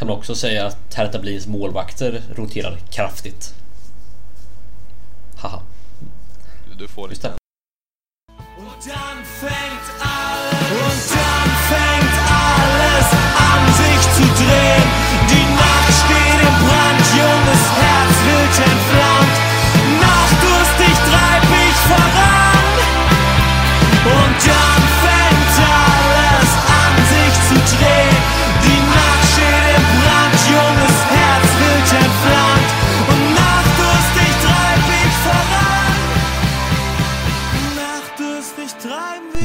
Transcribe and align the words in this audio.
kan 0.00 0.08
man 0.08 0.16
också 0.16 0.34
säga 0.34 0.66
att 0.66 0.94
Hertha 0.94 1.18
Berlins 1.18 1.46
målvakter 1.46 2.22
roterar 2.34 2.76
kraftigt. 2.90 3.54
Haha. 5.36 5.62
Du 6.78 6.88
får 6.88 7.10
Just 7.10 7.22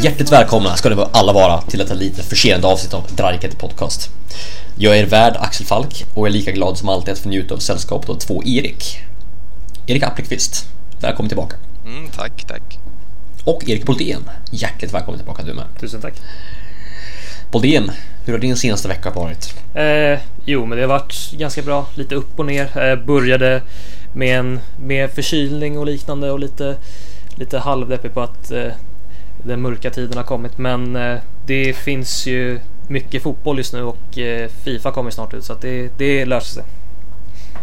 Hjärtligt 0.06 0.32
välkomna 0.32 0.76
ska 0.76 0.90
ni 0.90 1.06
alla 1.12 1.34
vara 1.34 1.62
till 1.62 1.80
detta 1.80 1.94
lite 1.94 2.24
försenade 2.24 2.68
avsnitt 2.68 2.94
av 2.94 3.08
Drajket 3.16 3.58
Podcast. 3.58 4.10
Jag 4.78 4.98
är 4.98 5.04
er 5.04 5.06
värd 5.06 5.36
Axel 5.40 5.66
Falk 5.66 6.06
och 6.14 6.28
är 6.28 6.32
lika 6.32 6.52
glad 6.52 6.78
som 6.78 6.90
alltid 6.90 7.14
att 7.14 7.20
få 7.20 7.30
njuta 7.30 7.54
av 7.54 7.58
sällskapet 7.58 8.10
av 8.10 8.16
två 8.16 8.44
Erik. 8.44 9.00
Erik 9.88 10.04
Appelqvist, 10.04 10.66
välkommen 11.02 11.30
tillbaka. 11.30 11.56
Mm, 11.86 12.08
tack, 12.08 12.46
tack. 12.48 12.80
Och 13.44 13.70
Erik 13.70 13.86
Boldén, 13.86 14.30
hjärtligt 14.52 14.94
välkommen 14.94 15.20
tillbaka 15.20 15.44
du 15.44 15.54
med. 15.54 15.66
Tusen 15.80 16.02
tack. 16.02 16.22
Boldén, 17.52 17.92
hur 18.26 18.34
har 18.34 18.40
din 18.40 18.58
senaste 18.58 18.88
vecka 18.88 19.12
varit? 19.12 19.54
Eh, 19.74 20.20
jo, 20.46 20.66
men 20.66 20.78
det 20.78 20.84
har 20.84 20.90
varit 20.90 21.32
ganska 21.32 21.62
bra. 21.62 21.88
Lite 21.96 22.16
upp 22.16 22.40
och 22.40 22.46
ner. 22.46 22.78
Eh, 22.78 23.06
började 23.06 23.62
med 24.14 24.40
en 24.40 24.60
med 24.86 25.12
förkylning 25.12 25.78
och 25.78 25.86
liknande 25.86 26.32
och 26.32 26.40
lite, 26.40 26.76
lite 27.36 27.60
halvdeppig 27.60 28.14
på 28.14 28.22
att 28.22 28.52
eh, 28.52 28.72
den 29.48 29.62
mörka 29.62 29.90
tiden 29.90 30.18
har 30.18 30.24
kommit. 30.24 30.58
Men 30.58 30.96
eh, 30.96 31.18
det 31.46 31.74
finns 31.74 32.26
ju 32.28 32.60
mycket 32.88 33.24
fotboll 33.24 33.58
just 33.58 33.74
nu 33.74 33.84
och 33.84 34.18
eh, 34.18 34.50
Fifa 34.64 34.92
kommer 34.92 35.12
snart 35.12 35.34
ut 35.34 35.44
så 35.46 35.54
att 35.54 35.62
det, 35.62 35.90
det 35.98 36.26
löser 36.26 36.54
sig. 36.54 36.64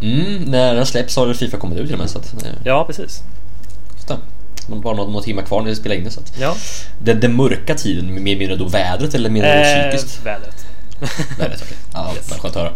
Mm, 0.03 0.43
när 0.43 0.75
den 0.75 0.87
släpps 0.87 1.17
har 1.17 1.35
Fifa 1.35 1.57
kommit 1.57 1.79
ut 1.79 1.85
till 1.87 1.95
och 1.95 2.01
med 2.01 2.11
så 2.11 2.19
att... 2.19 2.45
eh, 2.45 2.51
Ja, 2.65 2.85
precis. 2.87 3.23
Just 3.95 4.09
det. 4.09 4.17
Man 4.69 4.79
har 4.79 4.83
bara 4.83 4.95
några, 4.97 5.11
några 5.11 5.23
timmar 5.25 5.43
kvar 5.43 5.61
när 5.63 5.69
vi 5.69 5.77
spelar 5.77 5.97
in 5.97 6.05
det 6.05 6.11
så 6.11 6.21
att... 6.21 6.33
Ja. 6.41 6.55
Den, 6.99 7.21
den 7.21 7.37
mörka 7.37 7.75
tiden, 7.75 8.25
mer 8.25 8.37
menar 8.37 8.57
då 8.57 8.69
vädret 8.69 9.15
eller 9.15 9.31
menar 9.31 9.57
du 9.57 9.91
psykiskt? 9.93 10.27
vädret. 10.27 10.67
Vädret, 11.39 11.63
okej. 11.63 11.77
Ja, 11.95 12.13
Yes. 12.17 12.29
skönt 12.31 12.45
att 12.45 12.63
höra. 12.63 12.73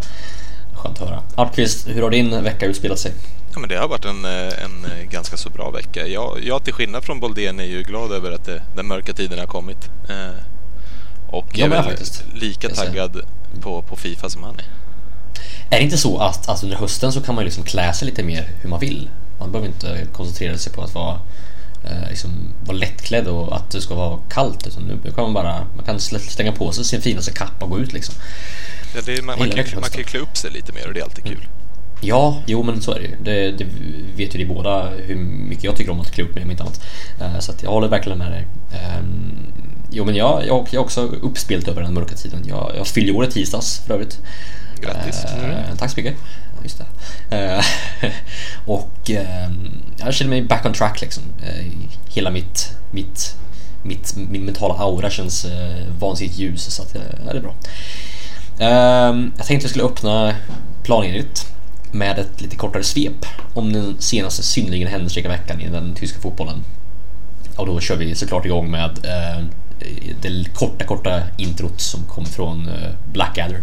Skönt 0.74 1.02
att 1.02 1.08
höra. 1.08 1.22
Appelqvist, 1.34 1.88
hur 1.88 2.02
har 2.02 2.10
din 2.10 2.42
vecka 2.44 2.66
utspelat 2.66 2.98
sig? 2.98 3.12
Ja, 3.56 3.60
men 3.60 3.68
det 3.68 3.76
har 3.76 3.88
varit 3.88 4.04
en, 4.04 4.24
eh, 4.24 4.64
en 4.64 4.84
eh, 4.84 5.04
ganska 5.10 5.36
så 5.36 5.50
bra 5.50 5.70
vecka. 5.70 6.06
Jag, 6.06 6.38
jag 6.44 6.64
till 6.64 6.72
skillnad 6.72 7.04
från 7.04 7.20
Boldén 7.20 7.60
är 7.60 7.64
ju 7.64 7.82
glad 7.82 8.12
över 8.12 8.32
att 8.32 8.44
det, 8.44 8.62
den 8.76 8.86
mörka 8.86 9.12
tiden 9.12 9.38
har 9.38 9.46
kommit. 9.46 9.90
Eh, 10.08 10.38
och 11.28 11.46
Jag 11.52 11.64
är 11.64 11.68
med 11.68 11.78
väl 11.78 11.84
faktiskt. 11.84 12.24
lika 12.34 12.68
taggad 12.68 13.20
på, 13.60 13.82
på 13.82 13.96
Fifa 13.96 14.30
som 14.30 14.42
han 14.42 14.54
är. 14.54 14.64
Är 15.70 15.78
det 15.78 15.84
inte 15.84 15.98
så 15.98 16.18
att 16.18 16.48
alltså, 16.48 16.66
under 16.66 16.78
hösten 16.78 17.12
så 17.12 17.20
kan 17.20 17.34
man 17.34 17.42
ju 17.42 17.44
liksom 17.44 17.64
klä 17.64 17.92
sig 17.92 18.08
lite 18.08 18.22
mer 18.22 18.50
hur 18.60 18.70
man 18.70 18.80
vill? 18.80 19.10
Man 19.38 19.52
behöver 19.52 19.68
inte 19.68 20.06
koncentrera 20.12 20.58
sig 20.58 20.72
på 20.72 20.82
att 20.82 20.94
vara, 20.94 21.20
eh, 21.84 22.08
liksom, 22.08 22.30
vara 22.64 22.76
lättklädd 22.76 23.26
och 23.26 23.56
att 23.56 23.70
det 23.70 23.80
ska 23.80 23.94
vara 23.94 24.18
kallt. 24.30 24.66
Utan 24.66 24.82
nu 24.82 25.12
kan 25.12 25.24
man 25.24 25.34
bara 25.34 25.66
man 25.76 25.84
kan 25.84 26.00
slänga 26.00 26.52
på 26.52 26.72
sig 26.72 26.84
sin 26.84 27.02
finaste 27.02 27.32
kappa 27.32 27.64
och 27.64 27.70
gå 27.70 27.78
ut 27.78 27.92
liksom. 27.92 28.14
Ja, 28.94 29.00
det 29.04 29.18
är, 29.18 29.22
man, 29.22 29.38
man, 29.38 29.50
kan, 29.50 29.80
man 29.80 29.90
kan 29.90 29.98
ju 29.98 30.04
klä 30.04 30.20
upp 30.20 30.36
sig 30.36 30.50
lite 30.50 30.72
mer 30.72 30.88
och 30.88 30.94
det 30.94 31.00
är 31.00 31.04
alltid 31.04 31.24
kul. 31.24 31.46
Ja, 32.00 32.42
jo 32.46 32.62
men 32.62 32.82
så 32.82 32.92
är 32.92 32.98
det 33.00 33.04
ju. 33.06 33.16
Det, 33.22 33.50
det 33.52 33.64
vet 34.16 34.34
ju 34.34 34.38
ni 34.38 34.44
båda 34.46 34.88
hur 34.90 35.14
mycket 35.16 35.64
jag 35.64 35.76
tycker 35.76 35.92
om 35.92 36.00
att 36.00 36.10
klä 36.10 36.24
upp 36.24 36.34
mig 36.34 36.44
om 36.44 36.50
inte 36.50 36.62
annat. 36.62 36.80
Eh, 37.20 37.38
Så 37.38 37.52
jag 37.62 37.70
håller 37.70 37.88
verkligen 37.88 38.18
med 38.18 38.32
dig. 38.32 38.46
Ehm, 38.72 39.32
Jo 39.90 40.04
men 40.04 40.14
jag, 40.14 40.46
jag, 40.46 40.56
jag 40.70 40.74
är 40.74 40.78
också 40.78 41.00
uppspelt 41.00 41.68
över 41.68 41.82
den 41.82 41.94
mörka 41.94 42.14
tiden. 42.14 42.44
Jag, 42.48 42.72
jag 42.76 42.86
fyllde 42.86 43.12
år 43.12 43.24
i 43.24 43.30
tisdags 43.30 43.78
för 43.86 43.94
övrigt. 43.94 44.18
Grattis. 44.80 45.24
Eh, 45.24 45.76
Tack 45.78 45.90
så 45.90 45.96
mycket. 46.00 46.14
Just 46.62 46.82
det. 47.30 47.36
Eh, 47.36 48.10
och 48.66 49.10
ehm, 49.10 49.70
jag 49.98 50.14
känner 50.14 50.30
mig 50.30 50.42
back 50.42 50.66
on 50.66 50.72
track 50.72 51.00
liksom. 51.00 51.22
Hela 52.08 52.30
mitt, 52.30 52.70
mitt, 52.90 53.36
mitt, 53.82 54.16
min 54.16 54.44
mentala 54.44 54.74
aura 54.74 55.10
känns 55.10 55.46
vansinnigt 55.98 56.38
ljus 56.38 56.62
så 56.74 56.82
att, 56.82 56.94
ja, 57.26 57.32
det 57.32 57.38
är 57.38 57.42
bra. 57.42 57.54
Ehm, 58.58 59.32
jag 59.36 59.46
tänkte 59.46 59.64
jag 59.64 59.70
skulle 59.70 59.84
öppna 59.84 60.34
planenligt 60.82 61.46
med 61.92 62.18
ett 62.18 62.40
lite 62.40 62.56
kortare 62.56 62.84
svep 62.84 63.26
om 63.54 63.72
den 63.72 63.96
senaste 63.98 64.42
synnerligen 64.42 64.88
händelserika 64.88 65.28
veckan 65.28 65.60
i 65.60 65.68
den 65.68 65.94
tyska 65.94 66.20
fotbollen. 66.20 66.64
Och 67.56 67.66
då 67.66 67.80
kör 67.80 67.96
vi 67.96 68.14
såklart 68.14 68.44
igång 68.44 68.70
med 68.70 68.90
eh, 69.04 69.44
det 70.22 70.54
korta, 70.54 70.84
korta 70.84 71.22
introt 71.36 71.80
som 71.80 72.04
kommer 72.04 72.28
från 72.28 72.68
eh, 72.68 72.90
Blackadder. 73.12 73.60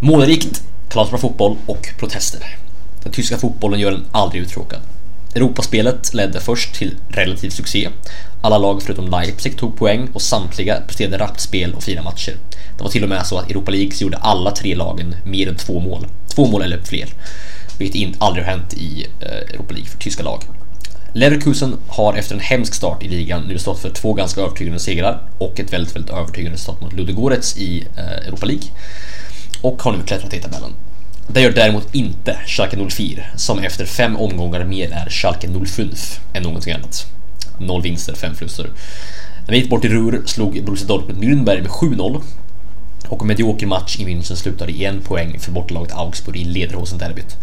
Målrikt, 0.00 0.62
kalasbra 0.90 1.18
fotboll 1.18 1.56
och 1.66 1.88
protester. 1.98 2.56
Den 3.02 3.12
tyska 3.12 3.38
fotbollen 3.38 3.80
gör 3.80 3.92
en 3.92 4.06
aldrig 4.12 4.42
uttråkad. 4.42 4.80
Europaspelet 5.34 6.14
ledde 6.14 6.40
först 6.40 6.74
till 6.74 6.96
relativ 7.08 7.50
succé. 7.50 7.88
Alla 8.42 8.58
lag 8.58 8.82
förutom 8.82 9.10
Leipzig 9.10 9.56
tog 9.58 9.78
poäng 9.78 10.08
och 10.12 10.22
samtliga 10.22 10.80
presterade 10.80 11.18
rappt 11.18 11.40
spel 11.40 11.74
och 11.74 11.82
fina 11.82 12.02
matcher. 12.02 12.34
Det 12.76 12.82
var 12.82 12.90
till 12.90 13.02
och 13.02 13.08
med 13.08 13.26
så 13.26 13.38
att 13.38 13.50
Europa 13.50 13.70
League 13.70 13.92
gjorde 13.98 14.16
alla 14.16 14.50
tre 14.50 14.74
lagen 14.74 15.16
mer 15.24 15.48
än 15.48 15.56
två 15.56 15.80
mål. 15.80 16.06
Två 16.34 16.46
mål 16.46 16.62
eller 16.62 16.78
fler. 16.82 17.08
Vilket 17.78 18.22
aldrig 18.22 18.44
har 18.44 18.52
hänt 18.52 18.74
i 18.74 19.06
eh, 19.20 19.54
Europa 19.54 19.74
League 19.74 19.90
för 19.90 19.98
tyska 19.98 20.22
lag. 20.22 20.42
Leverkusen 21.12 21.76
har 21.88 22.14
efter 22.14 22.34
en 22.34 22.40
hemsk 22.40 22.74
start 22.74 23.02
i 23.02 23.08
ligan 23.08 23.42
nu 23.42 23.58
stått 23.58 23.78
för 23.78 23.90
två 23.90 24.12
ganska 24.12 24.40
övertygande 24.40 24.80
segrar 24.80 25.22
och 25.38 25.60
ett 25.60 25.72
väldigt, 25.72 25.96
väldigt 25.96 26.12
övertygande 26.12 26.58
start 26.58 26.80
mot 26.80 26.92
Ludogorets 26.92 27.58
i 27.58 27.86
eh, 27.96 28.26
Europa 28.26 28.46
League. 28.46 28.68
Och 29.62 29.82
har 29.82 29.92
nu 29.92 30.02
klättrat 30.02 30.34
i 30.34 30.40
tabellen. 30.40 30.70
Det 31.28 31.40
gör 31.40 31.52
däremot 31.52 31.94
inte 31.94 32.38
Schalke 32.46 32.88
04 32.90 33.22
som 33.36 33.58
efter 33.58 33.84
fem 33.84 34.16
omgångar 34.16 34.64
mer 34.64 34.92
är 34.92 35.10
Schalke 35.10 35.48
05 35.66 35.90
än 36.32 36.42
någonting 36.42 36.72
annat. 36.72 37.06
Noll 37.58 37.82
vinster, 37.82 38.14
fem 38.14 38.34
förluster. 38.34 38.70
En 39.46 39.52
bit 39.52 39.70
bort 39.70 39.84
i 39.84 39.88
Ruhr 39.88 40.22
slog 40.26 40.64
Borussia 40.64 40.86
Dortmund 40.86 41.24
Nürnberg 41.24 41.62
med 41.62 41.70
7-0 41.70 42.22
och 43.10 43.20
en 43.20 43.26
medioker 43.26 43.66
match 43.66 43.96
i 43.98 44.04
München 44.04 44.34
slutade 44.34 44.72
i 44.72 44.84
en 44.84 45.00
poäng 45.02 45.38
för 45.38 45.52
bortalaget 45.52 45.92
Augsburg 45.92 46.36
i 46.36 46.44
Lederhosen-derbyt. 46.44 47.36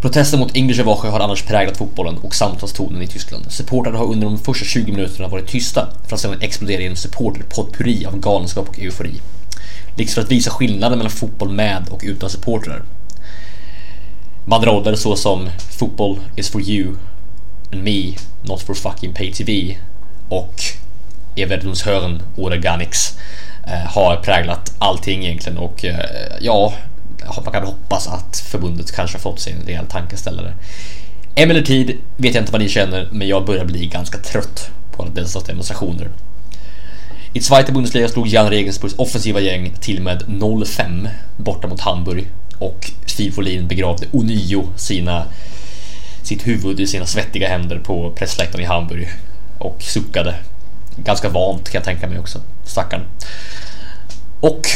Protesten 0.00 0.40
mot 0.40 0.56
English 0.56 0.80
Evache 0.80 1.08
har 1.08 1.20
annars 1.20 1.42
präglat 1.42 1.76
fotbollen 1.76 2.18
och 2.18 2.34
samtalstonen 2.34 3.02
i 3.02 3.06
Tyskland. 3.06 3.52
Supportrarna 3.52 3.98
har 3.98 4.06
under 4.06 4.26
de 4.26 4.38
första 4.38 4.64
20 4.64 4.92
minuterna 4.92 5.28
varit 5.28 5.46
tysta 5.46 5.88
för 6.06 6.14
att 6.14 6.20
sedan 6.20 6.40
explodera 6.40 6.82
i 6.82 6.86
en 6.86 6.96
supporterpotpurri 6.96 8.06
av 8.06 8.20
galenskap 8.20 8.68
och 8.68 8.80
eufori. 8.80 9.20
Liksom 9.96 10.14
för 10.14 10.22
att 10.22 10.32
visa 10.32 10.50
skillnaden 10.50 10.98
mellan 10.98 11.10
fotboll 11.10 11.52
med 11.52 11.88
och 11.90 12.00
utan 12.04 12.30
supportrar. 12.30 12.82
Banderoller 14.44 14.94
såsom 14.94 15.50
“Football 15.78 16.18
is 16.36 16.50
for 16.50 16.62
you” 16.62 16.94
and 17.72 17.84
“Me, 17.84 18.14
not 18.42 18.62
for 18.62 18.74
fucking 18.74 19.14
pay 19.14 19.32
TV” 19.32 19.78
och 20.28 20.54
Evertonshören 21.36 22.22
Oreganix 22.36 23.16
eh, 23.16 23.22
Eh, 23.70 23.90
har 23.94 24.16
präglat 24.16 24.72
allting 24.78 25.24
egentligen 25.24 25.58
och 25.58 25.84
eh, 25.84 25.98
ja, 26.40 26.72
man 27.44 27.52
kan 27.52 27.64
hoppas 27.64 28.08
att 28.08 28.38
förbundet 28.38 28.92
kanske 28.92 29.16
har 29.16 29.20
fått 29.20 29.40
sig 29.40 29.52
en 29.52 29.66
rejäl 29.66 29.86
tankeställare. 29.86 30.54
Emellertid 31.34 31.98
vet 32.16 32.34
jag 32.34 32.42
inte 32.42 32.52
vad 32.52 32.60
ni 32.60 32.68
känner, 32.68 33.08
men 33.12 33.28
jag 33.28 33.44
börjar 33.44 33.64
bli 33.64 33.86
ganska 33.86 34.18
trött 34.18 34.70
på 34.92 35.04
dessa 35.04 35.40
demonstrationer. 35.40 36.08
I 37.32 37.40
Zweite 37.40 37.72
Bundesliga 37.72 38.08
slog 38.08 38.26
Jan 38.26 38.50
Regensburgs 38.50 38.94
offensiva 38.98 39.40
gäng 39.40 39.72
till 39.80 40.02
med 40.02 40.22
0-5 40.22 41.08
borta 41.36 41.68
mot 41.68 41.80
Hamburg 41.80 42.26
och 42.58 42.90
Steve 43.06 43.32
Folin 43.32 43.68
begravde 43.68 44.06
ånyo 44.12 44.68
sina, 44.76 45.24
sitt 46.22 46.46
huvud 46.46 46.80
i 46.80 46.86
sina 46.86 47.06
svettiga 47.06 47.48
händer 47.48 47.78
på 47.78 48.10
pressläktaren 48.10 48.64
i 48.64 48.66
Hamburg 48.66 49.08
och 49.58 49.82
suckade. 49.82 50.34
Ganska 51.04 51.28
vant 51.28 51.70
kan 51.70 51.78
jag 51.78 51.84
tänka 51.84 52.08
mig 52.08 52.18
också, 52.18 52.40
stackarn. 52.64 53.02
Och 54.40 54.66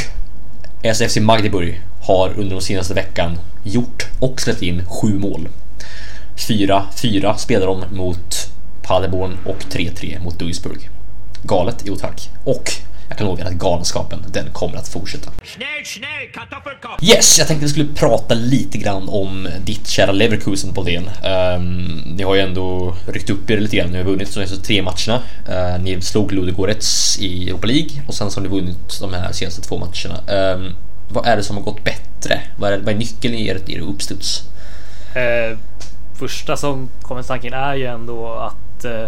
SFC 0.83 1.17
Magdeburg 1.17 1.83
har 2.03 2.33
under 2.37 2.55
de 2.57 2.63
senaste 2.63 2.95
veckan 2.95 3.39
gjort 3.63 4.07
och 4.19 4.41
släppt 4.41 4.63
in 4.63 4.87
sju 4.87 5.19
mål. 5.19 5.49
4-4 6.37 7.37
spelar 7.37 7.67
de 7.67 7.85
mot 7.97 8.51
Paderborn 8.83 9.39
och 9.47 9.59
3-3 9.71 10.23
mot 10.23 10.39
Duisburg. 10.39 10.91
Galet, 11.43 11.83
jo 11.85 11.97
tack. 11.97 12.31
Och 12.45 12.73
jag 13.13 13.19
kan 13.19 13.27
lova 13.27 13.43
er 13.43 13.47
att 13.47 13.53
galenskapen, 13.53 14.25
den 14.29 14.51
kommer 14.53 14.77
att 14.77 14.89
fortsätta. 14.89 15.31
Yes, 17.03 17.39
jag 17.39 17.49
tänkte 17.49 17.67
vi 17.67 17.71
skulle 17.71 17.95
prata 17.95 18.35
lite 18.35 18.79
grann 18.79 19.09
om 19.09 19.49
ditt 19.65 19.89
kära 19.89 20.13
Leverkusen 20.13 20.75
på 20.75 20.83
den. 20.83 21.05
Um, 21.05 22.03
ni 22.17 22.23
har 22.23 22.35
ju 22.35 22.41
ändå 22.41 22.97
ryckt 23.07 23.31
upp 23.31 23.51
er 23.51 23.61
lite 23.61 23.77
grann. 23.77 23.91
Ni 23.91 23.97
har 23.99 24.05
vunnit 24.05 24.29
de 24.29 24.33
senaste 24.33 24.57
tre 24.57 24.83
matcherna. 24.83 25.23
Uh, 25.49 25.83
ni 25.83 26.01
slog 26.01 26.33
Ludogorets 26.33 27.19
i 27.19 27.49
Europa 27.49 27.67
League 27.67 28.03
och 28.07 28.15
sen 28.15 28.31
så 28.31 28.41
har 28.41 28.43
ni 28.43 28.49
vunnit 28.49 29.01
de 29.01 29.15
här 29.15 29.33
senaste 29.33 29.63
två 29.63 29.79
matcherna. 29.79 30.53
Um, 30.55 30.75
vad 31.09 31.27
är 31.27 31.37
det 31.37 31.43
som 31.43 31.57
har 31.57 31.63
gått 31.65 31.85
bättre? 31.85 32.41
Vad 32.59 32.73
är, 32.73 32.79
vad 32.79 32.89
är 32.89 32.99
nyckeln 32.99 33.35
i 33.35 33.47
er, 33.47 33.61
er 33.67 33.81
uppstuds? 33.81 34.43
Eh, 35.15 35.59
första 36.15 36.57
som 36.57 36.89
kommer 37.03 37.23
till 37.23 37.29
tanken 37.29 37.53
är 37.53 37.75
ju 37.75 37.87
ändå 37.87 38.33
att 38.33 38.85
eh, 38.85 39.07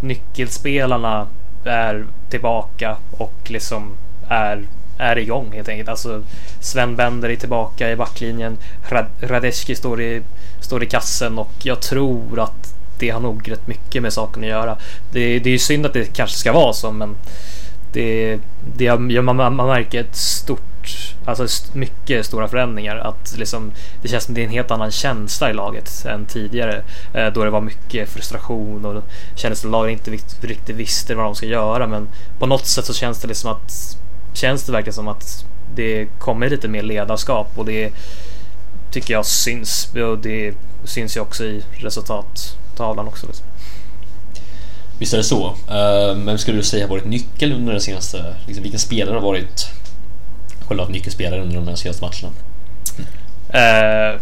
nyckelspelarna 0.00 1.26
är 1.64 2.06
tillbaka 2.30 2.96
och 3.10 3.34
liksom 3.44 3.96
är, 4.28 4.62
är 4.98 5.18
igång 5.18 5.52
helt 5.52 5.68
enkelt. 5.68 5.88
Alltså 5.88 6.22
Sven 6.60 6.96
Bender 6.96 7.28
är 7.28 7.36
tillbaka 7.36 7.90
i 7.90 7.96
backlinjen. 7.96 8.58
Rad- 8.88 9.10
Radeski 9.20 9.74
står 9.74 10.00
i, 10.02 10.22
står 10.60 10.82
i 10.82 10.86
kassen 10.86 11.38
och 11.38 11.52
jag 11.62 11.80
tror 11.80 12.40
att 12.40 12.74
det 12.98 13.10
har 13.10 13.20
nog 13.20 13.50
rätt 13.50 13.66
mycket 13.66 14.02
med 14.02 14.12
saken 14.12 14.42
att 14.42 14.48
göra. 14.48 14.76
Det, 15.12 15.38
det 15.38 15.48
är 15.50 15.52
ju 15.52 15.58
synd 15.58 15.86
att 15.86 15.92
det 15.92 16.16
kanske 16.16 16.36
ska 16.36 16.52
vara 16.52 16.72
så 16.72 16.90
men 16.90 17.16
det, 17.92 18.38
det 18.76 18.98
man, 19.22 19.36
man 19.36 19.56
märker 19.56 20.00
ett 20.00 20.16
stort, 20.16 20.62
alltså 21.24 21.44
st- 21.44 21.78
mycket 21.78 22.26
stora 22.26 22.48
förändringar. 22.48 22.96
Att 22.96 23.34
liksom, 23.38 23.72
det 24.02 24.08
känns 24.08 24.24
som 24.24 24.34
det 24.34 24.40
är 24.40 24.44
en 24.44 24.50
helt 24.50 24.70
annan 24.70 24.90
känsla 24.90 25.50
i 25.50 25.52
laget 25.52 26.04
än 26.04 26.26
tidigare. 26.26 26.82
Eh, 27.14 27.26
då 27.32 27.44
det 27.44 27.50
var 27.50 27.60
mycket 27.60 28.08
frustration 28.08 28.84
och 28.84 28.94
det 28.94 29.02
kändes 29.40 29.60
som 29.60 29.70
laget 29.70 30.06
inte 30.06 30.24
riktigt 30.46 30.76
visste 30.76 31.14
vad 31.14 31.24
de 31.24 31.34
ska 31.34 31.46
göra. 31.46 31.86
Men 31.86 32.08
på 32.38 32.46
något 32.46 32.66
sätt 32.66 32.84
så 32.84 32.94
känns 32.94 33.18
det 33.20 33.28
liksom 33.28 33.50
att, 33.50 33.96
känns 34.34 34.62
det 34.62 34.72
verkligen 34.72 34.94
som 34.94 35.08
att 35.08 35.44
det 35.74 36.06
kommer 36.18 36.50
lite 36.50 36.68
mer 36.68 36.82
ledarskap 36.82 37.48
och 37.58 37.64
det 37.64 37.92
tycker 38.92 39.14
jag 39.14 39.26
syns. 39.26 39.88
Och 39.94 40.18
det 40.18 40.54
syns 40.84 41.16
ju 41.16 41.20
också 41.20 41.44
i 41.44 41.62
resultattavlan 41.72 43.08
också. 43.08 43.26
Liksom. 43.26 43.46
Visst 44.98 45.12
är 45.12 45.18
det 45.18 45.24
så. 45.24 45.46
Eh, 45.46 46.16
men 46.16 46.38
skulle 46.38 46.56
du 46.56 46.62
säga 46.62 46.84
har 46.84 46.90
varit 46.90 47.04
nyckel 47.04 47.52
under 47.52 47.72
den 47.72 47.80
senaste... 47.80 48.34
Liksom, 48.46 48.62
vilken 48.62 48.80
spelare 48.80 49.14
har 49.14 49.22
varit 49.22 49.66
själva 50.70 50.88
nyckelspelare 50.88 51.40
under 51.40 51.56
de 51.56 51.68
här 51.68 51.74
senaste 51.74 52.04
matcherna? 52.04 52.34
Eh, 53.48 54.20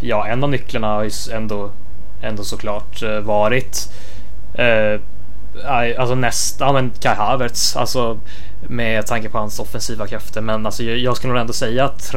ja, 0.00 0.26
en 0.26 0.44
av 0.44 0.50
nycklarna 0.50 0.86
har 0.86 1.02
ju 1.02 1.10
ändå, 1.32 1.70
ändå 2.22 2.44
såklart 2.44 3.02
eh, 3.02 3.18
varit 3.18 3.92
eh, 4.54 5.00
alltså 5.98 6.14
nästan, 6.14 6.66
ja 6.68 6.72
men 6.72 6.90
Kai 7.00 7.14
Havertz, 7.14 7.76
alltså 7.76 8.18
med 8.68 9.06
tanke 9.06 9.28
på 9.28 9.38
hans 9.38 9.60
offensiva 9.60 10.06
krafter. 10.06 10.40
Men 10.40 10.66
alltså 10.66 10.82
jag, 10.82 10.98
jag 10.98 11.16
skulle 11.16 11.32
nog 11.32 11.40
ändå 11.40 11.52
säga 11.52 11.84
att 11.84 12.14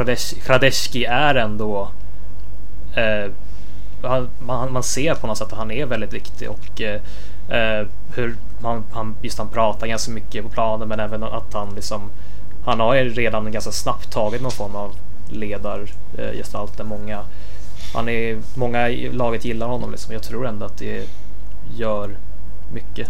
Hradeski 0.48 1.06
är 1.06 1.36
ändå 1.36 1.92
eh, 2.96 3.32
han, 4.04 4.30
man, 4.40 4.74
man 4.74 4.84
ser 4.84 5.16
på 5.16 5.28
något 5.28 5.38
sätt 5.38 5.52
att 5.52 5.58
han 5.58 5.72
är 5.72 5.86
väldigt 5.86 6.14
viktig 6.14 6.50
och 6.50 6.82
eh, 6.82 7.02
eh, 7.50 7.88
hur 8.16 8.36
han, 8.62 8.84
han, 8.92 9.16
just 9.22 9.38
han 9.38 9.50
pratar 9.50 9.88
ganska 9.88 10.12
mycket 10.12 10.44
på 10.44 10.50
planen 10.50 10.88
men 10.88 11.00
även 11.00 11.24
att 11.24 11.54
han 11.54 11.76
liksom 11.76 12.12
han 12.66 12.80
har 12.80 12.96
ju 12.96 13.10
redan 13.10 13.52
ganska 13.52 13.72
snabbt 13.72 14.12
tagit 14.12 14.42
någon 14.42 14.52
form 14.52 14.76
av 14.76 14.96
ledargestalt 15.30 16.78
där 16.78 16.84
många 16.84 17.24
han 17.94 18.10
är, 18.10 18.38
många 18.56 18.90
i 18.90 19.12
laget 19.12 19.46
gillar 19.46 19.68
honom 19.68 19.92
liksom. 19.92 20.14
Jag 20.14 20.24
tror 20.24 20.48
ändå 20.48 20.66
att 20.66 20.78
det 20.78 21.10
gör 21.78 22.18
mycket. 22.74 23.10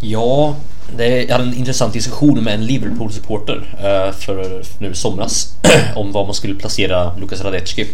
Ja, 0.00 0.56
det, 0.96 1.22
jag 1.22 1.32
hade 1.32 1.44
en 1.44 1.54
intressant 1.54 1.92
diskussion 1.92 2.44
med 2.44 2.54
en 2.54 2.66
Liverpool-supporter 2.66 3.56
uh, 3.56 4.12
för 4.12 4.62
nu 4.78 4.90
i 4.90 4.94
somras 4.94 5.56
om 5.94 6.12
var 6.12 6.24
man 6.24 6.34
skulle 6.34 6.54
placera 6.54 7.16
Lukas 7.16 7.44
Radetski 7.44 7.86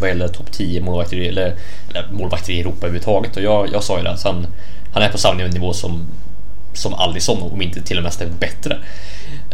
vad 0.00 0.08
gäller 0.08 0.28
topp 0.28 0.52
10 0.52 0.80
målvakter, 0.80 1.16
eller, 1.16 1.54
eller 1.90 2.08
målvakter 2.12 2.52
i 2.52 2.60
Europa 2.60 2.86
överhuvudtaget. 2.86 3.36
Och 3.36 3.42
jag, 3.42 3.68
jag 3.72 3.84
sa 3.84 3.98
ju 3.98 4.04
det 4.04 4.10
att 4.10 4.22
han, 4.22 4.46
han 4.92 5.02
är 5.02 5.08
på 5.08 5.18
samma 5.18 5.42
nivå 5.42 5.72
som, 5.72 6.06
som 6.72 6.94
Alisson, 6.94 7.42
om 7.42 7.62
inte 7.62 7.82
till 7.82 7.96
och 7.96 8.02
med 8.02 8.08
nästan 8.08 8.28
bättre. 8.40 8.78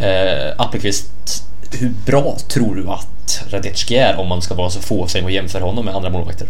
Uh, 0.01 0.53
Appelqvist, 0.57 1.45
hur 1.73 1.93
bra 2.07 2.37
tror 2.49 2.75
du 2.75 2.89
att 2.89 3.43
Radecki 3.51 3.97
är 3.97 4.17
om 4.17 4.29
man 4.29 4.43
ska 4.43 4.55
vara 4.55 4.71
så 4.71 4.81
fåfäng 4.81 5.25
och 5.25 5.31
jämföra 5.31 5.65
honom 5.65 5.85
med 5.85 5.95
andra 5.95 6.11
målvakter? 6.11 6.49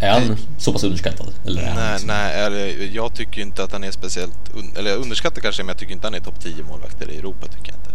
Är 0.00 0.10
han 0.10 0.36
så 0.58 0.72
pass 0.72 0.84
underskattad? 0.84 1.26
Eller 1.46 1.62
är 1.62 1.74
nej, 1.74 1.92
liksom... 1.92 2.08
nej 2.08 2.90
jag 2.94 3.14
tycker 3.14 3.40
inte 3.40 3.64
att 3.64 3.72
han 3.72 3.84
är 3.84 3.90
speciellt... 3.90 4.54
Un, 4.54 4.72
eller 4.78 4.96
underskattad 4.96 5.42
kanske, 5.42 5.62
men 5.62 5.68
jag 5.68 5.78
tycker 5.78 5.92
inte 5.92 6.06
han 6.06 6.14
är 6.14 6.20
topp 6.20 6.40
10 6.42 6.64
målvakter 6.64 7.10
i 7.10 7.18
Europa. 7.18 7.46
tycker 7.46 7.72
jag 7.72 7.78
inte. 7.78 7.90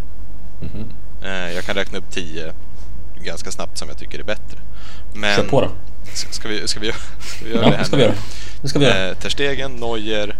Mm 0.76 0.88
-hmm. 1.22 1.54
Jag 1.54 1.64
kan 1.64 1.74
räkna 1.74 1.98
upp 1.98 2.10
10 2.10 2.52
ganska 3.24 3.50
snabbt 3.50 3.78
som 3.78 3.88
jag 3.88 3.98
tycker 3.98 4.18
är 4.18 4.24
bättre. 4.24 4.58
Men, 5.14 5.36
Kör 5.36 5.44
på 5.44 5.60
då. 5.60 5.70
Ska 6.14 6.48
vi, 6.48 6.68
ska 6.68 6.80
vi, 6.80 6.92
ska 7.18 7.44
vi 7.44 7.50
göra 7.50 7.64
ja, 7.64 7.70
det 7.70 7.76
här 7.76 7.84
ska 7.84 7.96
vi 7.96 8.02
göra. 8.02 8.14
Det 8.62 8.68
ska 8.68 8.78
vi 8.78 8.84
göra. 8.84 9.08
Eh, 9.08 9.14
Ter 9.14 9.28
Stegen, 9.28 9.72
Neuer, 9.72 10.36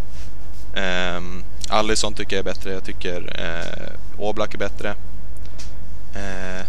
eh, 0.76 1.20
Alisson 1.68 2.14
tycker 2.14 2.36
jag 2.36 2.40
är 2.46 2.54
bättre. 2.54 2.72
Jag 2.72 2.84
tycker 2.84 3.40
eh, 3.40 4.20
Oblak 4.20 4.54
är 4.54 4.58
bättre. 4.58 4.88
Eh, 6.14 6.64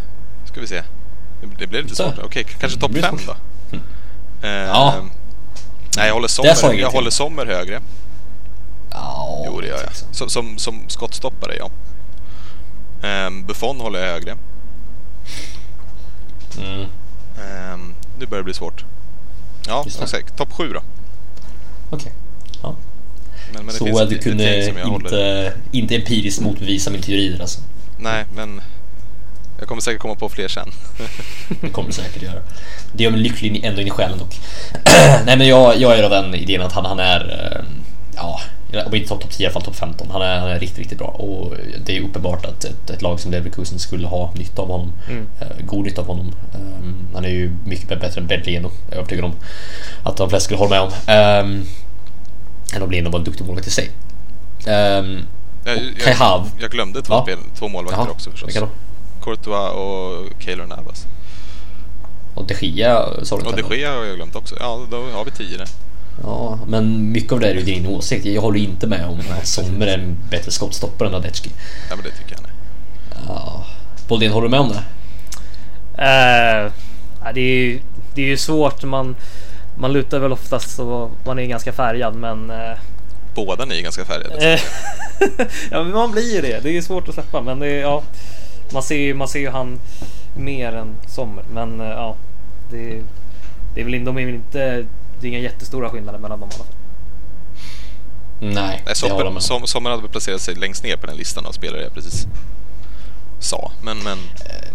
ska 0.46 0.62
vi 0.62 0.68
se. 0.68 0.84
Det, 1.60 1.68
blir 1.68 1.84
lite 1.84 1.96
svårt. 1.96 2.20
Okej, 2.24 2.44
kanske 2.60 2.80
topp 2.80 2.90
Det 2.94 2.94
blir 2.94 3.02
5 3.10 3.18
svårt. 3.20 3.38
då. 3.72 3.78
Eh, 4.48 4.52
Ja. 4.54 4.96
Nej, 5.98 6.08
jag 6.08 6.14
håller 6.14 6.28
Sommer, 6.28 6.50
jag 6.64 6.76
jag 6.80 6.92
håller 6.92 7.10
Sommer 7.10 7.46
högre. 7.46 7.82
Ja, 8.92 9.44
Jo, 9.46 9.62
det 9.62 9.68
gör 9.68 9.78
jag. 9.78 9.86
liksom. 9.88 10.08
Som, 10.14 10.30
som, 10.30 10.58
som 10.58 10.90
skottstoppare, 10.90 11.56
ja. 11.58 11.70
Um, 13.28 13.46
Buffon 13.46 13.80
håller 13.80 14.00
jag 14.00 14.08
högre. 14.14 14.38
Mm. 16.58 16.86
Ehm, 17.40 17.94
nu 18.20 18.26
börjar 18.26 18.40
det 18.42 18.44
bli 18.44 18.54
svårt. 18.54 18.86
Ja, 19.68 19.86
exakt. 20.02 20.38
Topp 20.38 20.54
7 20.54 20.74
då. 20.74 20.82
Okej. 21.90 22.12
Ja. 22.16 22.27
Men, 23.54 23.66
men 23.66 23.74
det 23.74 23.74
Så 23.74 23.86
finns 23.86 24.00
att 24.00 24.10
du 24.10 24.18
kunde 24.18 24.74
håller... 24.84 24.96
inte, 24.96 25.54
inte 25.72 25.96
empiriskt 25.96 26.42
motbevisa 26.42 26.92
min 26.92 27.02
teori 27.02 27.30
där 27.30 27.42
alltså. 27.42 27.60
Nej, 28.00 28.26
men 28.36 28.62
jag 29.60 29.68
kommer 29.68 29.82
säkert 29.82 30.02
komma 30.02 30.16
på 30.16 30.30
fler 30.30 30.48
sen. 30.48 30.72
Det 31.62 31.70
kommer 31.70 31.90
du 31.90 31.94
säkert 31.94 32.22
göra. 32.22 32.40
Det 32.94 33.04
gör 33.04 33.12
mig 33.12 33.20
lycklig 33.20 33.64
ändå 33.64 33.82
in 33.82 33.88
i 33.88 33.90
själen 33.90 34.18
dock. 34.18 34.36
Nej 35.26 35.38
men 35.38 35.48
jag, 35.48 35.78
jag 35.78 36.00
är 36.00 36.04
av 36.04 36.10
den 36.10 36.36
idén 36.36 36.62
att 36.62 36.74
han, 36.74 36.86
han 36.86 37.00
är, 37.00 37.54
eh, 37.56 37.66
ja, 38.16 38.42
om 38.86 38.96
inte 38.96 39.08
topp 39.10 39.30
10 39.30 39.44
i 39.44 39.46
alla 39.46 39.54
fall 39.54 39.62
topp 39.62 39.76
15. 39.76 40.08
Han 40.12 40.22
är, 40.22 40.40
han 40.40 40.50
är 40.50 40.60
riktigt, 40.60 40.78
riktigt 40.78 40.98
bra 40.98 41.08
och 41.08 41.54
det 41.86 41.98
är 41.98 42.02
uppenbart 42.02 42.46
att 42.46 42.66
ett, 42.66 42.90
ett 42.90 43.02
lag 43.02 43.20
som 43.20 43.32
Leverkusen 43.32 43.80
skulle 43.80 44.08
ha 44.08 44.34
nytta 44.36 44.62
av 44.62 44.68
honom. 44.68 44.92
Mm. 45.10 45.28
Eh, 45.40 45.66
god 45.66 45.86
nytta 45.86 46.02
av 46.02 46.08
honom. 46.08 46.34
Eh, 46.54 47.14
han 47.14 47.26
är 47.26 47.30
ju 47.30 47.52
mycket 47.66 48.00
bättre 48.02 48.22
än 48.22 48.28
Bedleno, 48.28 48.72
jag 48.86 48.94
är 48.94 48.98
övertygad 48.98 49.26
om 49.26 49.34
att 50.04 50.18
de 50.18 50.30
flesta 50.30 50.46
skulle 50.46 50.60
hålla 50.60 50.70
med 50.70 50.82
om. 50.82 50.92
Um, 51.46 51.68
än 52.76 52.82
om 52.82 52.92
Leno 52.92 53.10
var 53.10 53.20
en 53.20 53.26
duktig 53.26 53.46
målvakt 53.46 53.68
i 53.68 53.72
sig. 53.72 53.92
Um, 54.68 55.20
Jag, 55.66 55.78
Kai 56.04 56.14
Hav. 56.14 56.52
jag 56.60 56.72
glömde 56.72 57.02
två, 57.02 57.14
Ja. 57.14 57.22
spel, 57.24 57.38
två 57.60 57.68
målvakter 57.68 58.02
Jaha, 58.02 58.12
också 58.12 58.32
förstås. 58.32 58.48
vilka 58.48 58.60
då? 58.60 58.70
Courtois 59.24 59.72
och 59.74 60.42
Keylor 60.44 60.66
Navas. 60.66 61.06
Och 62.36 62.46
de 62.48 62.54
Gia 62.68 63.06
sa 63.24 63.38
du 63.38 63.42
Och 63.44 63.48
inte 63.50 63.62
de 63.62 63.64
heller? 63.64 63.76
Gea 63.76 63.96
har 63.98 64.06
jag 64.06 64.16
glömt 64.16 64.36
också. 64.36 64.56
Ja, 64.60 64.80
då 64.92 64.98
har 65.14 65.26
vi 65.26 65.32
tio 65.32 65.58
där. 65.58 65.68
Ja, 66.24 66.60
men 66.68 67.12
mycket 67.12 67.32
av 67.32 67.40
det 67.40 67.48
är 67.50 67.56
ju 67.56 67.62
din 67.62 67.88
åsikt. 67.88 68.26
Jag 68.26 68.42
håller 68.42 68.60
inte 68.60 68.88
med 68.88 69.06
om 69.06 69.20
att 69.40 69.48
Sommer 69.48 69.88
är 69.88 69.98
en 69.98 70.18
bättre 70.30 70.52
skottstoppare 70.52 71.08
än 71.08 71.14
Radecki. 71.14 71.50
Ja, 71.90 71.96
men 71.96 72.06
det 72.06 72.12
tycker 72.12 72.32
jag. 72.32 72.42
Nej. 72.42 72.52
Ja. 73.28 73.66
Boldin, 74.08 74.32
håller 74.32 74.48
du 74.48 74.52
med 74.52 74.60
om 74.60 74.70
det? 74.70 74.84
Ja, 75.98 77.32
det, 77.34 77.42
är 77.42 77.56
ju, 77.66 77.80
det 78.16 78.22
är 78.22 78.26
ju 78.26 78.38
svårt. 78.38 78.84
Man, 78.84 79.16
man 79.80 79.94
lutar 79.94 80.20
väl 80.20 80.32
oftast 80.32 80.76
så 80.76 81.12
man 81.26 81.40
är 81.40 81.46
ganska 81.46 81.74
färgad 81.74 82.16
men... 82.16 82.50
Eh, 82.50 82.78
Båda 83.36 83.66
ni 83.66 83.78
är 83.78 83.82
ganska 83.84 84.06
färgade. 84.06 84.54
eh, 84.54 84.60
ja 85.72 85.84
men 85.84 85.92
man 85.94 86.12
blir 86.12 86.36
ju 86.36 86.42
det. 86.42 86.64
Det 86.64 86.78
är 86.78 86.82
svårt 86.82 87.08
att 87.08 87.14
släppa 87.14 87.42
men 87.42 87.60
det 87.60 87.68
är, 87.68 87.82
ja. 87.82 88.04
Man 88.74 88.84
ser 88.84 88.98
ju, 88.98 89.14
man 89.14 89.28
ser 89.28 89.40
ju 89.40 89.50
han 89.50 89.80
mer 90.38 90.74
än 90.74 90.96
Sommer 91.08 91.44
men 91.54 91.82
eh, 91.82 91.88
ja. 91.88 92.16
Det, 92.72 93.02
det 93.76 93.82
är 93.82 93.86
väl 93.86 94.06
de 94.06 94.18
är 94.18 94.26
väl 94.26 94.36
inte... 94.36 94.86
Det 95.22 95.28
är 95.28 95.30
inga 95.30 95.40
jättestora 95.40 95.90
skillnader 95.90 96.20
mellan 96.20 96.40
dem 96.40 96.50
i 96.50 96.54
alla 96.56 96.64
fall. 96.64 96.74
Nej, 98.40 98.54
Nej, 98.86 98.96
det 99.04 99.12
håller 99.12 99.32
jag 99.32 99.70
Sommer, 99.70 99.90
hade 99.90 100.02
väl 100.02 100.12
placerat 100.12 100.42
sig 100.42 100.56
längst 100.56 100.84
ner 100.84 100.98
på 100.98 101.08
den 101.08 101.18
listan 101.18 101.46
av 101.46 101.52
spelare 101.52 101.90
precis 101.94 102.28
sa. 103.40 103.72
Men, 103.82 103.98
men, 103.98 104.18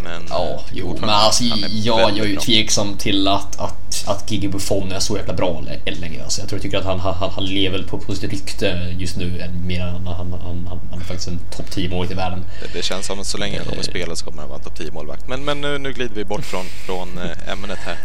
men... 0.03 0.21
Ja, 0.29 0.43
eh, 0.43 0.59
jo, 0.73 0.97
men 0.99 1.09
alltså 1.09 1.43
jag, 1.43 2.11
jag 2.17 2.17
är 2.19 2.25
ju 2.25 2.35
tveksam 2.35 2.97
till 2.97 3.27
att, 3.27 3.59
att, 3.59 4.03
att 4.07 4.31
Gigi 4.31 4.47
Buffon 4.47 4.91
är 4.91 4.99
så 4.99 5.17
jäkla 5.17 5.33
bra 5.33 5.61
lä- 5.61 5.91
längre. 5.95 6.23
Alltså, 6.23 6.41
jag 6.41 6.49
tror 6.49 6.57
jag 6.57 6.63
tycker 6.63 6.77
att 6.77 6.85
han, 6.85 6.99
han, 6.99 7.29
han 7.31 7.45
lever 7.45 7.83
på, 7.83 7.97
på 7.99 8.15
sitt 8.15 8.31
rykte 8.31 8.95
just 8.97 9.17
nu 9.17 9.39
än 9.41 9.67
mer 9.67 9.81
än 9.81 9.87
han, 9.93 10.07
han, 10.07 10.33
han, 10.41 10.79
han, 10.91 10.99
är 11.01 11.05
faktiskt 11.05 11.27
en 11.27 11.39
topp 11.57 11.71
10 11.71 11.89
målvakt 11.89 12.11
i 12.11 12.15
världen. 12.15 12.45
Det, 12.61 12.77
det 12.77 12.83
känns 12.83 13.05
som 13.05 13.19
att 13.19 13.27
så 13.27 13.37
länge 13.37 13.57
han 13.57 13.65
kommer 13.65 13.83
Eh. 13.83 13.89
spela 13.89 14.15
så 14.15 14.25
kommer 14.25 14.39
han 14.41 14.49
vara 14.49 14.57
en 14.59 14.63
topp 14.63 14.77
10 14.77 14.91
målvakt. 14.91 15.27
Men, 15.27 15.45
men 15.45 15.61
nu, 15.61 15.77
nu 15.77 15.93
glider 15.93 16.15
vi 16.15 16.25
bort 16.25 16.45
från, 16.45 16.65
från 16.65 17.17
eh, 17.17 17.51
ämnet 17.53 17.79
här. 17.79 17.97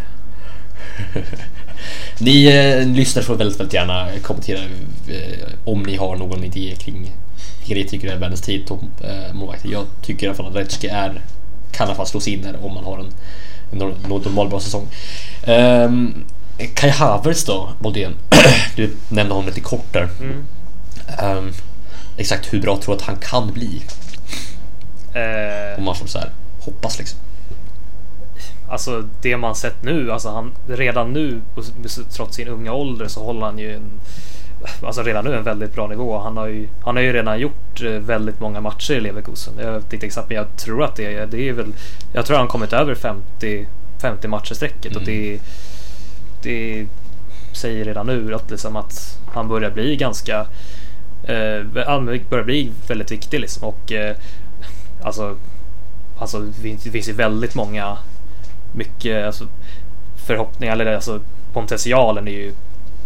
Ni 2.18 2.44
eh, 2.46 2.86
lyssnare 2.86 3.24
får 3.24 3.34
väldigt, 3.34 3.60
väldigt 3.60 3.74
gärna 3.74 4.08
kommentera 4.22 4.58
eh, 5.08 5.48
om 5.64 5.82
ni 5.82 5.96
har 5.96 6.16
någon 6.16 6.44
idé 6.44 6.74
kring 6.78 7.10
ni 7.74 7.84
tycker 7.84 8.08
är 8.12 8.16
världens 8.16 8.40
10 8.40 8.66
toppmålvakter. 8.66 9.68
Jag 9.68 9.86
tycker 10.02 10.26
i 10.26 10.28
alla 10.28 10.36
fall 10.36 10.46
att 10.46 10.54
Retschke 10.54 10.90
är, 10.90 11.20
kan 11.72 11.84
i 11.86 11.88
alla 11.88 11.94
fall 11.96 12.06
slås 12.06 12.28
in 12.28 12.42
där 12.42 12.64
om 12.64 12.74
man 12.74 12.84
har 12.84 12.98
en, 12.98 13.12
en 13.72 13.78
nor- 13.82 14.24
normal 14.24 14.48
bra 14.48 14.60
säsong. 14.60 14.86
Um, 15.46 16.24
Kai 16.74 16.90
Havertz 16.90 17.44
då, 17.44 17.70
Boldén. 17.80 18.14
du 18.76 18.96
nämnde 19.08 19.34
honom 19.34 19.46
lite 19.48 19.60
kort 19.60 19.92
där. 19.92 20.08
Mm. 20.20 20.44
Ehm, 21.18 21.52
exakt 22.16 22.52
hur 22.52 22.60
bra 22.62 22.76
tror 22.76 22.94
du 22.94 23.00
att 23.00 23.06
han 23.06 23.16
kan 23.16 23.52
bli? 23.52 23.82
Eh, 25.14 25.76
Och 25.76 25.82
man 25.82 25.94
får 25.96 26.06
så 26.06 26.18
här 26.18 26.30
hoppas 26.60 26.98
liksom. 26.98 27.18
alltså 28.68 29.08
det 29.22 29.36
man 29.36 29.54
sett 29.54 29.82
nu, 29.82 30.12
alltså 30.12 30.28
han 30.28 30.52
redan 30.68 31.12
nu 31.12 31.40
trots 32.12 32.36
sin 32.36 32.48
unga 32.48 32.72
ålder 32.72 33.08
så 33.08 33.24
håller 33.24 33.40
han 33.46 33.58
ju 33.58 33.74
en, 33.74 33.90
alltså 34.82 35.02
redan 35.02 35.24
nu 35.24 35.36
en 35.36 35.42
väldigt 35.42 35.74
bra 35.74 35.86
nivå. 35.86 36.18
Han 36.18 36.36
har 36.36 36.46
ju, 36.46 36.68
han 36.84 36.96
har 36.96 37.02
ju 37.02 37.12
redan 37.12 37.40
gjort 37.40 37.82
eh, 37.82 37.90
väldigt 37.90 38.40
många 38.40 38.60
matcher 38.60 38.94
i 38.94 39.00
Leverkusen. 39.00 39.54
Jag 39.58 39.72
vet 39.72 39.92
inte 39.92 40.06
exakt 40.06 40.28
men 40.28 40.36
jag 40.36 40.56
tror 40.56 40.84
att 40.84 40.96
det 40.96 41.14
är, 41.14 41.26
det 41.26 41.48
är 41.48 41.52
väl, 41.52 41.72
jag 42.12 42.26
tror 42.26 42.36
han 42.36 42.48
kommit 42.48 42.72
över 42.72 42.94
50, 42.94 43.66
50 44.02 44.28
matcher 44.28 44.54
strecket 44.54 44.96
och 44.96 45.02
det, 45.02 45.38
det 46.42 46.86
säger 47.52 47.84
redan 47.84 48.06
nu 48.06 48.34
att, 48.34 48.50
liksom 48.50 48.76
att 48.76 49.18
han 49.32 49.48
börjar 49.48 49.70
bli 49.70 49.96
ganska 49.96 50.40
eh, 51.22 51.62
börjar 52.30 52.44
bli 52.44 52.72
väldigt 52.88 53.12
viktig 53.12 53.40
liksom 53.40 53.68
och 53.68 53.92
eh, 53.92 54.16
alltså 55.02 55.36
Alltså 56.18 56.40
det 56.40 56.90
finns 56.90 57.08
ju 57.08 57.12
väldigt 57.12 57.54
många 57.54 57.98
mycket 58.72 59.26
alltså, 59.26 59.46
förhoppningar 60.26 60.72
eller 60.72 60.94
alltså 60.94 61.20
potentialen 61.52 62.28
är 62.28 62.32
ju 62.32 62.52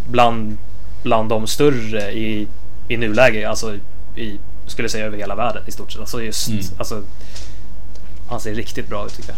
bland, 0.09 0.57
bland 1.03 1.29
de 1.29 1.47
större 1.47 2.11
i, 2.11 2.47
i 2.87 2.97
nuläge. 2.97 3.49
Alltså 3.49 3.75
i, 4.15 4.39
skulle 4.67 4.83
jag 4.83 4.91
säga 4.91 5.05
över 5.05 5.17
hela 5.17 5.35
världen 5.35 5.63
i 5.67 5.71
stort 5.71 5.91
sett. 5.91 6.01
Alltså 6.01 6.21
just, 6.23 6.47
Mm. 6.47 6.63
alltså 6.77 7.01
han 8.29 8.39
ser 8.39 8.53
riktigt 8.55 8.89
bra 8.89 9.05
ut 9.05 9.15
tycker 9.15 9.29
jag. 9.29 9.37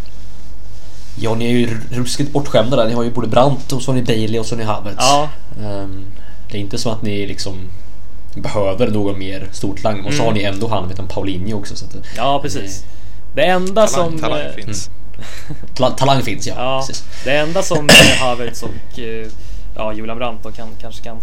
Ja, 1.17 1.35
ni 1.35 1.45
är 1.45 1.49
ju 1.57 1.77
ruskigt 1.91 2.31
bortskämda 2.31 2.77
där. 2.77 2.87
Ni 2.87 2.93
har 2.93 3.03
ju 3.03 3.11
både 3.11 3.27
Brandt 3.27 3.71
och 3.71 3.81
så 3.81 3.91
har 3.91 3.95
ni 3.95 4.03
Bailey 4.03 4.39
och 4.39 4.45
så 4.45 4.55
har 4.55 4.57
ni 4.59 4.63
Havertz. 4.65 4.97
Ja. 4.99 5.29
Ehm, 5.63 6.05
det 6.51 6.57
är 6.57 6.61
inte 6.61 6.77
så 6.77 6.91
att 6.91 7.01
ni 7.01 7.27
liksom 7.27 7.55
behöver 8.35 8.87
någon 8.87 9.19
mer 9.19 9.49
stortalang 9.51 9.99
och 10.05 10.13
så 10.13 10.21
Mm. 10.21 10.25
har 10.25 10.33
ni 10.33 10.43
ändå 10.43 10.67
han 10.67 10.91
en 10.99 11.07
Paulinho 11.07 11.57
också. 11.57 11.75
Så 11.75 11.85
att, 11.85 11.95
Ja 12.17 12.39
precis. 12.41 12.83
Det 13.35 13.45
enda 13.45 13.87
Talang, 13.87 14.11
som... 14.11 14.19
talang 14.19 14.53
finns. 14.55 14.89
Talang, 15.75 15.95
talang 15.95 16.21
finns 16.21 16.47
ja. 16.47 16.53
Ja, 16.57 16.83
Precis. 16.87 17.03
det 17.23 17.37
enda 17.37 17.63
som 17.63 17.89
Havertz 18.19 18.63
och 18.63 18.99
eh, 18.99 19.27
ja, 19.75 19.93
Julian 19.93 20.17
Brandt 20.17 20.43
då 20.43 20.51
kan, 20.51 20.67
kanske 20.81 21.03
kan 21.03 21.17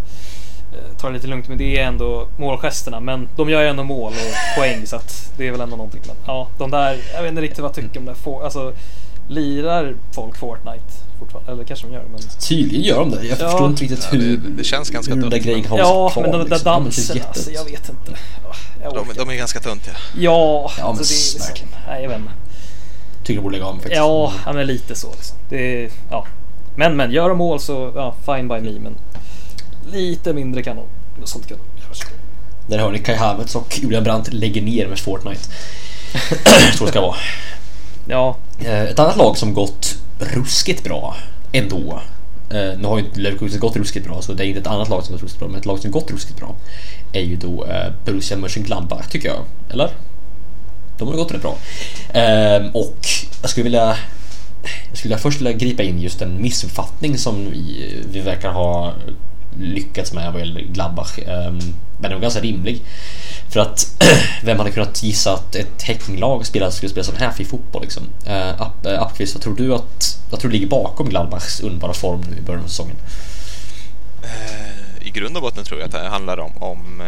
ta 1.01 1.07
det 1.09 1.13
lite 1.15 1.27
lugnt 1.27 1.49
med 1.49 1.59
det 1.59 1.79
är 1.79 1.85
ändå 1.85 2.29
målgesterna. 2.37 3.01
Men 3.01 3.29
de 3.37 3.51
gör 3.51 3.63
ju 3.63 3.69
ändå 3.69 3.85
mål 3.85 4.13
och 4.13 4.57
poäng 4.59 4.87
så 4.87 4.97
att 4.97 5.33
det 5.37 5.47
är 5.49 5.53
väl 5.53 5.61
ändå 5.61 5.77
någonting. 5.77 6.01
Men 6.07 6.17
ja, 6.27 6.49
de 6.59 6.71
där, 6.71 6.97
jag 7.15 7.23
vet 7.23 7.29
inte 7.31 7.43
riktigt 7.43 7.59
vad 7.59 7.69
jag 7.69 7.75
tycker 7.75 8.01
om 8.01 8.07
det. 8.07 8.15
Få, 8.15 8.43
alltså, 8.45 8.73
lirar 9.29 9.95
folk 10.15 10.37
Fortnite 10.37 10.85
fortfarande? 11.19 11.53
Eller 11.53 11.65
kanske 11.65 11.87
de 11.87 11.93
gör 11.95 12.03
men... 12.13 12.21
Tydligen 12.49 12.83
gör 12.85 12.99
de 12.99 13.11
det. 13.11 13.25
Jag 13.27 13.39
Ja. 13.41 13.49
förstår 13.51 13.67
inte 13.69 13.83
riktigt 13.83 14.09
Ja, 14.13 14.19
hur, 14.19 14.37
det- 14.37 14.49
det 14.57 14.65
känns 14.65 14.91
ganska 14.91 15.15
hur 15.15 15.21
den 15.21 15.31
där 15.31 15.39
grejen 15.39 15.61
men- 15.61 15.63
kan 15.63 15.71
hålla 15.71 15.83
Ja, 15.83 16.11
kvar. 16.11 16.23
men 16.23 16.33
de 16.33 16.39
där 16.39 16.45
liksom. 16.51 16.73
Ja, 16.73 16.79
men 16.79 16.85
danserna, 16.85 17.25
alltså, 17.29 17.51
jag 17.51 17.65
vet 17.65 17.89
inte. 17.89 18.13
Ja, 18.45 18.55
jag 18.83 18.95
De, 18.95 19.07
de 19.17 19.31
är 19.31 19.35
ganska 19.35 19.61
töntiga. 19.61 19.95
Ja, 20.19 20.71
Ja, 20.79 20.83
men 20.83 20.87
alltså, 20.87 21.39
det 21.39 21.45
är 21.45 21.49
liksom, 21.49 21.69
nej, 21.89 22.03
jag 22.03 22.09
vet 22.09 22.19
inte. 22.19 22.33
Tycker 23.25 23.35
du 23.35 23.43
borde 23.43 23.53
lägga 23.57 23.67
av 23.67 23.75
faktiskt. 23.75 23.97
Ja, 23.97 24.33
ja, 24.47 24.53
men 24.53 24.67
lite 24.67 24.95
så 24.95 25.11
liksom. 25.11 25.37
Det 25.49 25.91
ja. 26.11 26.27
Men 26.77 26.97
men, 26.97 27.11
gör 27.13 27.29
de 27.29 27.39
mål 27.39 27.61
så 27.61 27.93
ja, 27.95 28.15
fine 28.27 28.49
by 28.49 28.55
me. 28.61 28.71
Men 28.81 28.95
lite 29.91 30.33
mindre 30.33 30.63
kan 30.63 30.77
de. 30.77 30.85
Sånt 31.27 31.47
kan 31.49 31.59
de 31.59 31.83
göra. 31.83 31.93
Där 32.67 32.79
hör 32.79 32.91
ni 32.93 32.99
Kai 32.99 33.17
Havertz 33.17 33.57
och 33.57 33.79
Julian 33.83 34.05
Brandt 34.05 34.33
lägger 34.33 34.63
ner 34.63 34.87
med 34.89 34.99
Fortnite. 34.99 35.41
så 36.79 36.85
det 36.85 36.91
ska 36.91 37.01
vara. 37.01 37.17
Ja, 38.09 38.37
Eh, 38.65 38.83
Ett 38.83 38.99
annat 38.99 39.17
lag 39.17 39.39
som 39.39 39.55
gått 39.55 39.97
ruskigt 40.19 40.85
bra 40.85 41.17
ändå. 41.53 42.01
Eh, 42.51 42.79
Nu 42.79 42.85
har 42.89 42.99
ju 42.99 43.05
inte 43.05 43.21
Leverkusen 43.21 43.61
gått 43.61 43.77
ruskigt 43.77 44.07
bra 44.07 44.23
så 44.23 44.33
det 44.33 44.45
är 44.45 44.47
inte 44.47 44.61
ett 44.61 44.67
annat 44.67 44.89
lag 44.89 45.05
som 45.05 45.13
gått 45.13 45.23
ruskigt 45.23 45.39
bra 45.39 45.49
men 45.49 45.59
ett 45.61 45.67
lag 45.67 45.79
som 45.79 45.91
gått 45.91 46.11
ruskigt 46.11 46.39
bra 46.39 46.55
är 47.13 47.21
ju 47.21 47.37
då 47.37 47.65
eh, 47.65 47.93
Borussia 48.05 48.37
Mönchengladbach 48.37 49.07
tycker 49.11 49.29
jag. 49.29 49.45
Eller? 49.71 49.91
De 50.99 51.09
har 51.09 51.15
gått 51.15 51.33
rätt 51.33 51.43
bra. 51.43 51.57
Ehm, 52.13 52.71
Och 52.71 52.97
jag 53.41 53.51
skulle 53.51 53.65
vilja 53.65 53.97
jag 54.89 54.99
skulle 54.99 55.19
först 55.19 55.41
vilja 55.41 55.53
gripa 55.53 55.83
in 55.83 56.01
just 56.01 56.23
en 56.23 56.43
missuppfattning 56.43 57.19
som 57.19 57.51
vi, 57.51 57.95
vi 58.13 58.21
verkar 58.21 58.53
ha 58.53 58.93
lyckats 59.61 60.13
med 60.13 60.33
vad 60.33 60.41
gäller 60.41 60.61
Gladbach. 60.61 61.19
Ehm, 61.19 61.59
men 61.99 62.11
den 62.11 62.13
var 62.13 62.21
ganska 62.21 62.41
rimlig. 62.41 62.83
För 63.49 63.61
att 63.61 64.05
vem 64.43 64.59
hade 64.59 64.71
kunnat 64.71 65.03
gissa 65.03 65.35
att 65.35 65.55
ett 65.55 65.83
Häckinglag 65.83 66.47
skulle 66.47 66.71
spela 66.71 67.05
sån 67.05 67.17
här 67.17 67.31
fin 67.31 67.47
fotboll 67.47 67.83
liksom? 67.83 68.03
Eh, 68.27 68.49
eh, 68.85 69.03
Appqvist, 69.03 69.35
vad 69.35 69.43
tror 69.43 69.57
du 69.57 69.75
att 69.75 70.19
vad 70.31 70.41
tror 70.41 70.51
du 70.51 70.53
ligger 70.53 70.69
bakom 70.69 71.09
Gladbachs 71.09 71.61
underbara 71.61 71.93
form 71.93 72.21
nu 72.31 72.37
i 72.37 72.41
början 72.41 72.65
av 72.65 72.69
säsongen? 72.69 72.97
Eh, 74.23 75.07
I 75.07 75.11
grund 75.11 75.37
och 75.37 75.43
botten 75.43 75.65
tror 75.65 75.81
jag 75.81 75.87
att 75.87 75.93
det 75.93 76.09
handlar 76.09 76.39
om, 76.41 76.53
om 76.57 77.03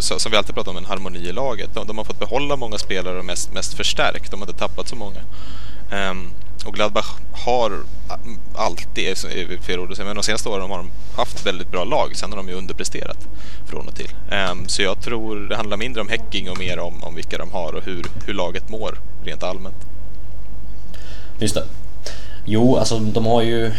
som 0.00 0.30
vi 0.30 0.36
alltid 0.36 0.54
pratar 0.54 0.70
om, 0.70 0.76
en 0.76 0.84
harmoni 0.84 1.18
i 1.18 1.32
laget. 1.32 1.74
De, 1.74 1.86
de 1.86 1.98
har 1.98 2.04
fått 2.04 2.18
behålla 2.18 2.56
många 2.56 2.78
spelare 2.78 3.18
och 3.18 3.24
mest, 3.24 3.52
mest 3.52 3.74
förstärkt. 3.74 4.30
De 4.30 4.40
har 4.40 4.48
inte 4.48 4.58
tappat 4.58 4.88
så 4.88 4.96
många. 4.96 5.20
Ehm, 5.90 6.30
och 6.64 6.74
Gladbach 6.74 7.06
har 7.32 7.72
alltid, 8.56 9.08
är 9.08 9.62
fel 9.62 9.80
ord 9.80 9.90
att 9.90 9.96
säga, 9.96 10.06
men 10.06 10.16
de 10.16 10.22
senaste 10.22 10.48
åren 10.48 10.70
har 10.70 10.76
de 10.78 10.90
haft 11.16 11.46
väldigt 11.46 11.70
bra 11.70 11.84
lag. 11.84 12.16
Sen 12.16 12.30
har 12.30 12.36
de 12.36 12.48
ju 12.48 12.54
underpresterat 12.54 13.18
från 13.66 13.88
och 13.88 13.94
till. 13.96 14.10
Ehm, 14.30 14.68
så 14.68 14.82
jag 14.82 15.00
tror 15.02 15.36
det 15.36 15.56
handlar 15.56 15.76
mindre 15.76 16.00
om 16.00 16.08
Häcking 16.08 16.50
och 16.50 16.58
mer 16.58 16.78
om, 16.78 17.04
om 17.04 17.14
vilka 17.14 17.38
de 17.38 17.50
har 17.50 17.72
och 17.72 17.82
hur, 17.84 18.06
hur 18.26 18.34
laget 18.34 18.68
mår 18.68 18.98
rent 19.24 19.42
allmänt. 19.42 19.76
Just 21.38 21.54
det. 21.54 21.64
Jo, 22.44 22.76
alltså 22.76 22.98
de 22.98 23.26
har 23.26 23.42
ju 23.42 23.66
eh, 23.66 23.72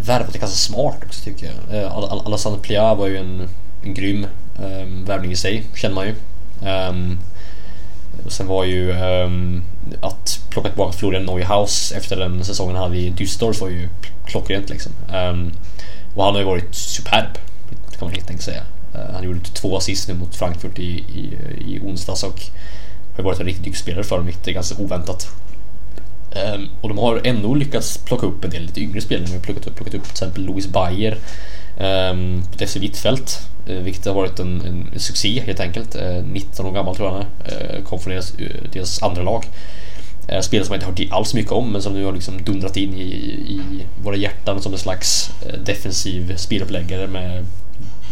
värvat 0.00 0.32
det 0.32 0.38
ganska 0.38 0.56
smart 0.56 0.96
också 1.06 1.24
tycker 1.24 1.46
jag. 1.46 1.82
Eh, 1.82 1.92
Al- 1.96 2.22
Alassane 2.26 2.58
Plia 2.58 2.94
var 2.94 3.06
ju 3.06 3.16
en, 3.16 3.48
en 3.84 3.94
grym 3.94 4.26
eh, 4.58 4.86
värvning 5.06 5.32
i 5.32 5.36
sig, 5.36 5.66
känner 5.74 5.94
man 5.94 6.06
ju. 6.06 6.14
Ehm, 6.68 7.18
och 8.24 8.32
sen 8.32 8.46
var 8.46 8.64
ju 8.64 8.92
um, 8.92 9.62
att 10.00 10.40
plocka 10.50 10.68
tillbaka 10.68 10.92
Florian 10.92 11.24
Neuhaus 11.24 11.92
efter 11.92 12.16
den 12.16 12.44
säsongen 12.44 12.76
han 12.76 12.84
hade 12.84 12.96
i 12.96 13.10
Düsseldorf 13.10 13.60
var 13.60 13.68
ju 13.68 13.88
klockrent 14.26 14.70
liksom. 14.70 14.92
Um, 15.14 15.52
och 16.14 16.24
han 16.24 16.34
har 16.34 16.40
ju 16.40 16.46
varit 16.46 16.74
superb, 16.74 17.38
kan 17.70 18.00
man 18.00 18.10
helt 18.10 18.30
enkelt 18.30 18.44
säga. 18.44 18.62
Uh, 18.94 19.14
han 19.14 19.24
gjorde 19.24 19.40
två 19.40 19.76
assist 19.76 20.08
nu 20.08 20.14
mot 20.14 20.36
Frankfurt 20.36 20.78
i, 20.78 20.82
i, 20.92 21.36
i 21.66 21.80
onsdags 21.84 22.22
och 22.22 22.40
har 23.12 23.18
ju 23.18 23.24
varit 23.24 23.40
en 23.40 23.46
riktigt 23.46 23.64
duktig 23.64 23.82
spelare 23.82 24.04
för 24.04 24.16
dem, 24.16 24.26
vilket 24.26 24.48
är 24.48 24.52
ganska 24.52 24.82
oväntat. 24.82 25.28
Um, 26.54 26.68
och 26.80 26.88
de 26.88 26.98
har 26.98 27.20
ändå 27.24 27.54
lyckats 27.54 27.98
plocka 27.98 28.26
upp 28.26 28.44
en 28.44 28.50
del 28.50 28.62
lite 28.62 28.80
yngre 28.80 29.00
spelare. 29.00 29.26
De 29.26 29.32
har 29.32 29.40
plockat 29.40 29.66
upp, 29.66 29.76
plockat 29.76 29.94
upp 29.94 30.02
till 30.02 30.10
exempel 30.10 30.44
Louis 30.44 30.66
Bayer 30.66 31.18
um, 31.76 32.44
på 32.58 32.78
Wittfeldt, 32.78 33.48
vilket 33.64 34.04
har 34.04 34.14
varit 34.14 34.38
en, 34.38 34.60
en 34.60 35.00
succé 35.00 35.40
helt 35.40 35.60
enkelt. 35.60 35.94
Eh, 35.94 36.24
19 36.24 36.66
år 36.66 36.72
gammal 36.72 36.96
tror 36.96 37.08
jag 37.08 37.14
han 37.14 37.24
är. 37.44 37.76
Uh, 37.76 37.84
kom 37.84 38.00
från 38.00 38.12
deras, 38.12 38.34
eh, 38.34 38.70
deras 38.72 39.02
andra 39.02 39.22
lag. 39.22 39.44
Spelare 40.40 40.66
som 40.66 40.74
jag 40.74 40.90
inte 40.90 41.04
hört 41.04 41.12
alls 41.12 41.34
mycket 41.34 41.52
om 41.52 41.72
men 41.72 41.82
som 41.82 41.92
nu 41.92 42.04
har 42.04 42.12
liksom 42.12 42.44
dundrat 42.44 42.76
in 42.76 42.94
i, 42.94 43.02
i 43.48 43.60
våra 44.02 44.16
hjärtan 44.16 44.62
som 44.62 44.72
en 44.72 44.78
slags 44.78 45.30
defensiv 45.64 46.36
speluppläggare 46.36 47.06
med 47.06 47.46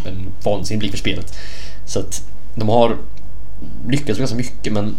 en 0.07 0.33
vansinnig 0.45 0.79
blick 0.79 0.91
för 0.91 0.99
spelet. 0.99 1.39
Så 1.87 1.99
att 1.99 2.23
de 2.55 2.69
har 2.69 2.97
lyckats 3.89 4.19
ganska 4.19 4.37
mycket 4.37 4.73
men 4.73 4.97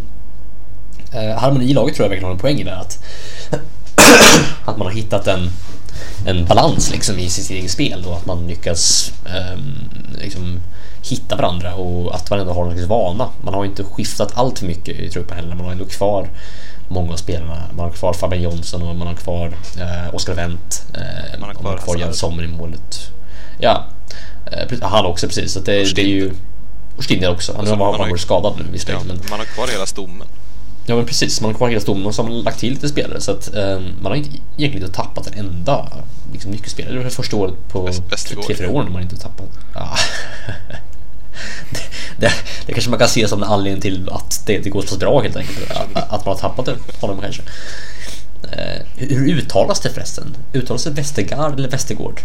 Eh, 1.16 1.38
harmoni 1.38 1.64
i 1.64 1.74
laget 1.74 1.94
tror 1.94 2.04
jag 2.04 2.08
verkligen 2.08 2.24
har 2.24 2.32
en 2.32 2.38
poäng 2.38 2.60
i 2.60 2.64
det. 2.64 2.76
Att, 2.76 3.04
att 4.64 4.76
man 4.76 4.86
har 4.86 4.94
hittat 4.94 5.26
en, 5.26 5.50
en 6.26 6.44
balans 6.44 6.90
liksom 6.92 7.18
i 7.18 7.28
sitt 7.30 7.50
eget 7.50 7.70
spel 7.70 8.04
och 8.06 8.16
att 8.16 8.26
man 8.26 8.46
lyckas 8.46 9.12
ehm, 9.26 9.88
liksom, 10.22 10.60
hitta 11.02 11.36
varandra 11.36 11.74
och 11.74 12.14
att 12.14 12.30
man 12.30 12.40
ändå 12.40 12.52
har 12.52 12.64
någon 12.64 12.72
slags 12.74 12.88
vana. 12.88 13.28
Man 13.44 13.54
har 13.54 13.64
inte 13.64 13.84
skiftat 13.84 14.32
allt 14.34 14.58
för 14.58 14.66
mycket 14.66 15.00
i 15.00 15.10
truppen 15.10 15.36
heller. 15.36 15.54
Man 15.54 15.64
har 15.64 15.72
ändå 15.72 15.84
kvar 15.84 16.28
många 16.88 17.12
av 17.12 17.16
spelarna. 17.16 17.62
Man 17.76 17.84
har 17.84 17.92
kvar 17.92 18.12
Fabian 18.12 18.42
Jonsson 18.42 18.82
och 18.82 18.96
man 18.96 19.06
har 19.06 19.14
kvar 19.14 19.46
eh, 19.78 20.14
Oskar 20.14 20.34
Wendt. 20.34 20.84
Eh, 20.94 21.40
Man 21.40 21.48
har 21.48 21.54
kvar 21.54 21.76
kvar 21.76 21.96
Jens. 21.96 22.18
Sommer 22.18 22.42
i 22.44 22.46
målet. 22.46 23.10
Ja, 23.58 23.84
eh, 24.52 24.80
han 24.88 25.06
också 25.06 25.26
precis. 25.26 25.52
Så 25.52 25.60
det, 25.60 25.94
det 25.94 26.02
är 26.02 26.06
ju... 26.06 26.32
Och 26.96 27.04
Stinder 27.04 27.30
också. 27.30 27.52
Han 27.52 27.60
Alltså, 27.60 27.74
har 27.74 27.98
varit 27.98 28.20
skadad 28.20 28.52
nu 28.56 28.62
Ja, 28.66 28.72
visserligen. 28.72 29.06
men... 29.06 29.20
man 29.30 29.38
har 29.38 29.46
kvar 29.46 29.66
hela 29.68 29.86
stommen. 29.86 30.26
Ja 30.86 30.96
men 30.96 31.06
precis, 31.06 31.40
man 31.40 31.50
har 31.50 31.58
kvar 31.58 31.68
hela 31.68 31.80
stommen 31.80 32.12
man 32.18 32.40
lagt 32.40 32.58
till 32.58 32.72
lite 32.72 32.88
spelare 32.88 33.20
så 33.20 33.32
att 33.32 33.54
eh, 33.54 33.80
man 34.00 34.12
har 34.12 34.14
inte 34.14 34.30
egentligen 34.56 34.86
inte 34.86 34.96
tappat 34.96 35.26
en 35.26 35.38
enda 35.38 35.92
liksom, 36.32 36.50
nyckelspelare. 36.50 36.92
Det 36.92 36.98
var 36.98 37.04
det 37.04 37.10
första 37.10 37.36
året 37.36 37.54
på 37.68 37.90
tre, 38.46 38.56
fyra 38.56 38.70
år 38.70 38.82
när 38.82 38.90
man 38.90 39.02
inte 39.02 39.16
tappat. 39.16 39.46
Ja. 39.74 39.96
det, 41.70 41.80
det, 42.16 42.32
det 42.66 42.72
kanske 42.72 42.90
man 42.90 42.98
kan 42.98 43.08
se 43.08 43.28
som 43.28 43.42
en 43.42 43.48
anledning 43.48 43.82
till 43.82 44.08
att 44.08 44.46
det 44.46 44.54
inte 44.54 44.70
går 44.70 44.82
så 44.82 44.96
bra 44.96 45.20
helt 45.20 45.36
enkelt. 45.36 45.70
Att, 45.70 46.12
att 46.12 46.26
man 46.26 46.34
har 46.34 46.40
tappat 46.40 46.68
honom 47.00 47.20
kanske. 47.20 47.42
Eh, 48.52 48.82
hur 48.96 49.28
uttalas 49.28 49.80
det 49.80 49.90
förresten? 49.90 50.36
Uttalas 50.52 50.84
det 50.84 50.90
Västergard 50.90 51.58
eller 51.58 51.68
Västergård? 51.68 52.20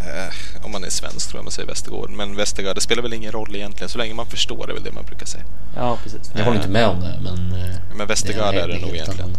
Eh, 0.00 0.34
om 0.62 0.72
man 0.72 0.84
är 0.84 0.90
svensk 0.90 1.28
tror 1.30 1.38
jag 1.38 1.44
man 1.44 1.52
säger 1.52 1.68
Västergård. 1.68 2.10
Men 2.10 2.36
Västergård, 2.36 2.74
det 2.74 2.80
spelar 2.80 3.02
väl 3.02 3.12
ingen 3.12 3.32
roll 3.32 3.54
egentligen. 3.56 3.88
Så 3.88 3.98
länge 3.98 4.14
man 4.14 4.26
förstår 4.26 4.66
det 4.66 4.72
är 4.72 4.74
väl 4.74 4.84
det 4.84 4.92
man 4.92 5.04
brukar 5.04 5.26
säga. 5.26 5.44
ja 5.76 5.98
precis. 6.02 6.20
Jag 6.36 6.44
håller 6.44 6.56
inte 6.56 6.68
med 6.70 6.86
om 6.86 7.00
det 7.00 7.18
men... 7.22 7.52
eh, 7.62 7.76
Men 7.96 8.06
Västergård 8.06 8.54
är 8.54 8.68
det 8.68 8.78
nog 8.80 8.90
egentligen. 8.94 9.36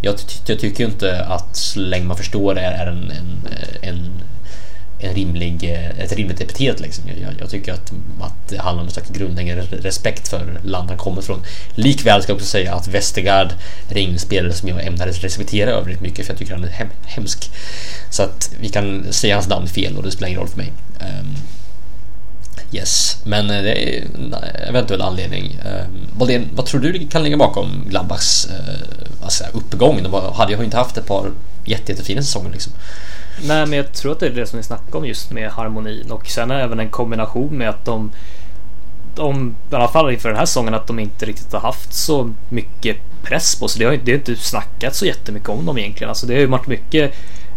Jag, 0.00 0.18
ty- 0.18 0.40
jag 0.46 0.58
tycker 0.60 0.84
inte 0.84 1.24
att 1.24 1.56
så 1.56 1.80
länge 1.80 2.04
man 2.06 2.16
förstår 2.16 2.54
det 2.54 2.60
är 2.60 2.86
en, 2.86 3.10
en, 3.10 3.48
en 3.82 4.22
en 4.98 5.14
rimlig, 5.14 5.64
eh, 5.64 6.04
ett 6.04 6.12
rimligt 6.12 6.40
epitet. 6.40 6.80
Liksom. 6.80 7.04
Jag, 7.22 7.34
jag 7.40 7.50
tycker 7.50 7.72
att, 7.72 7.92
att 8.20 8.48
det 8.48 8.58
handlar 8.58 8.82
om 8.82 8.88
en 8.88 8.92
slags 8.92 9.10
grundläggande 9.10 9.62
respekt 9.70 10.28
för 10.28 10.60
land 10.64 10.88
han 10.88 10.98
kommer 10.98 11.22
från. 11.22 11.42
Likväl 11.74 12.22
ska 12.22 12.30
jag 12.30 12.36
också 12.36 12.46
säga 12.48 12.74
att 12.74 12.88
Westergaard 12.88 13.52
är 13.90 13.96
ingen 13.96 14.18
spelare 14.18 14.52
som 14.52 14.68
jag 14.68 14.86
ämnar 14.86 15.06
respektera 15.06 15.70
övrigt 15.70 16.00
mycket 16.00 16.26
för 16.26 16.32
jag 16.32 16.38
tycker 16.38 16.54
han 16.54 16.64
är 16.64 16.68
hem, 16.68 16.88
hemsk. 17.04 17.50
Så 18.10 18.22
att 18.22 18.50
vi 18.60 18.68
kan 18.68 19.12
säga 19.12 19.34
hans 19.34 19.48
namn 19.48 19.66
fel 19.66 19.96
och 19.96 20.02
det 20.02 20.10
spelar 20.10 20.28
ingen 20.28 20.40
roll 20.40 20.48
för 20.48 20.58
mig. 20.58 20.72
Um, 21.00 21.36
Yes, 22.72 23.16
men 23.24 23.50
eh, 23.50 23.62
det 23.62 23.98
är 23.98 24.04
en 24.14 24.34
eh, 24.34 24.68
eventuell 24.68 25.02
anledning. 25.02 25.58
Ehm, 25.64 26.08
vad, 26.18 26.28
det, 26.28 26.42
vad 26.54 26.66
tror 26.66 26.80
du 26.80 27.06
kan 27.08 27.22
ligga 27.22 27.36
bakom 27.36 27.84
Gladbachs 27.88 28.48
alltså, 29.22 29.44
uppgång? 29.52 30.02
De 30.02 30.32
hade 30.34 30.52
ju 30.52 30.64
inte 30.64 30.76
haft 30.76 30.96
ett 30.96 31.06
par 31.06 31.30
jätte, 31.64 31.92
jättefina 31.92 32.22
säsonger 32.22 32.50
liksom. 32.50 32.72
Nej, 33.42 33.66
men 33.66 33.72
jag 33.72 33.92
tror 33.92 34.12
att 34.12 34.20
det 34.20 34.26
är 34.26 34.30
det 34.30 34.46
som 34.46 34.56
ni 34.56 34.62
snackar 34.62 34.98
om 34.98 35.06
just 35.06 35.30
med 35.30 35.50
harmonin 35.50 36.10
och 36.10 36.26
sen 36.26 36.50
även 36.50 36.80
en 36.80 36.88
kombination 36.88 37.58
med 37.58 37.68
att 37.68 37.84
de 37.84 38.10
de, 39.16 39.54
i 39.70 39.74
alla 39.74 39.88
fall 39.88 40.10
inför 40.10 40.28
den 40.28 40.38
här 40.38 40.46
säsongen, 40.46 40.74
att 40.74 40.86
de 40.86 40.98
inte 40.98 41.26
riktigt 41.26 41.52
har 41.52 41.60
haft 41.60 41.94
så 41.94 42.32
mycket 42.48 42.96
press 43.22 43.56
på 43.56 43.68
sig. 43.68 43.78
Det 43.78 43.84
har, 43.84 43.96
det 44.04 44.12
har 44.12 44.18
inte 44.18 44.36
snackats 44.36 44.98
så 44.98 45.06
jättemycket 45.06 45.48
om 45.48 45.66
dem 45.66 45.78
egentligen. 45.78 46.08
Alltså 46.08 46.26
det 46.26 46.34
har 46.34 46.40
ju 46.40 46.46
varit 46.46 46.66
mycket 46.66 47.14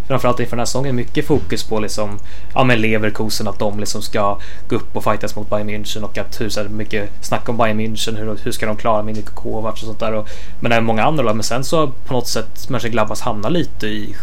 framförallt 0.10 0.40
inför 0.40 0.52
den 0.52 0.60
här 0.60 0.66
säsongen 0.66 0.96
mycket 0.96 1.28
fokus 1.28 1.64
på 1.64 1.80
liksom, 1.80 2.20
ja 2.54 2.64
men 2.64 2.82
Leverkusen 2.82 3.48
att 3.48 3.60
de 3.60 3.80
liksom 3.80 4.02
ska 4.02 4.40
gå 4.68 4.76
upp 4.76 4.96
och 4.96 5.04
fightas 5.04 5.36
mot 5.36 5.50
Bayern 5.50 5.70
München 5.70 6.04
och 6.04 6.18
att 6.18 6.42
hur 6.42 6.50
så 6.50 6.64
mycket 6.64 7.10
snack 7.22 7.50
om 7.50 7.58
Bayern 7.58 7.80
München, 7.80 8.18
hur, 8.18 8.38
hur 8.44 8.52
ska 8.52 8.66
de 8.66 8.78
klara 8.78 9.04
Minik 9.04 9.26
Kovac 9.26 9.74
och 9.74 9.80
sånt 9.80 10.00
där. 10.00 10.14
Och, 10.14 10.30
men 10.60 10.72
även 10.72 10.86
många 10.86 11.04
andra 11.04 11.24
lag. 11.24 11.36
Men 11.36 11.44
sen 11.44 11.64
så 11.64 11.88
på 11.88 12.14
något 12.14 12.28
sätt 12.28 12.70
Mönchenglabbas 12.70 13.22
hamnar 13.22 13.50
lite 13.50 13.88
i 13.88 14.16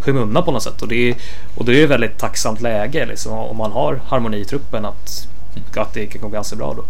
skymundan 0.00 0.44
på 0.44 0.50
något 0.50 0.62
sätt 0.62 0.82
och 0.82 0.88
det 0.88 1.10
är, 1.10 1.16
och 1.56 1.64
det 1.64 1.80
är 1.80 1.84
ett 1.84 1.90
väldigt 1.90 2.18
tacksamt 2.18 2.60
läge 2.60 3.06
liksom 3.06 3.32
om 3.32 3.56
man 3.56 3.72
har 3.72 4.00
harmoni 4.06 4.36
i 4.36 4.44
truppen 4.44 4.84
att, 4.84 5.28
att 5.76 5.94
det 5.94 6.06
kan 6.06 6.20
gå 6.22 6.28
ganska 6.28 6.56
bra 6.56 6.74
då. 6.74 6.84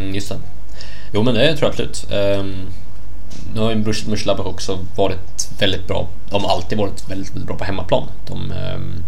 Mm, 0.00 0.14
just 0.14 0.28
det. 0.28 0.36
Jo 1.12 1.22
men 1.22 1.34
det 1.34 1.56
tror 1.56 1.62
jag 1.62 1.70
absolut. 1.70 2.06
Um, 2.12 2.54
nu 3.54 3.60
har 3.60 3.70
ju 3.70 3.76
Mönchengladbach 3.76 4.46
också 4.46 4.78
varit 4.96 5.50
väldigt 5.58 5.86
bra. 5.86 6.08
De 6.30 6.44
har 6.44 6.50
alltid 6.50 6.78
varit 6.78 7.10
väldigt, 7.10 7.30
väldigt 7.30 7.46
bra 7.46 7.56
på 7.56 7.64
hemmaplan. 7.64 8.08
De, 8.28 8.52
ehm, 8.52 9.04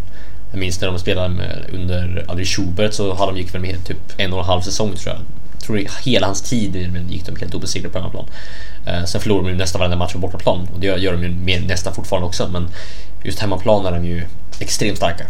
jag 0.51 0.59
minns 0.61 0.81
när 0.81 0.89
de 0.89 0.99
spelade 0.99 1.29
med, 1.29 1.67
under 1.73 2.25
Adri 2.29 2.45
Schubert 2.45 2.95
så 2.95 3.15
hade 3.15 3.33
de 3.33 3.39
gick 3.39 3.55
väl 3.55 3.63
med 3.63 3.85
typ 3.85 3.99
en 4.17 4.33
och 4.33 4.39
en 4.39 4.45
halv 4.45 4.61
säsong 4.61 4.95
tror 4.95 5.15
jag. 5.15 5.23
Jag 5.53 5.67
tror 5.67 6.03
hela 6.05 6.27
hans 6.27 6.43
tid 6.43 6.77
gick 7.11 7.27
de 7.27 7.37
helt 7.37 7.55
obesegrade 7.55 7.93
på 7.93 7.99
hemmaplan. 7.99 8.27
Eh, 8.87 9.05
sen 9.05 9.21
förlorade 9.21 9.49
de 9.49 9.53
ju 9.53 9.59
nästan 9.59 9.79
varenda 9.79 9.97
match 9.97 10.13
på 10.13 10.19
bortaplan 10.19 10.69
och 10.75 10.81
det 10.81 10.87
gör 10.87 11.13
de 11.13 11.23
ju 11.23 11.61
nästan 11.61 11.95
fortfarande 11.95 12.27
också 12.27 12.49
men 12.49 12.69
just 13.23 13.39
hemmaplan 13.39 13.87
är 13.87 13.93
de 13.93 14.05
ju 14.05 14.25
extremt 14.59 14.97
starka. 14.97 15.25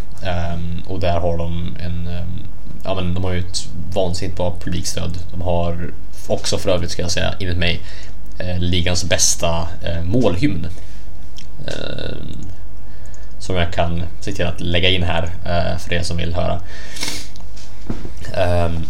Um, 0.55 0.83
och 0.87 1.01
där 1.01 1.21
har 1.21 1.39
de 1.39 1.77
en 1.81 2.07
um, 2.07 2.47
ja, 2.85 2.95
men 2.95 3.15
de 3.15 3.25
har 3.25 3.33
ju 3.33 3.39
ett 3.39 3.69
vansinnigt 3.95 4.37
bra 4.37 4.57
publikstöd. 4.61 5.19
De 5.31 5.41
har 5.41 5.91
också 6.27 6.59
för 6.59 6.71
övrigt 6.71 6.91
ska 6.91 7.03
jag 7.03 7.11
säga, 7.11 7.35
enligt 7.41 7.59
mig, 7.59 7.81
Eh, 8.43 8.59
ligans 8.59 9.05
bästa 9.05 9.69
eh, 9.83 10.03
målhymn. 10.03 10.69
Eh, 11.67 12.17
som 13.39 13.57
jag 13.57 13.73
kan 13.73 14.03
se 14.21 14.33
till 14.33 14.47
att 14.47 14.61
lägga 14.61 14.89
in 14.89 15.03
här 15.03 15.23
eh, 15.45 15.79
för 15.79 15.93
er 15.93 16.03
som 16.03 16.17
vill 16.17 16.35
höra. 16.35 16.61
Ehm, 18.35 18.87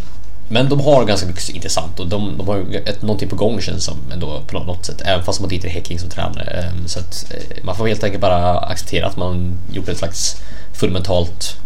men 0.49 0.69
de 0.69 0.81
har 0.81 1.05
ganska 1.05 1.27
mycket 1.27 1.49
intressant 1.49 2.01
och 2.01 2.09
de, 2.09 2.39
de 2.39 2.49
har 2.49 2.65
ett, 2.89 3.03
någonting 3.03 3.29
på 3.29 3.37
gång 3.37 3.61
känns 3.61 3.85
som 3.85 3.99
ändå 4.13 4.41
på 4.47 4.59
något 4.59 4.85
sätt. 4.85 5.03
Även 5.05 5.25
fast 5.25 5.41
man 5.41 5.53
inte 5.53 5.69
är 5.69 5.71
Häcking 5.71 5.99
som 5.99 6.11
tränare. 6.11 6.45
Ehm, 6.45 6.89
så 6.89 6.99
att 6.99 7.27
eh, 7.31 7.65
man 7.65 7.77
får 7.77 7.87
helt 7.87 8.05
enkelt 8.05 8.21
bara 8.21 8.59
acceptera 8.59 9.07
att 9.07 9.17
man 9.17 9.59
gjort 9.73 9.89
ett 9.89 9.99
slags 9.99 10.43
fundamentalt 10.73 11.57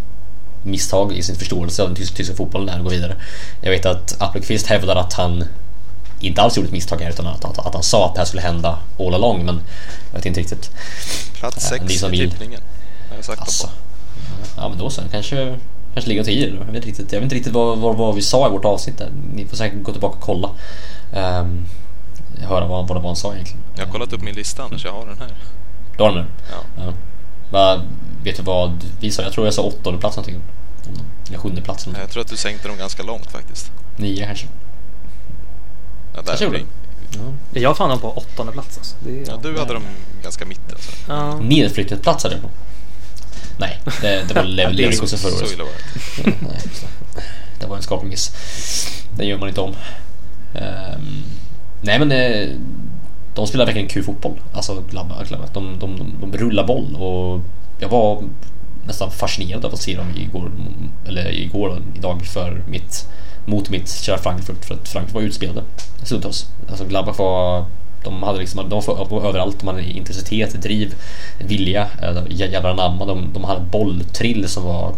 misstag 0.62 1.12
i 1.12 1.22
sin 1.22 1.36
förståelse 1.36 1.82
av 1.82 1.88
den 1.88 1.96
tyska, 1.96 2.16
tyska 2.16 2.34
fotbollen 2.34 2.66
när 2.66 2.72
han 2.72 2.84
går 2.84 2.90
vidare. 2.90 3.16
Jag 3.60 3.70
vet 3.70 3.86
att 3.86 4.16
Appelqvist 4.18 4.66
hävdar 4.66 4.96
att 4.96 5.12
han 5.12 5.44
inte 6.20 6.42
alls 6.42 6.56
gjorde 6.56 6.66
ett 6.66 6.72
misstag 6.72 7.00
här 7.00 7.10
utan 7.10 7.26
att, 7.26 7.44
att, 7.44 7.58
att 7.58 7.74
han 7.74 7.82
sa 7.82 8.06
att 8.06 8.14
det 8.14 8.20
här 8.20 8.26
skulle 8.26 8.42
hända 8.42 8.78
all 8.98 9.14
along 9.14 9.44
men 9.44 9.60
jag 10.10 10.18
vet 10.18 10.26
inte 10.26 10.40
riktigt. 10.40 10.70
Plats 11.34 11.68
sex 11.68 11.84
i 11.84 11.98
tippningen. 11.98 12.60
Har 13.08 13.16
jag 13.16 13.24
sagt 13.24 13.40
alltså. 13.40 13.70
Ja 14.56 14.68
men 14.68 14.78
då 14.78 14.90
så, 14.90 15.02
kanske, 15.10 15.56
kanske 15.94 16.08
ligger 16.08 16.24
tio 16.24 16.48
Jag 16.48 16.64
vet 16.64 16.74
inte 16.74 16.88
riktigt, 16.88 17.12
jag 17.12 17.20
vet 17.20 17.24
inte 17.24 17.36
riktigt 17.36 17.52
vad, 17.52 17.78
vad, 17.78 17.96
vad 17.96 18.14
vi 18.14 18.22
sa 18.22 18.48
i 18.48 18.50
vårt 18.50 18.64
avsnitt 18.64 18.98
där. 18.98 19.10
Ni 19.34 19.46
får 19.46 19.56
säkert 19.56 19.82
gå 19.82 19.92
tillbaka 19.92 20.16
och 20.16 20.22
kolla. 20.22 20.50
Um, 21.40 21.66
höra 22.38 22.66
vad, 22.66 22.88
vad 22.88 22.96
det 22.96 23.00
var 23.00 23.08
han 23.08 23.16
sa 23.16 23.32
egentligen. 23.32 23.62
Jag 23.76 23.86
har 23.86 23.92
kollat 23.92 24.12
upp 24.12 24.22
min 24.22 24.34
lista 24.34 24.62
Anders, 24.62 24.84
jag 24.84 24.92
har 24.92 25.06
den 25.06 25.18
här. 25.18 25.34
Du 25.96 26.02
har 26.02 26.10
den 26.12 26.18
nu? 26.18 26.26
Ja. 26.50 26.84
ja. 26.84 26.92
Va, 27.50 27.82
vet 28.22 28.36
du 28.36 28.42
vad 28.42 28.84
vi 29.00 29.10
sa? 29.10 29.22
Jag 29.22 29.32
tror 29.32 29.46
jag 29.46 29.54
sa 29.54 29.62
åttonde 29.62 30.00
plats 30.00 30.16
någonting. 30.16 30.42
Eller 31.28 31.38
sjunde 31.38 31.62
plats. 31.62 31.88
Jag 32.00 32.10
tror 32.10 32.22
att 32.22 32.28
du 32.28 32.36
sänkte 32.36 32.68
dem 32.68 32.76
ganska 32.76 33.02
långt 33.02 33.30
faktiskt. 33.30 33.72
Nio 33.96 34.26
kanske. 34.26 34.46
Ja, 36.16 36.22
där 36.22 36.36
Kanske 36.36 36.64
Ja. 37.10 37.60
Jag 37.60 37.76
fann 37.76 37.90
dem 37.90 38.00
på 38.00 38.10
åttonde 38.10 38.52
plats. 38.52 38.78
Alltså. 38.78 38.96
Det, 39.00 39.24
ja, 39.26 39.38
du 39.42 39.58
hade 39.58 39.72
dem 39.72 39.82
ganska 40.22 40.44
mitt 40.44 40.72
alltså. 40.72 40.92
Ja. 41.08 41.38
Nedflyttad 41.40 42.02
plats 42.02 42.22
hade 42.22 42.34
jag 42.34 42.42
på. 42.42 42.50
Nej, 43.58 43.80
det, 44.00 44.28
det 44.28 44.34
var 44.34 44.44
Leverkusen 44.72 45.18
förra 45.18 45.36
året. 45.36 45.48
Så 45.48 45.54
illa 45.54 45.64
var 45.64 45.72
det. 45.72 46.34
Nej, 46.40 46.60
det 47.60 47.66
var 47.66 47.76
en 47.76 47.82
skaplig 47.82 48.10
miss. 48.10 48.32
Det 49.16 49.24
gör 49.24 49.38
man 49.38 49.48
inte 49.48 49.60
om. 49.60 49.74
Um, 50.54 51.22
nej 51.80 51.98
men 51.98 52.12
eh, 52.12 52.48
de 53.34 53.46
spelar 53.46 53.66
verkligen 53.66 53.88
kul 53.88 54.04
fotboll. 54.04 54.40
Alltså 54.52 54.82
Gladbach. 54.90 55.28
De, 55.52 55.78
de, 55.78 55.98
de, 55.98 56.14
de 56.20 56.38
rullar 56.38 56.66
boll 56.66 56.96
och 56.96 57.40
jag 57.78 57.88
var 57.88 58.22
nästan 58.86 59.10
fascinerad 59.10 59.64
av 59.64 59.74
att 59.74 59.80
se 59.80 59.96
dem 59.96 60.06
igår, 60.16 60.50
eller 61.06 61.30
igår, 61.32 61.82
idag 61.96 62.26
för 62.26 62.62
mitt 62.68 63.08
mot 63.46 63.70
mitt 63.70 63.90
kära 63.90 64.18
Frankfurt 64.18 64.64
för 64.64 64.74
att 64.74 64.88
Frankfurt 64.88 65.14
var 65.14 65.22
utspelade 65.22 65.62
stundtals. 66.02 66.46
Alltså 66.68 66.84
Gladbach 66.84 67.18
var 67.18 67.64
de 68.04 68.22
hade 68.22 68.38
liksom, 68.38 68.68
de 68.68 68.82
var 68.86 69.28
överallt, 69.28 69.60
de 69.60 69.68
hade 69.68 69.82
intensitet, 69.82 70.62
driv, 70.62 70.94
vilja, 71.38 71.88
eh, 72.02 72.22
jävlar 72.28 72.70
anamma. 72.70 73.04
De, 73.04 73.32
de 73.32 73.44
hade 73.44 73.60
bolltrill 73.60 74.48
som 74.48 74.64
var 74.64 74.94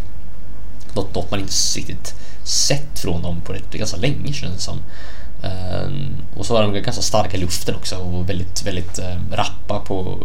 något, 0.95 1.15
något 1.15 1.31
man 1.31 1.41
inte 1.41 1.53
riktigt 1.77 2.15
sett 2.45 2.99
från 2.99 3.23
dem 3.23 3.41
på 3.41 3.53
rätt, 3.53 3.73
ganska 3.73 3.97
länge 3.97 4.33
känns 4.33 4.55
det 4.55 4.61
som. 4.61 4.79
Um, 5.43 6.17
och 6.37 6.47
så 6.47 6.55
var 6.55 6.63
de 6.63 6.83
ganska 6.83 7.03
starka 7.03 7.37
i 7.37 7.41
luften 7.41 7.75
också 7.75 7.97
och 7.97 8.29
väldigt, 8.29 8.67
väldigt 8.67 8.99
um, 8.99 9.37
rappa 9.37 9.81
på 9.81 10.19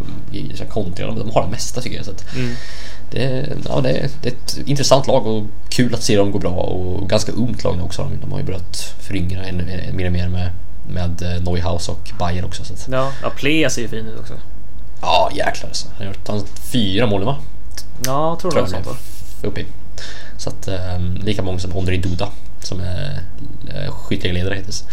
kontringar. 0.69 1.11
De, 1.11 1.19
de 1.19 1.31
har 1.31 1.43
det 1.43 1.51
mesta 1.51 1.81
tycker 1.81 1.97
jag. 1.97 2.05
Så 2.05 2.11
att, 2.11 2.35
mm 2.35 2.55
det, 3.13 3.49
ja, 3.69 3.81
det, 3.81 3.91
är, 3.91 4.05
ett 4.23 4.57
intressant 4.65 5.07
lag 5.07 5.27
och 5.27 5.43
kul 5.69 5.93
att 5.93 6.03
se 6.03 6.17
dem 6.17 6.31
gå 6.31 6.39
bra 6.39 6.51
och 6.51 7.09
ganska 7.09 7.31
ungt 7.31 7.63
lag 7.63 7.79
också. 7.83 8.11
De 8.21 8.31
har 8.31 8.39
ju 8.39 8.45
börjat 8.45 8.95
föryngra 8.99 9.41
mer 9.93 10.05
och 10.05 10.11
mer 10.11 10.29
med, 10.29 10.49
med 10.87 11.21
eh, 11.21 11.43
Neuhaus 11.43 11.89
och 11.89 12.11
Bayern 12.19 12.45
också. 12.45 12.63
Så. 12.63 12.91
Ja, 12.91 13.11
ja 13.21 13.29
Plea 13.29 13.69
ser 13.69 13.81
ju 13.81 13.87
fin 13.87 14.07
ut 14.07 14.19
också. 14.19 14.33
Ja, 15.01 15.29
jäklar 15.33 15.67
alltså. 15.69 15.87
Han 15.97 16.07
har 16.07 16.13
gjort 16.13 16.27
han 16.27 16.45
fyra 16.71 17.07
mål 17.07 17.23
va? 17.23 17.37
Ja, 18.05 18.29
jag 18.29 18.39
tror, 18.39 18.51
tror 18.51 18.65
det 18.65 18.71
var 18.71 18.83
sånt 18.83 18.97
uppe 19.43 19.61
i. 19.61 19.65
Så 20.37 20.49
att 20.49 20.67
um, 20.95 21.19
lika 21.23 21.43
många 21.43 21.59
som 21.59 21.77
Ondrej 21.77 21.97
Duda 21.97 22.29
som 22.59 22.79
är 22.79 23.21
skytteligledare 23.89 24.55
hittills. 24.55 24.83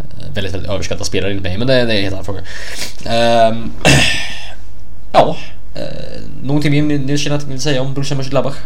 Uh, 0.00 0.34
väldigt, 0.34 0.54
väldigt 0.54 0.70
överskattad 0.70 1.06
spelare 1.06 1.30
enligt 1.30 1.44
mig, 1.44 1.58
men 1.58 1.66
det, 1.66 1.74
det 1.74 1.92
är 1.92 1.96
en 1.96 2.02
helt 2.02 2.12
annan 2.12 2.24
fråga. 2.24 2.40
Um, 3.50 3.72
ja, 5.12 5.36
Eh, 5.74 6.20
någonting 6.42 6.88
mer 6.88 6.98
ni 6.98 7.18
känner 7.18 7.36
att 7.36 7.46
ni 7.46 7.52
vill 7.52 7.60
säga 7.60 7.82
om 7.82 7.94
Borussia 7.94 8.16
Mönchengladbach? 8.16 8.56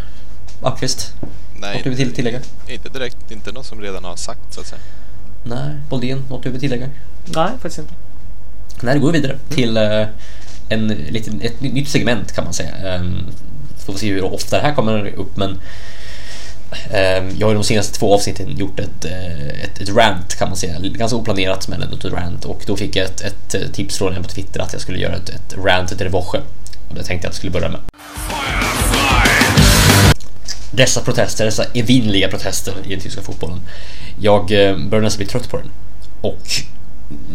Appqvist? 0.63 1.13
Nej, 1.61 1.75
något 1.75 1.85
du 1.85 1.91
vill 1.91 2.15
tillägga? 2.15 2.41
Inte 2.69 2.89
direkt, 2.89 3.31
inte 3.31 3.53
något 3.53 3.67
som 3.67 3.81
redan 3.81 4.05
har 4.05 4.17
sagt 4.17 4.55
så 4.55 4.61
att 4.61 4.67
säga. 4.67 4.81
Nej, 5.45 5.77
Boldén, 5.89 6.25
något 6.31 6.43
du 6.43 6.51
vill 6.51 6.61
tillägga? 6.61 6.89
Nej, 7.35 7.51
faktiskt 7.51 7.79
inte. 7.79 7.95
Nej, 8.81 8.95
då 8.95 9.01
går 9.01 9.13
vi 9.13 9.19
vidare 9.19 9.33
mm. 9.33 9.57
till 9.57 9.77
uh, 9.77 10.07
en, 10.69 10.89
liten, 10.89 11.41
ett 11.41 11.61
nytt 11.61 11.89
segment 11.89 12.33
kan 12.33 12.45
man 12.45 12.53
säga. 12.53 12.99
Um, 12.99 13.27
får 13.79 13.93
vi 13.93 13.99
se 13.99 14.13
hur 14.13 14.25
ofta 14.25 14.57
det 14.57 14.63
här 14.63 14.75
kommer 14.75 15.07
upp 15.07 15.37
men 15.37 15.51
um, 15.51 17.37
jag 17.39 17.47
har 17.47 17.55
de 17.55 17.65
senaste 17.65 17.99
två 17.99 18.15
avsnitten 18.15 18.57
gjort 18.57 18.81
ett, 18.81 19.05
uh, 19.05 19.49
ett, 19.65 19.81
ett 19.81 19.89
rant 19.89 20.35
kan 20.35 20.49
man 20.49 20.57
säga. 20.57 20.79
Ganska 20.81 21.17
oplanerat 21.17 21.69
men 21.69 21.83
ändå 21.83 21.97
ett 21.97 22.05
rant 22.05 22.45
och 22.45 22.63
då 22.67 22.77
fick 22.77 22.97
jag 22.97 23.05
ett, 23.05 23.21
ett 23.21 23.75
tips 23.75 23.99
från 23.99 24.15
en 24.15 24.23
på 24.23 24.29
Twitter 24.29 24.61
att 24.61 24.73
jag 24.73 24.83
skulle 24.83 24.99
göra 24.99 25.17
ett, 25.17 25.29
ett 25.29 25.55
rant 25.65 25.89
till 25.89 25.99
Revoche. 25.99 26.41
Och 26.89 26.95
det 26.95 27.03
tänkte 27.03 27.13
jag 27.13 27.19
att 27.19 27.25
jag 27.25 27.35
skulle 27.35 27.53
börja 27.53 27.69
med. 27.69 27.81
Dessa 30.71 31.01
protester, 31.01 31.45
dessa 31.45 31.65
evinnerliga 31.65 32.29
protester 32.29 32.75
i 32.87 32.91
den 32.91 33.01
tyska 33.01 33.23
fotbollen. 33.23 33.61
Jag 34.21 34.53
eh, 34.53 34.77
börjar 34.77 35.03
nästan 35.03 35.19
bli 35.19 35.27
trött 35.27 35.51
på 35.51 35.57
den. 35.57 35.71
Och 36.21 36.47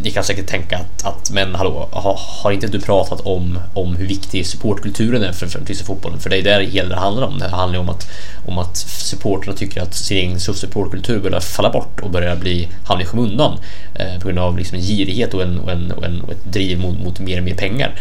ni 0.04 0.12
kan 0.12 0.24
säkert 0.24 0.48
tänka 0.48 0.78
att, 0.78 1.06
att 1.06 1.32
men 1.32 1.56
hallå, 1.56 1.90
har, 1.92 2.20
har 2.44 2.52
inte 2.52 2.68
du 2.68 2.82
pratat 2.82 3.22
om, 3.22 3.60
om 3.74 3.96
hur 3.96 4.08
viktig 4.08 4.46
supportkulturen 4.48 5.24
är 5.24 5.32
för, 5.32 5.48
för 5.48 5.60
den 5.60 5.68
tyska 5.68 5.86
fotbollen? 5.86 6.20
För 6.20 6.30
det 6.30 6.38
är 6.38 6.60
det 6.60 6.66
hela 6.66 6.90
det 6.90 6.96
handlar 6.96 7.28
om. 7.28 7.40
Det 7.40 7.48
handlar 7.48 7.80
om 7.80 7.90
att, 7.90 8.10
om 8.46 8.58
att 8.58 8.78
supporterna 8.78 9.58
tycker 9.58 9.82
att 9.82 9.94
sin 9.94 10.18
egen 10.18 10.40
supportkultur 10.40 11.20
börjar 11.20 11.40
falla 11.40 11.70
bort 11.70 12.00
och 12.00 12.10
börjar 12.10 12.36
bli, 12.36 12.70
hamna 12.86 13.04
i 13.04 13.06
skymundan 13.06 13.60
eh, 13.96 14.20
på 14.20 14.28
grund 14.28 14.40
av 14.40 14.58
liksom 14.58 14.78
en 14.78 14.84
girighet 14.84 15.34
och, 15.34 15.42
en, 15.42 15.60
och, 15.60 15.72
en, 15.72 15.92
och, 15.92 16.06
en, 16.06 16.22
och 16.22 16.32
ett 16.32 16.46
driv 16.46 16.80
mot, 16.80 17.00
mot 17.00 17.20
mer 17.20 17.38
och 17.38 17.44
mer 17.44 17.56
pengar. 17.56 17.96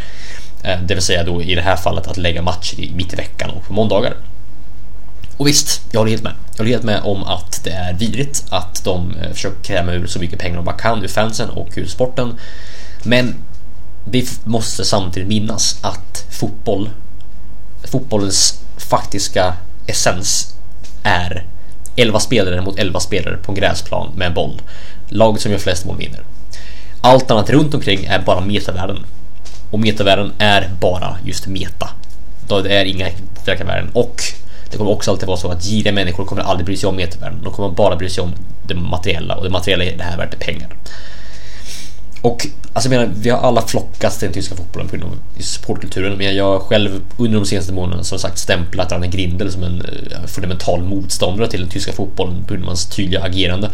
Eh, 0.63 0.81
det 0.83 0.95
vill 0.95 1.03
säga 1.03 1.25
då 1.25 1.43
i 1.43 1.55
det 1.55 1.63
här 1.63 1.77
fallet 1.77 2.07
att 2.07 2.17
lägga 2.17 2.43
matcher 2.43 2.81
i 2.81 2.93
mitt 2.95 3.13
i 3.13 3.17
veckan 3.17 3.51
och 3.51 3.65
på 3.65 3.73
måndagar. 3.73 4.15
Och 5.37 5.47
visst, 5.47 5.83
jag 5.93 6.01
håller 6.01 6.11
helt 6.11 6.23
med. 6.23 6.33
Jag 6.51 6.59
håller 6.59 6.71
helt 6.71 6.85
med 6.85 7.01
om 7.03 7.25
att 7.25 7.65
det 7.65 7.71
är 7.71 7.93
vidrigt 7.93 8.45
att 8.51 8.85
de 8.85 9.15
eh, 9.15 9.33
försöker 9.33 9.63
kräma 9.63 9.93
ur 9.93 10.07
så 10.07 10.19
mycket 10.19 10.39
pengar 10.39 10.57
de 10.57 10.65
bara 10.65 10.77
kan 10.77 11.03
ur 11.03 11.09
fansen 11.09 11.51
och 11.51 11.69
ur 11.77 11.87
sporten. 11.87 12.39
Men 13.03 13.35
vi 14.05 14.29
måste 14.45 14.85
samtidigt 14.85 15.29
minnas 15.29 15.79
att 15.85 16.27
fotboll, 16.31 16.91
fotbollens 17.85 18.61
faktiska 18.77 19.55
essens 19.87 20.55
är 21.03 21.45
11 21.97 22.21
spelare 22.21 22.63
mot 22.63 22.79
11 22.79 23.01
spelare 23.01 23.37
på 23.37 23.53
en 23.53 23.57
gräsplan 23.57 24.13
med 24.17 24.27
en 24.27 24.35
boll. 24.35 24.63
Laget 25.09 25.43
som 25.43 25.53
gör 25.53 25.59
flest 25.59 25.85
mål 25.85 25.97
vinner. 25.97 26.21
Allt 27.01 27.31
annat 27.31 27.51
runt 27.51 27.75
omkring 27.75 28.05
är 28.05 28.23
bara 28.23 28.41
metavärden. 28.41 29.05
Och 29.71 29.79
metavärden 29.79 30.33
är 30.39 30.71
bara 30.81 31.17
just 31.25 31.47
meta. 31.47 31.91
Då 32.49 32.61
det 32.61 32.79
är 32.79 32.85
inga 32.85 33.09
verkliga 33.47 33.69
värden. 33.69 33.91
Och 33.93 34.23
det 34.71 34.77
kommer 34.77 34.91
också 34.91 35.11
alltid 35.11 35.27
vara 35.27 35.37
så 35.37 35.49
att 35.49 35.65
giriga 35.65 35.93
människor 35.93 36.25
kommer 36.25 36.43
aldrig 36.43 36.67
bry 36.67 36.77
sig 36.77 36.89
om 36.89 36.97
metavärden. 36.97 37.41
De 37.45 37.53
kommer 37.53 37.71
bara 37.71 37.97
bry 37.97 38.09
sig 38.09 38.23
om 38.23 38.33
det 38.67 38.75
materiella 38.75 39.37
och 39.37 39.45
det 39.45 39.51
materiella 39.51 39.85
i 39.85 39.97
det 39.97 40.05
här 40.05 40.17
värdet 40.17 40.35
är 40.35 40.39
pengar. 40.39 40.77
Och 42.23 42.47
alltså 42.73 42.91
jag 42.91 43.01
menar, 43.01 43.15
vi 43.17 43.31
har 43.31 43.39
alla 43.39 43.63
flockats 43.63 44.19
till 44.19 44.27
den 44.27 44.35
tyska 44.35 44.55
fotbollen 44.55 44.89
på 44.89 44.97
grund 44.97 45.13
av 45.13 45.43
supportkulturen. 45.43 46.19
Men 46.19 46.37
jag 46.37 46.45
har 46.45 46.59
själv 46.59 47.01
under 47.17 47.39
de 47.39 47.47
senaste 47.47 47.73
månaderna 47.73 48.05
som 48.05 48.19
sagt 48.19 48.39
stämplat 48.39 48.93
Ranne 48.93 49.07
Grindel 49.07 49.53
som 49.53 49.63
en 49.63 49.81
eh, 49.81 50.27
fundamental 50.27 50.83
motståndare 50.83 51.49
till 51.49 51.61
den 51.61 51.69
tyska 51.69 51.93
fotbollen 51.93 52.45
på 52.45 52.49
grund 52.49 52.65
av 52.65 52.69
hans 52.69 52.87
tydliga 52.87 53.23
agerande. 53.23 53.71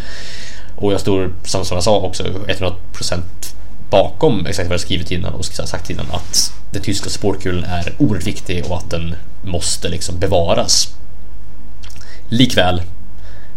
Och 0.77 0.93
jag 0.93 1.01
står, 1.01 1.33
som 1.45 1.65
jag 1.71 1.83
sa 1.83 2.01
också, 2.01 2.23
100% 2.23 3.21
bakom 3.91 4.47
exakt 4.47 4.69
vad 4.69 4.75
jag 4.75 4.81
skrivit 4.81 5.11
innan 5.11 5.35
och 5.35 5.45
sagt 5.45 5.91
innan 5.91 6.07
att 6.11 6.53
den 6.71 6.83
tyska 6.83 7.11
supportkulturen 7.11 7.65
är 7.65 7.93
oerhört 7.99 8.27
viktig 8.27 8.65
och 8.67 8.77
att 8.77 8.91
den 8.91 9.15
måste 9.43 9.89
liksom 9.89 10.19
bevaras. 10.19 10.95
Likväl, 12.29 12.83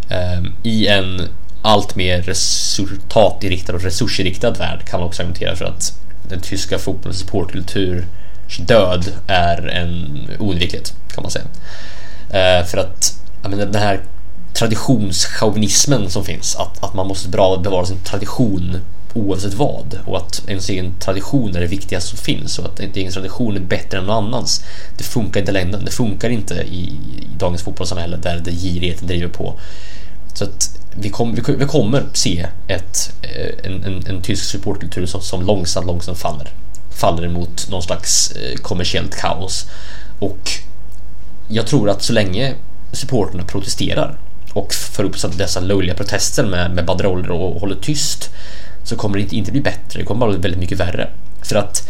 ehm, 0.10 0.54
i 0.64 0.88
en 0.88 1.28
allt 1.62 1.96
mer 1.96 2.22
resultatinriktad 2.22 3.74
och 3.74 3.82
resursinriktad 3.82 4.52
värld 4.52 4.86
kan 4.86 5.00
man 5.00 5.10
också 5.10 5.22
argumentera 5.22 5.56
för 5.56 5.66
att 5.66 6.00
den 6.30 6.42
tyska 6.42 6.80
fotbollens 6.80 7.20
supportkulturs 7.20 8.58
död 8.58 9.12
är 9.28 9.68
en 9.68 10.20
oundviklighet 10.40 10.94
kan 11.14 11.24
man 11.24 11.32
säga. 11.32 11.46
Eh, 12.30 12.66
för 12.66 12.78
att 12.78 13.20
jag 13.42 13.52
menar, 13.52 13.66
den 13.66 13.82
här 13.82 14.02
traditionschauvinismen 14.54 16.10
som 16.10 16.26
finns, 16.26 16.56
att, 16.56 16.84
att 16.84 16.94
man 16.94 17.08
måste 17.08 17.30
bra 17.30 17.58
bevara 17.58 17.86
sin 17.86 18.00
tradition 18.00 18.78
oavsett 19.14 19.54
vad 19.54 20.00
och 20.06 20.18
att 20.18 20.44
ens 20.48 20.70
egen 20.70 20.94
tradition 21.00 21.56
är 21.56 21.60
det 21.60 21.68
viktigaste 21.68 22.10
som 22.10 22.18
finns 22.18 22.60
och 22.60 22.66
att 22.66 22.80
ens 22.80 22.98
egen 22.98 23.12
tradition 23.12 23.56
är 23.56 23.60
bättre 23.60 23.98
än 23.98 24.04
någon 24.04 24.26
annans. 24.26 24.64
Det 24.98 25.04
funkar 25.04 25.40
inte 25.40 25.52
längre. 25.52 25.78
Det 25.78 25.92
funkar 25.92 26.30
inte 26.30 26.54
i, 26.54 26.84
i 26.84 27.28
dagens 27.38 27.62
fotbollssamhälle 27.64 28.18
där 28.18 28.42
det 28.46 28.52
girigheten 28.52 29.08
driver 29.08 29.28
på. 29.28 29.60
Så 30.34 30.44
att 30.44 30.80
vi, 30.96 31.10
kom, 31.10 31.36
vi, 31.36 31.56
vi 31.56 31.66
kommer 31.66 32.06
se 32.14 32.48
ett, 32.68 33.14
eh, 33.22 33.72
en, 33.72 33.84
en, 33.84 34.08
en 34.08 34.22
tysk 34.22 34.44
supportkultur 34.44 35.06
som, 35.06 35.22
som 35.22 35.46
långsamt, 35.46 35.88
långsamt 35.88 36.18
faller. 36.18 36.50
Faller 36.90 37.26
emot 37.26 37.68
någon 37.70 37.84
slags 37.84 38.32
eh, 38.32 38.56
kommersiellt 38.56 39.16
kaos. 39.16 39.66
Och 40.20 40.52
jag 41.48 41.68
tror 41.68 41.90
att 41.90 42.04
så 42.04 42.14
länge 42.14 42.56
supporterna 42.92 43.44
protesterar 43.44 44.18
och 44.54 44.74
för 44.74 45.04
upp 45.04 45.38
dessa 45.38 45.60
löjliga 45.60 45.96
protester 45.96 46.46
med, 46.46 46.72
med 46.72 46.86
banderoller 46.86 47.32
och 47.32 47.62
håller 47.62 47.76
tyst 47.76 48.30
så 48.90 48.96
kommer 48.96 49.18
det 49.18 49.34
inte, 49.34 49.52
bli 49.52 49.62
bättre. 49.62 50.00
Det 50.00 50.06
kommer 50.06 50.20
bara 50.20 50.30
bli 50.30 50.40
väldigt 50.40 50.60
mycket 50.60 50.80
värre. 50.80 51.10
För 51.42 51.56
att 51.56 51.90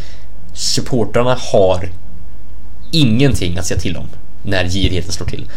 supportrarna 0.53 1.37
har 1.51 1.89
ingenting 2.91 3.57
att 3.57 3.65
säga 3.65 3.79
till 3.79 3.97
om 3.97 4.07
när 4.43 4.69
girigheten 4.69 5.11
slår 5.11 5.27
till. 5.27 5.49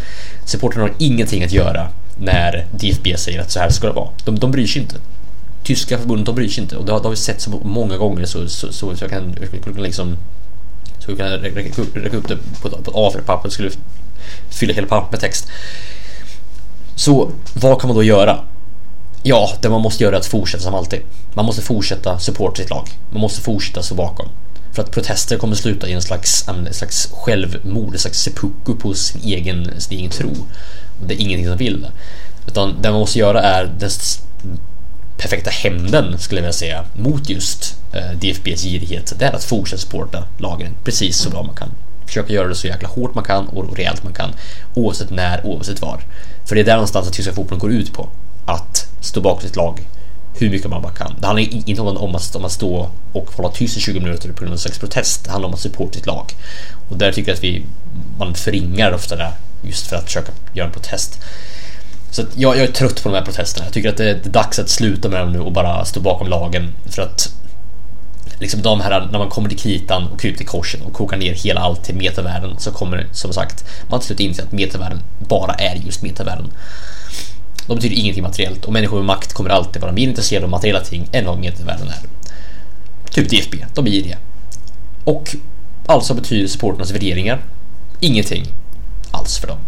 Supportrarna 0.46 0.86
har 0.86 0.94
ingenting 0.98 1.44
att 1.44 1.52
göra 1.52 1.88
när 2.18 2.66
DFB 2.70 3.16
säger 3.16 3.40
att 3.40 3.50
så 3.50 3.60
här 3.60 3.70
ska 3.70 3.86
det 3.86 3.92
vara. 3.92 4.08
De, 4.24 4.38
de 4.38 4.50
bryr 4.50 4.66
sig 4.66 4.82
inte. 4.82 4.96
Tyska 5.62 5.98
förbundet 5.98 6.26
de 6.26 6.34
bryr 6.34 6.48
sig 6.48 6.62
inte 6.62 6.76
och 6.76 6.86
det 6.86 6.92
har, 6.92 6.98
det 6.98 7.06
har 7.06 7.10
vi 7.10 7.16
sett 7.16 7.40
så 7.40 7.50
många 7.50 7.96
gånger 7.96 8.24
så, 8.24 8.48
så, 8.48 8.72
så, 8.72 8.96
så 8.96 9.04
jag 9.04 9.10
kan, 9.10 9.36
jag 9.40 9.74
kan 9.74 9.82
liksom 9.82 10.16
så 10.98 11.10
jag 11.10 11.18
kan 11.18 11.28
räcka 11.28 11.82
upp, 11.82 11.96
räcka 11.96 12.16
upp 12.16 12.28
det 12.28 12.36
på, 12.36 12.70
på 12.70 12.76
ett 12.76 12.86
A4-papper 12.86 13.48
skulle 13.48 13.70
fylla 14.50 14.72
hela 14.74 14.86
pappret 14.86 15.12
med 15.12 15.20
text. 15.20 15.48
Så 16.94 17.30
vad 17.54 17.80
kan 17.80 17.88
man 17.88 17.96
då 17.96 18.02
göra? 18.02 18.44
Ja, 19.22 19.52
det 19.60 19.68
man 19.68 19.80
måste 19.80 20.04
göra 20.04 20.16
är 20.16 20.20
att 20.20 20.26
fortsätta 20.26 20.64
som 20.64 20.74
alltid. 20.74 21.00
Man 21.34 21.44
måste 21.44 21.62
fortsätta 21.62 22.18
supporta 22.18 22.56
sitt 22.56 22.70
lag. 22.70 22.88
Man 23.10 23.20
måste 23.20 23.40
fortsätta 23.40 23.82
stå 23.82 23.94
bakom. 23.94 24.28
För 24.72 24.82
att 24.82 24.90
protester 24.90 25.38
kommer 25.38 25.54
sluta 25.54 25.88
i 25.88 25.92
en 25.92 26.02
slags, 26.02 26.48
en 26.48 26.74
slags 26.74 27.08
självmord, 27.12 27.92
en 27.92 27.98
slags 27.98 28.22
seppuku 28.22 28.74
på 28.74 28.94
sin 28.94 29.20
egen, 29.24 29.80
sin 29.80 29.98
egen 29.98 30.10
tro. 30.10 30.30
Det 31.06 31.14
är 31.14 31.20
ingenting 31.20 31.46
som 31.46 31.56
vill 31.56 31.80
det. 31.82 31.90
Utan 32.46 32.82
det 32.82 32.90
man 32.90 33.00
måste 33.00 33.18
göra 33.18 33.42
är 33.42 33.64
den 33.78 33.90
perfekta 35.16 35.50
hämnden, 35.50 36.18
skulle 36.18 36.40
jag 36.40 36.42
vilja 36.42 36.52
säga, 36.52 36.84
mot 36.94 37.28
just 37.28 37.76
eh, 37.92 38.18
DFBs 38.18 38.62
girighet. 38.62 39.12
Det 39.18 39.24
är 39.24 39.32
att 39.32 39.44
fortsätta 39.44 39.82
supporta 39.82 40.24
lagen 40.38 40.74
precis 40.84 41.16
så 41.16 41.30
bra 41.30 41.42
man 41.42 41.56
kan. 41.56 41.68
Försöka 42.06 42.32
göra 42.32 42.48
det 42.48 42.54
så 42.54 42.66
jäkla 42.66 42.88
hårt 42.88 43.14
man 43.14 43.24
kan 43.24 43.48
och 43.48 43.76
rejält 43.76 44.04
man 44.04 44.12
kan. 44.12 44.30
Oavsett 44.74 45.10
när, 45.10 45.46
oavsett 45.46 45.82
var. 45.82 46.00
För 46.48 46.54
det 46.54 46.60
är 46.60 46.64
där 46.64 46.74
någonstans 46.74 47.08
att 47.08 47.14
tyska 47.14 47.32
fotbollen 47.32 47.58
går 47.58 47.72
ut 47.72 47.92
på. 47.92 48.08
Att 48.44 48.88
stå 49.00 49.20
bakom 49.20 49.42
sitt 49.42 49.56
lag 49.56 49.88
hur 50.34 50.50
mycket 50.50 50.70
man 50.70 50.82
bara 50.82 50.92
kan. 50.92 51.14
Det 51.20 51.26
handlar 51.26 51.68
inte 51.68 51.82
om 51.82 52.14
att, 52.14 52.36
om 52.36 52.44
att 52.44 52.52
stå 52.52 52.90
och 53.12 53.30
hålla 53.36 53.48
tyst 53.48 53.76
i 53.76 53.80
20 53.80 54.00
minuter 54.00 54.28
på 54.28 54.34
grund 54.34 54.48
av 54.48 54.52
en 54.52 54.58
slags 54.58 54.78
protest. 54.78 55.24
Det 55.24 55.30
handlar 55.30 55.48
om 55.48 55.54
att 55.54 55.60
supporta 55.60 55.92
sitt 55.92 56.06
lag. 56.06 56.34
Och 56.90 56.96
där 56.96 57.12
tycker 57.12 57.30
jag 57.30 57.36
att 57.36 57.44
vi, 57.44 57.64
man 58.18 58.34
förringar 58.34 58.92
ofta 58.92 59.16
det 59.16 59.32
just 59.62 59.86
för 59.86 59.96
att 59.96 60.04
försöka 60.04 60.32
göra 60.54 60.66
en 60.66 60.72
protest. 60.72 61.20
Så 62.10 62.22
jag, 62.34 62.56
jag, 62.56 62.64
är 62.64 62.72
trött 62.72 63.02
på 63.02 63.08
de 63.08 63.14
här 63.14 63.24
protesterna. 63.24 63.66
Jag 63.66 63.74
tycker 63.74 63.88
att 63.88 63.96
det 63.96 64.10
är 64.10 64.30
dags 64.30 64.58
att 64.58 64.68
sluta 64.68 65.08
med 65.08 65.20
dem 65.20 65.32
nu 65.32 65.40
och 65.40 65.52
bara 65.52 65.84
stå 65.84 66.00
bakom 66.00 66.28
lagen. 66.28 66.74
För 66.86 67.02
att 67.02 67.34
liksom 68.38 68.62
de 68.62 68.80
här, 68.80 69.08
när 69.12 69.18
man 69.18 69.28
kommer 69.28 69.48
till 69.48 69.58
kritan 69.58 70.08
och 70.08 70.20
kryper 70.20 70.38
till 70.38 70.46
korsen 70.46 70.82
och 70.82 70.92
kokar 70.92 71.16
ner 71.16 71.34
hela 71.34 71.60
allt 71.60 71.84
till 71.84 71.94
metavärlden 71.94 72.58
så 72.58 72.70
kommer 72.70 73.06
som 73.12 73.32
sagt 73.32 73.64
man 73.90 74.00
till 74.00 74.06
slut 74.06 74.20
inse 74.20 74.42
att 74.42 74.52
metavärlden 74.52 75.02
bara 75.18 75.54
är 75.54 75.74
just 75.74 76.02
metavärlden. 76.02 76.52
De 77.66 77.74
betyder 77.74 77.96
ingenting 77.96 78.22
materiellt 78.22 78.64
och 78.64 78.72
människor 78.72 78.96
med 78.96 79.06
makt 79.06 79.32
kommer 79.32 79.50
alltid 79.50 79.82
vara 79.82 79.92
mer 79.92 80.02
intresserade 80.08 80.44
av 80.44 80.50
materiella 80.50 80.80
ting 80.80 81.08
än 81.12 81.26
vad 81.26 81.38
medelvärlden 81.38 81.88
är. 81.88 82.00
Typ 83.10 83.30
DFB, 83.30 83.56
de 83.74 83.86
är 83.86 84.02
det. 84.02 84.16
Och 85.04 85.36
alltså 85.86 86.14
betyder 86.14 86.48
supporternas 86.48 86.90
värderingar 86.90 87.42
ingenting 88.00 88.46
alls 89.10 89.38
för 89.38 89.46
dem. 89.46 89.58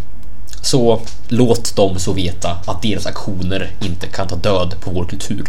Så 0.62 1.00
låt 1.28 1.76
dem 1.76 1.98
så 1.98 2.12
veta 2.12 2.50
att 2.66 2.82
deras 2.82 3.06
aktioner 3.06 3.70
inte 3.80 4.06
kan 4.06 4.28
ta 4.28 4.36
död 4.36 4.74
på 4.80 4.90
vår 4.90 5.04
kultur. 5.04 5.44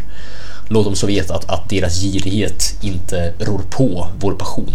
Låt 0.68 0.86
dem 0.86 0.96
så 0.96 1.08
veta 1.08 1.36
att, 1.36 1.50
att 1.50 1.70
deras 1.70 2.02
girighet 2.02 2.78
inte 2.82 3.34
rår 3.40 3.62
på 3.70 4.08
vår 4.20 4.34
passion. 4.34 4.74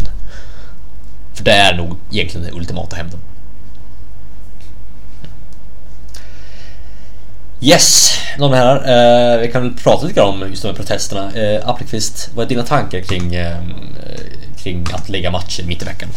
För 1.35 1.45
det 1.45 1.53
är 1.53 1.77
nog 1.77 1.97
egentligen 2.13 2.47
den 2.47 2.55
ultimata 2.55 2.97
hämnden. 2.97 3.21
Yes, 7.63 8.19
de 8.39 8.53
här. 8.53 8.77
Eh, 8.77 9.41
vi 9.41 9.53
kan 9.53 9.63
väl 9.63 9.75
prata 9.75 10.07
lite 10.07 10.21
grann 10.21 10.29
om 10.29 10.49
just 10.49 10.63
de 10.63 10.69
här 10.69 10.75
protesterna. 10.75 11.33
Eh, 11.33 11.69
Appelqvist, 11.69 12.31
vad 12.35 12.45
är 12.45 12.49
dina 12.49 12.63
tankar 12.63 13.01
kring, 13.01 13.35
eh, 13.35 13.63
kring 14.57 14.87
att 14.93 15.09
lägga 15.09 15.31
matcher 15.31 15.65
mitt 15.65 15.83
i 15.83 15.85
veckan? 15.85 16.09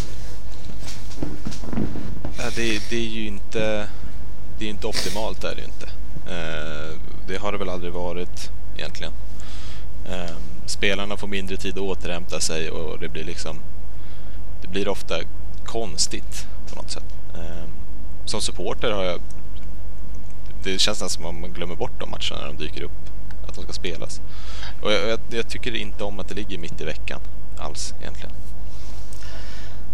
Det, 2.55 2.89
det 2.89 2.95
är 2.95 3.09
ju 3.09 3.27
inte, 3.27 3.87
det 4.59 4.65
är 4.65 4.69
inte 4.69 4.87
optimalt, 4.87 5.41
det 5.41 5.47
är 5.47 5.55
det 5.55 5.61
ju 5.61 5.67
inte. 5.67 5.85
Eh, 6.27 6.99
det 7.27 7.37
har 7.37 7.51
det 7.51 7.57
väl 7.57 7.69
aldrig 7.69 7.93
varit 7.93 8.49
egentligen. 8.77 9.13
Eh, 10.09 10.35
spelarna 10.65 11.17
får 11.17 11.27
mindre 11.27 11.57
tid 11.57 11.73
att 11.73 11.83
återhämta 11.83 12.39
sig 12.39 12.69
och 12.69 12.99
det 12.99 13.09
blir 13.09 13.23
liksom 13.23 13.59
det 14.61 14.67
blir 14.67 14.87
ofta 14.87 15.15
konstigt 15.65 16.47
på 16.69 16.75
något 16.75 16.91
sätt. 16.91 17.13
Eh, 17.35 17.69
som 18.25 18.41
supporter 18.41 18.91
har 18.91 19.03
jag 19.03 19.19
det 20.63 20.79
känns 20.79 21.01
nästan 21.01 21.09
som 21.09 21.25
att 21.25 21.41
man 21.41 21.53
glömmer 21.53 21.75
bort 21.75 21.99
de 21.99 22.09
matcherna 22.09 22.41
när 22.41 22.47
de 22.47 22.63
dyker 22.63 22.83
upp. 22.83 22.91
Att 23.47 23.55
de 23.55 23.63
ska 23.63 23.73
spelas. 23.73 24.21
Och 24.81 24.91
jag, 24.91 25.09
jag, 25.09 25.19
jag 25.29 25.49
tycker 25.49 25.75
inte 25.75 26.03
om 26.03 26.19
att 26.19 26.29
det 26.29 26.35
ligger 26.35 26.57
mitt 26.57 26.81
i 26.81 26.85
veckan 26.85 27.19
alls 27.57 27.93
egentligen. 28.01 28.31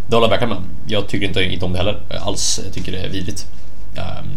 Det 0.07 0.15
håller 0.15 0.27
jag 0.27 0.39
verkligen 0.39 0.49
med 0.49 0.69
Jag 0.87 1.07
tycker 1.07 1.27
inte, 1.27 1.43
inte 1.43 1.65
om 1.65 1.71
det 1.71 1.77
heller 1.77 2.01
alls. 2.09 2.59
Jag 2.63 2.73
tycker 2.73 2.91
det 2.91 2.97
är 2.97 3.09
vidrigt. 3.09 3.47
Um, 3.97 4.29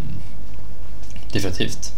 definitivt. 1.32 1.92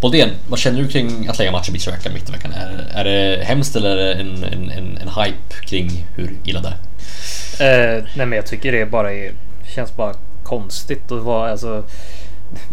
Boldén, 0.00 0.30
vad 0.48 0.58
känner 0.58 0.82
du 0.82 0.88
kring 0.88 1.28
att 1.28 1.38
lägga 1.38 1.52
matcher 1.52 1.72
mitt 1.72 1.88
i 1.88 1.90
veckan? 1.90 2.12
Mitt 2.12 2.28
i 2.28 2.32
veckan? 2.32 2.52
Är, 2.52 2.90
är 2.94 3.04
det 3.04 3.44
hemskt 3.44 3.76
eller 3.76 3.96
är 3.96 3.96
det 3.96 4.14
en, 4.14 4.44
en, 4.44 4.70
en, 4.70 4.98
en 4.98 5.08
hype 5.08 5.66
kring 5.66 6.06
hur 6.14 6.36
illa 6.44 6.60
det 6.60 6.68
är? 6.68 7.96
Eh, 7.98 8.04
nej 8.16 8.26
men 8.26 8.36
jag 8.36 8.46
tycker 8.46 8.72
det 8.72 8.86
bara 8.86 9.12
är, 9.12 9.32
känns 9.74 9.96
bara 9.96 10.14
konstigt 10.42 11.10
och 11.10 11.18
var 11.18 11.48
alltså 11.48 11.84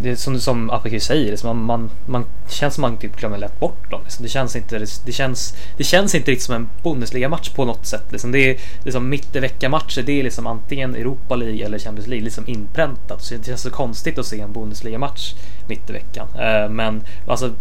det 0.01 0.09
är 0.09 0.15
som, 0.15 0.39
som 0.39 0.69
Apelqvist 0.69 1.07
säger, 1.07 1.31
liksom 1.31 1.47
man, 1.47 1.65
man, 1.65 1.89
man 2.05 2.25
känns 2.49 2.73
som 2.73 2.81
man 2.81 2.97
typ 2.97 3.19
glömmer 3.19 3.37
lätt 3.37 3.59
bort 3.59 3.91
dem. 3.91 4.01
Liksom. 4.03 4.23
Det, 4.23 4.29
känns 4.29 4.55
inte, 4.55 4.85
det, 5.05 5.11
känns, 5.11 5.55
det 5.77 5.83
känns 5.83 6.15
inte 6.15 6.31
riktigt 6.31 6.45
som 6.45 6.55
en 6.55 6.69
Bundesliga-match 6.83 7.49
på 7.49 7.65
något 7.65 7.85
sätt. 7.85 8.11
Liksom. 8.11 8.31
Det 8.31 8.39
är 8.39 8.59
liksom 8.83 9.09
mitt 9.09 9.35
i 9.35 9.39
vecka-matcher, 9.39 10.01
det 10.01 10.19
är 10.19 10.23
liksom 10.23 10.47
antingen 10.47 10.95
Europa 10.95 11.35
League 11.35 11.65
eller 11.65 11.79
Champions 11.79 12.07
League 12.07 12.23
liksom 12.23 12.47
inpräntat. 12.47 13.23
Så 13.23 13.35
det 13.35 13.45
känns 13.45 13.61
så 13.61 13.71
konstigt 13.71 14.17
att 14.17 14.25
se 14.25 14.39
en 14.39 14.53
Bundesliga-match 14.53 15.33
mitt 15.67 15.89
i 15.89 15.93
veckan. 15.93 16.27
Uh, 16.35 16.45
eh, 16.45 16.69
men 16.69 17.03
alltså, 17.27 17.51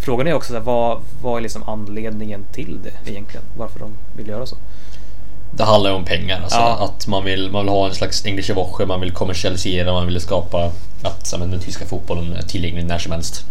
frågan 0.00 0.26
är 0.26 0.32
också 0.32 0.48
så 0.48 0.54
här, 0.54 0.64
vad, 0.64 1.00
vad 1.22 1.38
är 1.38 1.42
liksom 1.42 1.62
anledningen 1.62 2.44
till 2.52 2.80
det 2.84 3.10
egentligen? 3.10 3.44
Varför 3.56 3.78
de 3.78 3.90
vill 4.16 4.28
göra 4.28 4.46
så? 4.46 4.56
Det 5.52 5.64
handlar 5.64 5.90
ju 5.90 5.96
om 5.96 6.04
pengar. 6.04 6.40
Alltså, 6.42 6.58
Ja. 6.58 6.84
Att 6.84 7.06
man 7.06 7.24
vill, 7.24 7.50
man 7.52 7.64
vill 7.64 7.68
ha 7.72 7.88
en 7.88 7.94
slags 7.94 8.26
English 8.26 8.54
Woche, 8.54 8.86
man 8.86 9.00
vill 9.00 9.12
kommersialisera, 9.12 9.92
man 9.92 10.06
vill 10.06 10.20
skapa 10.20 10.72
att 11.02 11.34
men, 11.38 11.50
den 11.50 11.60
tyska 11.60 11.86
fotbollen 11.86 12.32
är 12.32 12.42
tillgänglig 12.42 12.84
när 12.86 12.98
som 12.98 13.12
helst. 13.12 13.44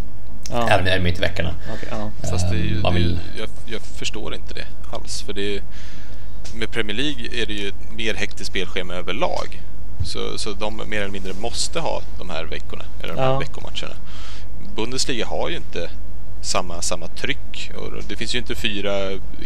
Ja. 0.50 0.68
Även, 0.68 0.86
även 0.86 1.02
mitt 1.02 1.18
i 1.18 1.20
veckorna. 1.20 1.54
Okej, 1.74 1.88
ja. 1.90 2.28
Fast 2.30 2.50
det 2.50 2.56
är 2.56 2.60
ju, 2.60 2.76
Eh, 2.76 2.82
man 2.82 2.92
det 2.94 2.98
vill- 3.00 3.18
jag, 3.38 3.48
jag 3.66 3.80
förstår 3.82 4.34
inte 4.34 4.54
det 4.54 4.64
alls. 4.96 5.22
För 5.22 5.32
det 5.32 5.56
är, 5.56 5.62
med 6.54 6.70
Premier 6.70 6.96
League 6.96 7.42
är 7.42 7.46
det 7.46 7.52
ju 7.52 7.68
ett 7.68 7.92
mer 7.96 8.14
hektiskt 8.14 8.46
spelschema 8.50 8.94
överlag. 8.94 9.60
Så, 10.06 10.38
så 10.38 10.52
de 10.52 10.82
mer 10.86 11.00
eller 11.00 11.12
mindre 11.12 11.32
måste 11.40 11.80
ha 11.80 12.02
de 12.18 12.30
här 12.30 12.44
veckorna, 12.44 12.84
eller 13.02 13.14
de 13.14 13.20
här 13.20 13.32
Ja. 13.32 13.38
veckomatcherna. 13.38 13.94
Bundesliga 14.76 15.26
har 15.26 15.48
ju 15.48 15.56
inte 15.56 15.90
samma, 16.42 16.82
samma 16.82 17.08
tryck. 17.08 17.70
Och 17.76 18.02
det 18.08 18.16
finns 18.16 18.34
ju 18.34 18.38
inte 18.38 18.54
fyra 18.54 18.92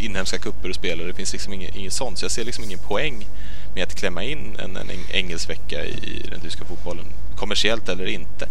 inhemska 0.01 0.39
kupper 0.39 0.71
att 0.71 0.77
spela. 0.77 1.05
Det 1.05 1.15
finns 1.15 1.33
liksom 1.33 1.53
inget, 1.53 1.77
inget 1.77 1.93
sånt. 1.93 2.19
Så 2.19 2.25
jag 2.25 2.31
ser 2.33 2.45
liksom 2.45 2.65
ingen 2.65 2.79
poäng 2.79 3.27
med 3.75 3.85
att 3.85 3.95
klämma 3.95 4.23
in 4.25 4.57
en, 4.59 4.77
en 4.77 4.91
eng- 4.91 5.11
engelsk 5.13 5.51
vecka 5.51 5.85
i 5.85 6.27
den 6.31 6.41
tyska 6.41 6.65
fotbollen. 6.65 7.05
Kommersiellt 7.37 7.89
eller 7.89 8.07
inte. 8.07 8.49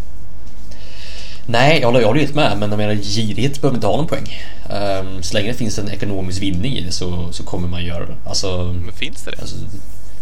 Nej, 1.46 1.80
jag 1.80 1.88
håller, 1.88 2.00
jag 2.00 2.06
håller 2.08 2.20
helt 2.20 2.34
med, 2.34 2.58
men 2.58 2.70
jag 2.70 2.76
menar 2.78 2.94
girighet 2.94 3.60
behöver 3.60 3.76
inte 3.76 3.86
ha 3.86 3.96
någon 3.96 4.06
poäng. 4.06 4.42
Um, 4.70 5.22
så 5.22 5.34
länge 5.34 5.48
det 5.52 5.58
finns 5.58 5.78
en 5.78 5.90
ekonomisk 5.90 6.42
vinning 6.42 6.76
i 6.76 6.80
det 6.80 6.92
så, 6.92 7.32
så 7.32 7.42
kommer 7.44 7.68
man 7.68 7.84
göra 7.84 8.06
det. 8.06 8.14
Alltså, 8.26 8.74
Men 8.84 8.94
finns 8.94 9.22
det 9.22 9.30
det? 9.30 9.40
Alltså, 9.40 9.56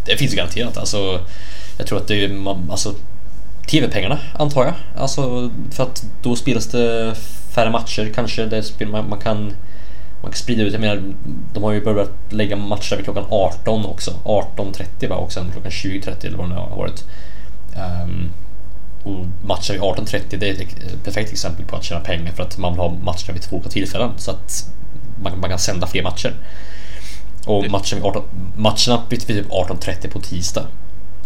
det 0.06 0.16
finns 0.16 0.34
garanterat. 0.34 0.76
Alltså, 0.76 1.20
jag 1.78 1.86
tror 1.86 1.98
att 1.98 2.08
det 2.08 2.24
är 2.24 2.56
alltså, 2.70 2.94
TV-pengarna 3.70 4.18
antar 4.38 4.64
jag. 4.64 4.74
Alltså, 4.96 5.50
för 5.70 5.82
att 5.82 6.04
då 6.22 6.36
spelas 6.36 6.66
det 6.66 7.14
färre 7.50 7.70
matcher 7.70 8.12
kanske. 8.14 8.46
Det 8.46 8.62
spel, 8.62 8.88
man, 8.88 9.08
man, 9.08 9.18
kan, 9.18 9.44
man 10.22 10.30
kan 10.30 10.38
sprida 10.38 10.62
ut. 10.62 10.72
Jag 10.72 10.80
menar, 10.80 11.02
de 11.54 11.62
har 11.62 11.72
ju 11.72 11.84
börjat 11.84 12.10
lägga 12.30 12.56
matcher 12.56 12.96
vid 12.96 13.04
klockan 13.04 13.24
18 13.30 13.86
också. 13.86 14.10
18.30 14.24 15.08
va? 15.08 15.16
Och 15.16 15.32
sen 15.32 15.50
klockan 15.52 15.70
20.30 15.70 16.26
eller 16.26 16.38
vad 16.38 16.46
det 16.48 16.54
nu 16.54 16.60
har 16.60 16.76
varit. 16.76 17.04
Ehm, 17.76 18.30
och 19.02 19.26
matcher 19.46 19.72
vid 19.72 19.82
18.30 19.82 20.36
det 20.36 20.48
är 20.48 20.52
ett 20.52 21.04
perfekt 21.04 21.32
exempel 21.32 21.66
på 21.66 21.76
att 21.76 21.84
tjäna 21.84 22.00
pengar 22.00 22.32
för 22.32 22.42
att 22.42 22.58
man 22.58 22.72
vill 22.72 22.80
ha 22.80 22.88
matcherna 22.88 23.32
vid 23.32 23.42
två 23.42 23.56
olika 23.56 23.70
tillfällen 23.70 24.10
så 24.16 24.30
att 24.30 24.70
man, 25.22 25.40
man 25.40 25.50
kan 25.50 25.58
sända 25.58 25.86
fler 25.86 26.02
matcher. 26.02 26.34
Och 27.46 27.70
matchen 27.70 27.98
vid 27.98 28.04
18, 28.04 28.22
matcherna 28.56 29.02
vid 29.08 29.26
typ 29.26 29.48
18.30 29.48 30.08
på 30.08 30.20
tisdag. 30.20 30.66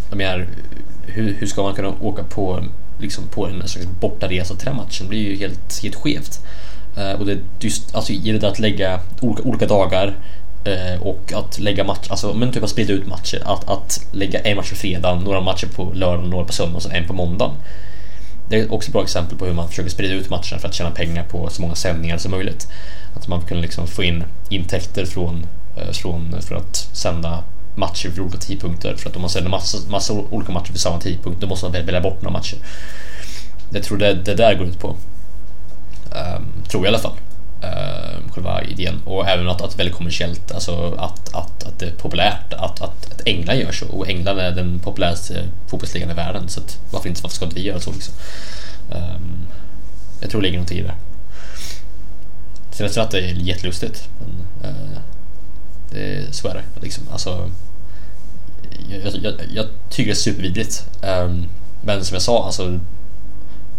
Jag 0.09 0.17
menar, 0.17 0.47
hur, 1.07 1.35
hur 1.39 1.47
ska 1.47 1.63
man 1.63 1.75
kunna 1.75 1.93
åka 2.01 2.23
på, 2.23 2.65
liksom 2.99 3.25
på 3.27 3.47
en 3.47 3.69
slags 3.69 3.87
bortaresa 4.01 4.55
till 4.55 4.67
den 4.67 4.77
matchen? 4.77 5.09
Blir 5.09 5.31
ju 5.31 5.37
helt, 5.37 5.83
helt 5.83 5.95
skevt. 5.95 6.41
Eh, 6.97 7.13
och 7.13 7.27
det 7.27 7.39
just, 7.61 7.95
alltså 7.95 8.13
i 8.13 8.33
det 8.33 8.39
där 8.39 8.49
att 8.49 8.59
lägga 8.59 9.01
olika, 9.21 9.43
olika 9.43 9.67
dagar 9.67 10.15
eh, 10.65 11.03
och 11.03 11.33
att 11.33 11.59
lägga 11.59 11.85
match, 11.85 12.07
alltså 12.11 12.35
men 12.35 12.53
typ 12.53 12.63
att 12.63 12.71
sprida 12.71 12.93
ut 12.93 13.07
matcher. 13.07 13.43
Att, 13.45 13.71
att 13.71 14.07
lägga 14.13 14.41
en 14.41 14.57
match 14.57 14.71
på 14.71 14.77
fredag, 14.77 15.15
några 15.15 15.41
matcher 15.41 15.67
på 15.67 15.93
lördag, 15.95 16.29
några 16.29 16.45
på 16.45 16.53
söndag 16.53 16.77
och 16.77 16.83
sen 16.83 16.93
en 16.93 17.07
på 17.07 17.13
måndagen. 17.13 17.55
Det 18.49 18.61
är 18.61 18.73
också 18.73 18.89
ett 18.89 18.93
bra 18.93 19.03
exempel 19.03 19.39
på 19.39 19.47
hur 19.47 19.53
man 19.53 19.69
försöker 19.69 19.91
sprida 19.91 20.15
ut 20.15 20.31
matcherna 20.31 20.59
för 20.59 20.69
att 20.69 20.75
tjäna 20.75 20.91
pengar 20.91 21.25
på 21.25 21.49
så 21.51 21.63
många 21.63 21.75
sändningar 21.75 22.19
som 22.19 22.31
möjligt. 22.31 22.69
Att 23.17 23.29
man 23.29 23.43
kan 23.43 23.61
liksom 23.61 23.87
få 23.87 24.03
in 24.03 24.25
intäkter 24.49 25.05
från, 25.05 25.47
eh, 25.77 25.93
från 25.93 26.43
för 26.43 26.55
att 26.55 26.77
sända 26.77 27.45
matcher 27.75 28.09
vid 28.09 28.21
olika 28.21 28.39
tidpunkter. 28.39 28.97
För 28.97 29.11
att 29.11 29.17
om 29.17 29.23
man 29.23 29.31
sänder 29.31 29.51
massa, 29.51 29.79
massa 29.91 30.13
olika 30.13 30.53
matcher 30.53 30.73
vid 30.73 30.81
samma 30.81 31.01
tidpunkt 31.01 31.41
då 31.41 31.47
måste 31.47 31.67
man 31.67 31.73
välja 31.73 32.01
bort 32.01 32.23
några 32.23 32.33
matcher. 32.33 32.59
Jag 33.71 33.83
tror 33.83 33.99
det, 33.99 34.15
det 34.15 34.35
där 34.35 34.55
går 34.55 34.67
ut 34.67 34.79
på. 34.79 34.89
Um, 34.89 36.65
tror 36.69 36.85
jag 36.85 36.93
i 36.93 36.95
alla 36.95 36.99
fall. 36.99 37.19
Um, 37.63 38.31
själva 38.31 38.63
idén. 38.63 39.01
Och 39.05 39.29
även 39.29 39.49
att, 39.49 39.61
att 39.61 39.71
det 39.71 39.75
är 39.75 39.79
väldigt 39.79 39.97
kommersiellt. 39.97 40.53
Alltså 40.53 40.95
att, 40.99 41.35
att, 41.35 41.65
att 41.65 41.79
det 41.79 41.87
är 41.87 41.91
populärt. 41.91 42.53
Att, 42.53 42.83
att, 42.83 43.13
att 43.13 43.21
England 43.27 43.57
gör 43.57 43.73
så. 43.73 43.87
Och 43.87 44.09
England 44.09 44.39
är 44.39 44.51
den 44.51 44.81
populäraste 44.81 45.49
fotbollsligan 45.67 46.11
i 46.11 46.15
världen. 46.15 46.49
Så 46.49 46.61
att, 46.61 46.79
varför, 46.91 47.09
inte, 47.09 47.23
varför 47.23 47.37
ska 47.37 47.45
inte 47.45 47.57
vi 47.57 47.67
göra 47.67 47.81
så 47.81 47.93
liksom? 47.93 48.15
Um, 48.91 49.47
jag 50.21 50.31
tror 50.31 50.41
det 50.41 50.47
ligger 50.47 50.59
någonting 50.59 50.79
i 50.79 50.83
det. 50.83 50.95
Sen 52.71 52.87
efter 52.87 53.01
att 53.01 53.11
det 53.11 53.19
är 53.19 53.33
jättelustigt. 53.33 54.09
Men, 54.19 54.71
uh, 54.71 54.99
det, 55.95 56.35
så 56.35 56.49
är 56.49 56.55
det. 56.55 56.83
Liksom. 56.83 57.05
Alltså, 57.13 57.51
jag, 58.89 59.15
jag, 59.23 59.35
jag 59.55 59.67
tycker 59.91 60.05
det 60.05 60.13
är 60.13 60.15
supervidrigt. 60.15 60.89
Um, 61.03 61.47
men 61.83 62.05
som 62.05 62.15
jag 62.15 62.23
sa, 62.23 62.45
alltså 62.45 62.81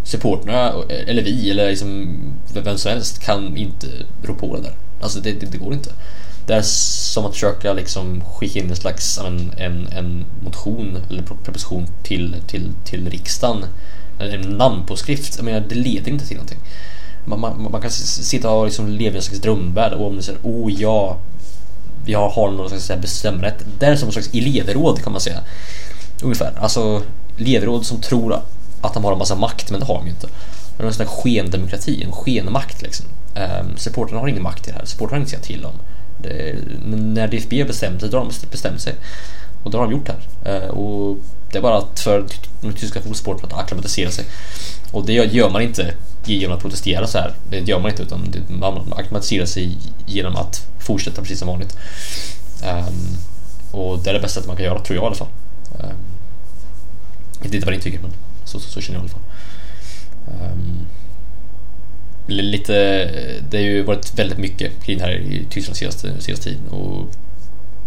supporterna, 0.03 0.73
eller 0.89 1.23
vi, 1.23 1.49
eller 1.49 1.69
liksom 1.69 2.17
vem 2.53 2.77
som 2.77 2.91
helst 2.91 3.19
kan 3.19 3.57
inte 3.57 3.87
rå 4.23 4.33
på 4.33 4.55
det 4.55 4.61
där. 4.61 4.73
Alltså 5.01 5.19
det, 5.19 5.31
det, 5.31 5.45
det 5.45 5.57
går 5.57 5.73
inte. 5.73 5.91
Det 6.47 6.53
är 6.53 6.61
som 6.61 7.25
att 7.25 7.33
försöka 7.33 7.73
liksom 7.73 8.21
skicka 8.21 8.59
in 8.59 8.69
en 8.69 8.75
slags 8.75 9.17
en, 9.17 9.51
en, 9.57 9.87
en 9.87 10.25
motion 10.43 10.97
eller 11.09 11.21
proposition 11.21 11.87
till, 12.03 12.35
till, 12.47 12.71
till 12.85 13.09
riksdagen. 13.09 13.65
En 14.19 14.41
namnpåskrift. 14.41 15.37
Jag 15.37 15.45
menar, 15.45 15.63
det 15.69 15.75
leder 15.75 16.11
inte 16.11 16.27
till 16.27 16.37
någonting. 16.37 16.59
Man, 17.25 17.39
man, 17.39 17.67
man 17.71 17.81
kan 17.81 17.91
sitta 17.91 18.49
och 18.49 18.65
liksom 18.65 18.89
leva 18.89 19.13
i 19.13 19.17
en 19.17 19.23
slags 19.23 19.41
drömvärld 19.41 19.93
och 19.93 20.07
om 20.07 20.15
det 20.15 20.23
säger 20.23 20.39
oh 20.43 20.71
ja, 20.73 21.17
vi 22.05 22.13
har, 22.13 22.51
någon 22.51 22.69
slags 22.69 22.85
så 22.85 22.95
bestämrätt. 22.95 23.65
Det 23.79 23.85
är 23.85 23.95
som 23.95 24.07
en 24.07 24.13
slags 24.13 24.29
elevråd 24.33 25.03
kan 25.03 25.11
man 25.11 25.21
säga. 25.21 25.39
Ungefär. 26.23 26.53
Alltså 26.59 27.03
elevråd 27.39 27.85
som 27.85 28.01
tror 28.01 28.41
att 28.81 28.93
de 28.93 29.03
har 29.03 29.11
en 29.11 29.17
massa 29.17 29.35
makt, 29.35 29.71
men 29.71 29.79
det 29.79 29.85
har 29.85 29.95
de 29.95 30.05
ju 30.05 30.11
inte. 30.11 30.27
Det 30.77 30.83
är 30.83 30.87
en 30.87 30.93
sån 30.93 31.05
där 31.05 31.13
skendemokrati, 31.13 32.03
en 32.03 32.11
skenmakt 32.11 32.81
liksom. 32.81 33.05
Um, 33.35 33.77
supportrarna 33.77 34.21
har 34.21 34.27
ingen 34.27 34.43
makt 34.43 34.67
i 34.67 34.71
det 34.71 34.77
här, 34.77 34.85
supportrarna 34.85 35.15
har 35.15 35.27
inget 35.27 35.39
att 35.39 35.45
säga 35.45 35.57
till 35.57 35.65
om. 35.65 35.73
Det, 36.21 36.55
men 36.85 37.13
när 37.13 37.27
DFB 37.27 37.59
har 37.59 37.67
bestämt 37.67 38.01
sig, 38.01 38.09
då 38.09 38.17
har 38.17 38.25
de 38.25 38.47
bestämt 38.51 38.81
sig. 38.81 38.93
Och 39.63 39.71
det 39.71 39.77
har 39.77 39.85
de 39.85 39.91
gjort 39.91 40.07
här. 40.07 40.63
Uh, 40.63 40.69
och 40.69 41.17
det 41.51 41.57
är 41.57 41.61
bara 41.61 41.77
att 41.77 41.99
för 41.99 42.25
de 42.61 42.73
tyska 42.73 42.99
fotbollssportarna 42.99 43.55
att 43.55 43.63
acklimatisera 43.63 44.11
sig. 44.11 44.25
Och 44.91 45.05
det 45.05 45.13
gör 45.13 45.49
man 45.49 45.61
inte 45.61 45.93
genom 46.33 46.55
att 46.55 46.61
protestera 46.61 47.07
så 47.07 47.17
här. 47.17 47.33
Det 47.49 47.59
gör 47.59 47.79
man 47.79 47.91
inte 47.91 48.03
utan 48.03 48.33
man 48.47 48.93
acklimatiserar 48.93 49.45
sig 49.45 49.77
genom 50.05 50.35
att 50.35 50.67
fortsätta 50.79 51.21
precis 51.21 51.39
som 51.39 51.47
vanligt. 51.47 51.77
Um, 52.63 53.17
och 53.71 53.99
det 54.03 54.09
är 54.09 54.13
det 54.13 54.19
bästa 54.19 54.41
man 54.47 54.55
kan 54.55 54.65
göra, 54.65 54.79
tror 54.79 54.95
jag 54.95 55.03
i 55.03 55.07
alla 55.07 55.15
fall. 55.15 55.27
Um, 55.79 55.95
inte 57.53 57.65
vad 57.65 57.75
ni 57.75 57.81
tycker, 57.81 57.99
men 57.99 58.11
så, 58.45 58.59
så, 58.59 58.69
så 58.69 58.81
känner 58.81 58.99
jag 58.99 59.07
i 59.07 59.09
alla 59.09 59.13
fall. 59.13 59.21
Um, 60.51 60.85
lite, 62.27 62.73
det 63.49 63.57
har 63.57 63.63
ju 63.63 63.83
varit 63.83 64.19
väldigt 64.19 64.37
mycket 64.37 64.83
kring 64.83 64.97
det 64.97 65.03
här 65.03 65.11
i 65.11 65.45
Tyskland 65.49 65.77
senaste, 65.77 66.21
senaste 66.21 66.43
tiden. 66.43 66.67
Och 66.67 67.07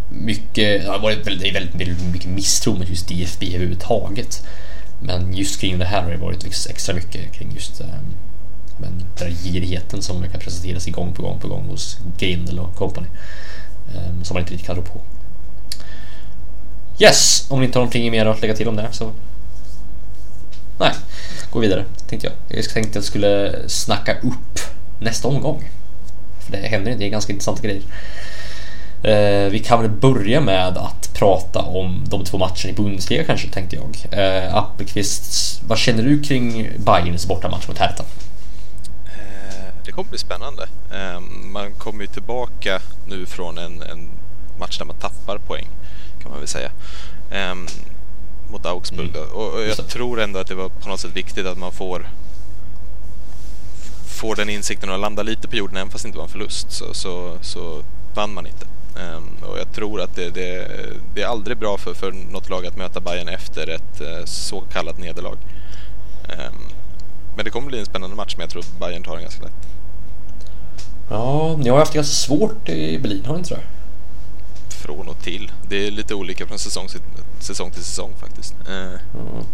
mycket, 0.08 0.82
det 0.82 0.88
har 0.88 0.98
varit 0.98 1.26
väldigt, 1.26 1.46
är 1.46 1.52
väldigt, 1.52 1.74
väldigt 1.74 2.12
mycket 2.12 2.30
misstro 2.30 2.74
mot 2.74 2.88
just 2.88 3.08
DFB 3.08 3.54
överhuvudtaget. 3.54 4.46
Men 5.02 5.34
just 5.34 5.60
kring 5.60 5.78
det 5.78 5.84
här 5.84 6.02
har 6.02 6.10
det 6.10 6.16
varit 6.16 6.66
extra 6.70 6.94
mycket 6.94 7.32
kring 7.32 7.52
just 7.54 7.80
um, 7.80 7.88
men 8.80 8.98
den 8.98 9.08
där 9.18 9.30
girigheten 9.30 10.02
som 10.02 10.22
kan 10.22 10.40
presenteras 10.40 10.86
gång 10.86 11.12
på 11.12 11.22
gång 11.22 11.40
på 11.40 11.48
gång 11.48 11.66
hos 11.68 11.98
Grindel 12.18 12.58
och 12.58 12.74
company. 12.74 13.06
Ehm, 13.94 14.24
som 14.24 14.34
man 14.34 14.40
inte 14.40 14.52
riktigt 14.52 14.66
kan 14.66 14.76
rå 14.76 14.82
på. 14.82 15.00
Yes, 16.98 17.46
om 17.50 17.60
ni 17.60 17.66
inte 17.66 17.78
har 17.78 17.82
någonting 17.82 18.10
mer 18.10 18.26
att 18.26 18.42
lägga 18.42 18.54
till 18.54 18.68
om 18.68 18.76
det 18.76 18.82
här 18.82 18.92
så... 18.92 19.10
Nej, 20.78 20.92
gå 21.50 21.58
vidare 21.58 21.84
tänkte 22.08 22.26
jag. 22.26 22.58
Jag 22.58 22.70
tänkte 22.70 22.90
att 22.90 22.94
jag 22.94 23.04
skulle 23.04 23.54
snacka 23.68 24.14
upp 24.14 24.60
nästa 25.00 25.28
omgång. 25.28 25.64
För 26.40 26.52
det 26.52 26.58
händer 26.58 26.94
det 26.98 27.04
är 27.04 27.08
ganska 27.08 27.32
intressanta 27.32 27.62
grejer. 27.62 27.82
Eh, 29.02 29.50
vi 29.50 29.58
kan 29.58 29.82
väl 29.82 29.90
börja 29.90 30.40
med 30.40 30.78
att 30.78 31.14
prata 31.14 31.62
om 31.62 32.04
de 32.08 32.24
två 32.24 32.38
matcherna 32.38 32.70
i 32.70 32.72
Bundesliga 32.72 33.24
kanske 33.24 33.48
tänkte 33.48 33.76
jag. 33.76 33.96
Eh, 34.10 34.54
Appelqvist, 34.54 35.60
vad 35.66 35.78
känner 35.78 36.02
du 36.02 36.22
kring 36.22 36.70
Bayerns 36.78 37.26
bortamatch 37.26 37.68
mot 37.68 37.78
Hertha? 37.78 38.04
Det 39.88 39.92
kommer 39.92 40.10
bli 40.10 40.18
spännande. 40.18 40.68
Eh, 40.92 41.20
Man 41.52 41.74
kommer 41.74 42.00
ju 42.00 42.06
tillbaka 42.06 42.80
nu 43.06 43.26
från 43.26 43.58
en, 43.58 43.82
en 43.82 44.08
match 44.58 44.78
där 44.78 44.84
man 44.84 44.96
tappar 44.96 45.38
poäng 45.38 45.68
kan 46.22 46.30
man 46.30 46.40
väl 46.40 46.48
säga. 46.48 46.70
Eh, 47.30 47.54
Mot 48.50 48.66
Augsburg 48.66 49.12
då. 49.12 49.20
Och 49.20 49.54
och 49.54 49.62
jag 49.62 49.88
tror 49.88 50.20
ändå 50.20 50.38
att 50.38 50.46
det 50.46 50.54
var 50.54 50.68
på 50.68 50.88
något 50.88 51.00
sätt 51.00 51.16
viktigt 51.16 51.46
att 51.46 51.58
man 51.58 51.72
får 51.72 52.08
får 54.06 54.36
den 54.36 54.48
insikten 54.48 54.90
och 54.90 54.98
landa 54.98 55.22
lite 55.22 55.48
på 55.48 55.56
jorden 55.56 55.76
även 55.76 55.90
fast 55.90 56.04
det 56.04 56.08
inte 56.08 56.18
var 56.18 56.24
en 56.24 56.30
förlust 56.30 56.72
så, 56.72 56.94
så, 56.94 57.38
så 57.40 57.82
vann 58.14 58.34
man 58.34 58.46
inte. 58.46 58.66
Ehm, 59.00 59.50
och 59.50 59.58
jag 59.58 59.72
tror 59.72 60.00
att 60.00 60.14
det, 60.16 60.30
det, 60.30 60.68
det 61.14 61.22
är 61.22 61.26
aldrig 61.26 61.58
bra 61.58 61.78
för, 61.78 61.94
för 61.94 62.12
något 62.12 62.48
lag 62.50 62.66
att 62.66 62.76
möta 62.76 63.00
Bayern 63.00 63.28
efter 63.28 63.66
ett 63.68 64.00
eh, 64.00 64.24
så 64.24 64.60
kallat 64.60 64.98
nederlag. 64.98 65.36
Ehm, 66.28 66.54
Men 67.36 67.44
det 67.44 67.50
kommer 67.50 67.68
bli 67.68 67.78
en 67.78 67.86
spännande 67.86 68.16
match, 68.16 68.34
men 68.36 68.42
jag 68.44 68.50
tror 68.50 68.64
Bayern 68.80 69.02
tar 69.02 69.12
den 69.14 69.22
ganska 69.22 69.42
lätt. 69.44 69.68
Ja, 71.10 71.56
ni 71.58 71.68
har 71.68 71.78
haft 71.78 71.94
ganska 71.94 72.12
svårt 72.14 72.68
i 72.68 72.98
Berlin, 72.98 73.24
har 73.26 73.32
ni 73.34 73.38
inte 73.38 73.54
det? 73.54 73.60
Från 74.74 75.08
och 75.08 75.22
till. 75.22 75.52
Det 75.68 75.86
är 75.86 75.90
lite 75.90 76.14
olika 76.14 76.46
från 76.46 76.58
säsong, 76.58 76.88
till- 76.88 77.00
säsong 77.40 77.70
till 77.70 77.84
säsong 77.84 78.12
faktiskt. 78.20 78.54
Eh, 78.68 78.74
Mm. 78.74 79.44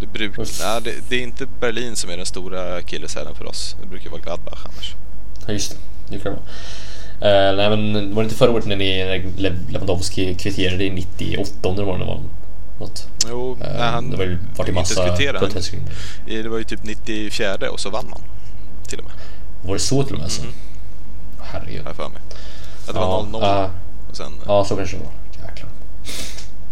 det, 0.00 0.06
bruk, 0.06 0.38
nej, 0.38 0.80
det, 0.84 0.94
det 1.08 1.16
är 1.16 1.22
inte 1.22 1.46
Berlin 1.60 1.96
som 1.96 2.10
är 2.10 2.16
den 2.16 2.26
stora 2.26 2.74
akilleshälen 2.76 3.34
för 3.34 3.44
oss. 3.46 3.76
Det 3.80 3.86
brukar 3.86 4.10
vara 4.10 4.20
Gladbach 4.20 4.64
annars. 4.64 4.94
Ja, 5.46 5.52
just 5.52 5.70
det. 5.70 5.76
Det 6.16 6.18
kan 6.22 6.32
vara. 6.32 6.42
Eh, 7.50 7.56
nej, 7.56 7.70
men 7.76 8.14
var 8.14 8.22
det 8.22 8.26
inte 8.26 8.36
förra 8.36 8.50
året 8.50 8.66
när 8.66 8.76
ni 8.76 9.22
Lewandowski 9.68 10.34
kvitterade 10.34 10.84
i 10.84 10.90
98 10.90 11.68
om 11.68 11.76
det 11.76 11.82
var 11.82 11.98
det 11.98 12.04
var 12.04 12.20
något? 12.80 13.08
Jo, 13.28 13.56
Eh, 13.60 13.66
nej, 13.72 13.80
han 13.90 14.10
det 14.10 14.16
var 14.16 14.24
ju 14.24 14.38
varit 14.56 14.68
i 14.68 14.70
inte 14.70 14.72
massa 14.72 15.08
kvittera, 15.08 15.38
han- 15.38 15.48
protester. 15.48 15.78
Det 16.26 16.48
var 16.48 16.58
ju 16.58 16.64
typ 16.64 16.82
94 16.84 17.70
och 17.70 17.80
så 17.80 17.90
vann 17.90 18.06
man. 18.10 18.20
Till 18.88 18.98
och 18.98 19.04
med, 19.04 19.12
Var 19.62 19.74
det 19.74 19.80
så 19.80 20.02
till 20.02 20.12
och 20.12 20.18
med? 20.18 20.24
Alltså? 20.24 20.42
Mhm. 20.42 20.52
Herregud. 21.40 21.82
jag 21.86 21.96
för 21.96 22.08
mig. 22.08 22.18
Att 22.88 22.94
det 22.94 23.00
Ja, 23.00 23.20
var 23.32 23.40
0-0 23.40 23.42
ja. 23.42 23.70
och 24.10 24.16
sen... 24.16 24.32
Ja, 24.46 24.64
så 24.64 24.76
kanske 24.76 24.96
det 24.96 25.02
var. 25.04 25.12
Jäklar. 25.48 25.68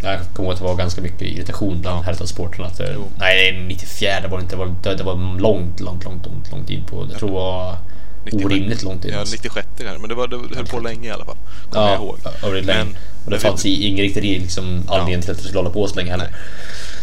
Jag 0.03 0.19
kommer 0.33 0.47
ihåg 0.49 0.53
att 0.53 0.59
det 0.59 0.65
var 0.65 0.75
ganska 0.75 1.01
mycket 1.01 1.21
irritation 1.21 1.81
bland 1.81 1.97
Ja. 1.97 2.01
Hertha-supportrarna. 2.11 2.67
att 2.67 2.77
det- 2.77 2.91
Jo. 2.95 3.03
Nej, 3.19 3.51
det 3.53 3.57
är 3.59 3.63
94 3.67 4.27
var 4.29 4.37
det 4.37 4.43
inte. 4.43 4.55
Det 4.55 4.59
var, 4.59 4.75
det, 4.83 4.95
det 4.95 5.03
var 5.03 5.39
långt, 5.39 5.79
långt, 5.79 6.03
långt, 6.03 6.25
långt, 6.25 6.51
långt 6.51 6.69
in 6.69 6.83
på. 6.85 7.07
Jag 7.11 7.19
tror 7.19 7.29
det 7.29 7.35
var 7.35 7.77
97. 8.25 8.45
orimligt 8.45 8.83
långt 8.83 9.05
in. 9.05 9.11
Ja, 9.13 9.19
alltså. 9.19 9.35
96 9.35 9.67
kanske. 9.77 9.97
Men 9.99 10.09
det, 10.09 10.15
var, 10.15 10.27
det 10.27 10.55
höll 10.55 10.65
på 10.65 10.79
länge 10.79 11.07
i 11.07 11.11
alla 11.11 11.25
fall. 11.25 11.37
Kommer 11.71 11.85
Ja, 11.87 11.91
jag 11.93 12.01
ihåg. 12.01 12.17
över 12.43 12.61
länge. 12.61 12.83
Men- 12.83 12.95
och 13.25 13.31
det 13.31 13.39
fanns 13.39 13.65
vi- 13.65 13.87
ingen 13.87 13.99
riktig 13.99 14.21
liksom, 14.23 14.83
anledning 14.87 15.21
till 15.21 15.31
att 15.31 15.37
det 15.37 15.43
skulle 15.43 15.59
hålla 15.59 15.69
på 15.69 15.87
så 15.87 15.95
länge 15.95 16.11
heller. 16.11 16.29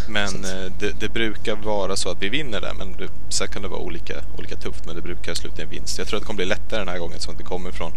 Men 0.08 0.44
eh, 0.44 0.72
det, 0.78 1.00
det 1.00 1.08
brukar 1.08 1.54
vara 1.56 1.96
så 1.96 2.10
att 2.10 2.16
vi 2.22 2.28
vinner 2.28 2.60
där. 2.60 2.74
Men 2.78 2.92
det, 2.92 3.08
sen 3.28 3.48
kan 3.48 3.62
det 3.62 3.68
vara 3.68 3.80
olika, 3.80 4.14
olika 4.38 4.56
tufft. 4.56 4.86
Men 4.86 4.96
det 4.96 5.02
brukar 5.02 5.34
sluta 5.34 5.62
i 5.62 5.64
en 5.64 5.70
vinst. 5.70 5.98
Jag 5.98 6.06
tror 6.08 6.16
att 6.16 6.22
det 6.22 6.26
kommer 6.26 6.36
bli 6.36 6.46
lättare 6.46 6.78
den 6.80 6.88
här 6.88 6.98
gången. 6.98 7.20
Så 7.20 7.30
att 7.30 7.38
det 7.38 7.44
kommer 7.44 7.70
från, 7.70 7.92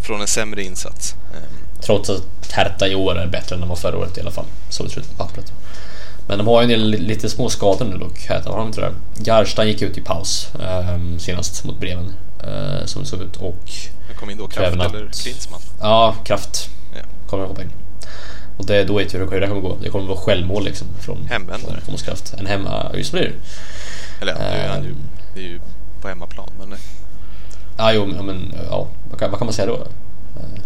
från 0.00 0.20
en 0.20 0.26
sämre 0.26 0.62
insats. 0.62 1.14
Eh, 1.34 1.82
Trots 1.82 2.10
att 2.10 2.22
Hertha 2.52 2.86
i 2.88 2.94
år 2.94 3.18
är 3.18 3.26
bättre 3.26 3.54
än 3.54 3.60
de 3.60 3.68
var 3.68 3.76
förra 3.76 3.98
året 3.98 4.18
i 4.18 4.20
alla 4.20 4.30
fall. 4.30 4.46
Så 4.70 4.82
det 4.84 4.90
ser 4.90 5.00
ut 5.00 5.10
på 5.10 5.24
pappret. 5.24 5.52
Men 6.28 6.38
de 6.38 6.46
har 6.46 6.62
ju 6.62 6.64
en 6.64 6.68
del 6.80 6.90
lite 6.90 7.28
små 7.30 7.48
skador 7.48 7.84
nu 7.84 7.98
dock, 7.98 8.18
Hertha. 8.28 8.50
Har 8.50 8.58
de 8.58 8.66
inte 8.66 8.80
det? 8.80 8.92
Garstein 9.24 9.68
gick 9.68 9.82
ut 9.82 9.98
i 9.98 10.00
paus 10.00 10.48
ehm, 10.60 11.18
senast 11.18 11.64
mot 11.64 11.80
Bremen. 11.80 12.14
eh, 12.42 12.84
som 12.86 13.02
det 13.02 13.08
såg 13.08 13.20
ut. 13.20 13.36
Och 13.36 13.70
men 14.08 14.16
kom 14.16 14.30
in 14.30 14.38
då 14.38 14.48
Kraft 14.48 14.72
eller 14.72 15.10
Klinsmann? 15.22 15.60
ja, 15.80 16.14
Kraft 16.24 16.68
Ja. 16.96 17.02
kommer 17.30 17.44
hoppa 17.46 17.62
in. 17.62 17.70
Och 18.56 18.66
det, 18.66 18.84
då 18.84 18.94
vet 18.98 19.14
vi 19.14 19.18
hur 19.18 19.40
det 19.40 19.46
kommer 19.48 19.60
gå. 19.60 19.76
Det 19.82 19.88
kommer 19.88 20.06
vara 20.06 20.18
självmål 20.18 20.64
liksom. 20.64 20.86
Från, 21.00 21.26
Hemvändare. 21.30 21.80
från 21.80 21.96
Kraft. 21.96 22.34
En 22.38 22.46
hemma... 22.46 22.90
Just 22.94 23.12
det 23.12 23.18
blir 23.18 23.28
det. 23.28 23.34
Eller 24.22 24.32
ja, 24.32 24.38
nu 24.38 24.44
är 24.56 24.68
han 24.68 24.82
ju, 24.82 24.88
Ehm. 24.90 24.96
det 25.34 25.40
är 25.40 25.44
ju 25.44 25.60
på 26.00 26.08
hemmaplan. 26.08 26.48
Men 26.58 26.72
eh, 26.72 26.78
Ja, 27.78 27.92
jo, 27.92 28.06
men- 28.06 28.54
ja, 28.70 28.86
vad 29.10 29.18
kan, 29.20 29.30
vad 29.30 29.38
kan 29.40 29.46
man 29.46 29.52
säga 29.54 29.66
då? 29.66 29.74
Eh, 29.74 30.60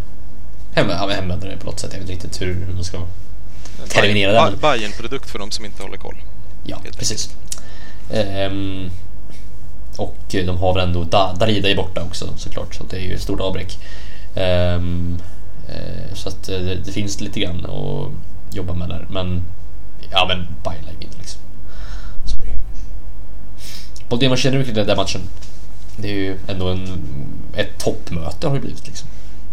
ja, 0.75 1.09
hemvändare 1.09 1.57
på 1.57 1.67
något 1.67 1.81
sätt. 1.81 1.91
Jag 1.93 2.01
vet 2.01 2.11
inte 2.11 2.25
riktigt 2.27 2.43
hur, 2.43 2.67
man 2.75 2.85
ska... 2.85 2.99
Terminera 3.89 4.33
Bayern- 4.33 4.51
den. 4.51 4.61
Bayern-produkt 4.61 5.31
för 5.31 5.39
de 5.39 5.51
som 5.51 5.65
inte 5.65 5.83
håller 5.83 5.97
koll. 5.97 6.17
Ja, 6.65 6.79
precis. 6.99 7.31
Ehm, 8.13 8.91
och 9.97 10.17
de 10.29 10.49
har 10.57 10.75
väl 10.75 10.85
ändå 10.89 11.05
da, 11.05 11.33
Darida 11.41 11.69
är 11.71 11.77
borta 11.77 12.03
också 12.03 12.29
såklart, 12.37 12.75
så 12.75 12.85
det 12.85 12.97
är 12.97 13.01
ju 13.01 13.15
ett 13.15 13.21
stort 13.23 13.41
avbräck. 13.41 13.79
Ehm, 14.35 15.19
eh, 15.21 15.25
Eh, 15.69 16.15
så 16.15 16.29
att 16.29 16.49
eh, 16.49 16.59
det, 16.59 16.75
det 16.75 16.93
finns 16.93 17.21
lite 17.21 17.41
grann 17.41 17.67
att 17.67 18.55
jobba 18.57 18.75
med 18.75 18.89
där, 18.89 19.07
men 19.11 19.43
ja, 20.11 20.25
men 20.29 20.47
Bayern 20.65 20.97
inte 21.01 21.19
liksom. 21.19 21.41
Sorry. 22.25 22.51
är 22.51 22.57
det. 22.57 24.15
Och 24.15 24.19
det 24.19 24.29
man 24.29 24.39
känner 24.39 24.65
kring 24.65 24.75
den 24.75 24.87
där 24.87 24.97
matchen, 24.97 25.21
det 25.97 26.09
är 26.09 26.15
ju 26.15 26.37
ändå 26.49 26.69
en, 26.69 27.03
ett 27.55 27.79
toppmöte 27.79 28.47
har 28.47 28.55
det 28.55 28.61
blivit 28.61 28.87
liksom. 28.87 29.09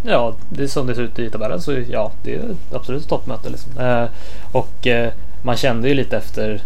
Ja, 0.05 0.35
det 0.49 0.63
är 0.63 0.67
som 0.67 0.87
det 0.87 0.95
ser 0.95 1.01
ut 1.01 1.19
i 1.19 1.29
tabellen 1.29 1.61
så 1.61 1.73
ja, 1.89 2.11
det 2.23 2.35
är 2.35 2.55
absolut 2.73 3.01
ett 3.01 3.09
toppmöte. 3.09 3.49
Liksom. 3.49 3.77
Eh, 3.77 4.05
och 4.51 4.87
eh, 4.87 5.13
man 5.41 5.57
kände 5.57 5.87
ju 5.87 5.93
lite 5.93 6.17
efter, 6.17 6.61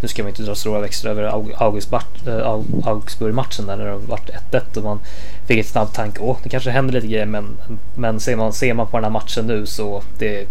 nu 0.00 0.08
ska 0.08 0.22
man 0.22 0.28
inte 0.30 0.42
dra 0.42 0.54
stora 0.54 0.80
växlar 0.80 1.10
över 1.10 1.22
eh, 1.22 1.32
Aug- 1.32 2.82
Augsburg-matchen 2.86 3.66
där 3.66 3.76
när 3.76 3.84
det 3.84 3.96
vart 3.96 4.30
1-1 4.50 4.76
och 4.76 4.84
man 4.84 5.00
fick 5.46 5.58
ett 5.58 5.66
snabbt 5.66 5.94
tanke, 5.94 6.20
åh 6.20 6.36
det 6.42 6.48
kanske 6.48 6.70
händer 6.70 6.94
lite 6.94 7.06
grejer 7.06 7.26
men, 7.26 7.56
men 7.96 8.20
ser, 8.20 8.36
man, 8.36 8.52
ser 8.52 8.74
man 8.74 8.86
på 8.86 8.96
den 8.96 9.04
här 9.04 9.10
matchen 9.10 9.46
nu 9.46 9.66
så 9.66 10.02
det, 10.18 10.46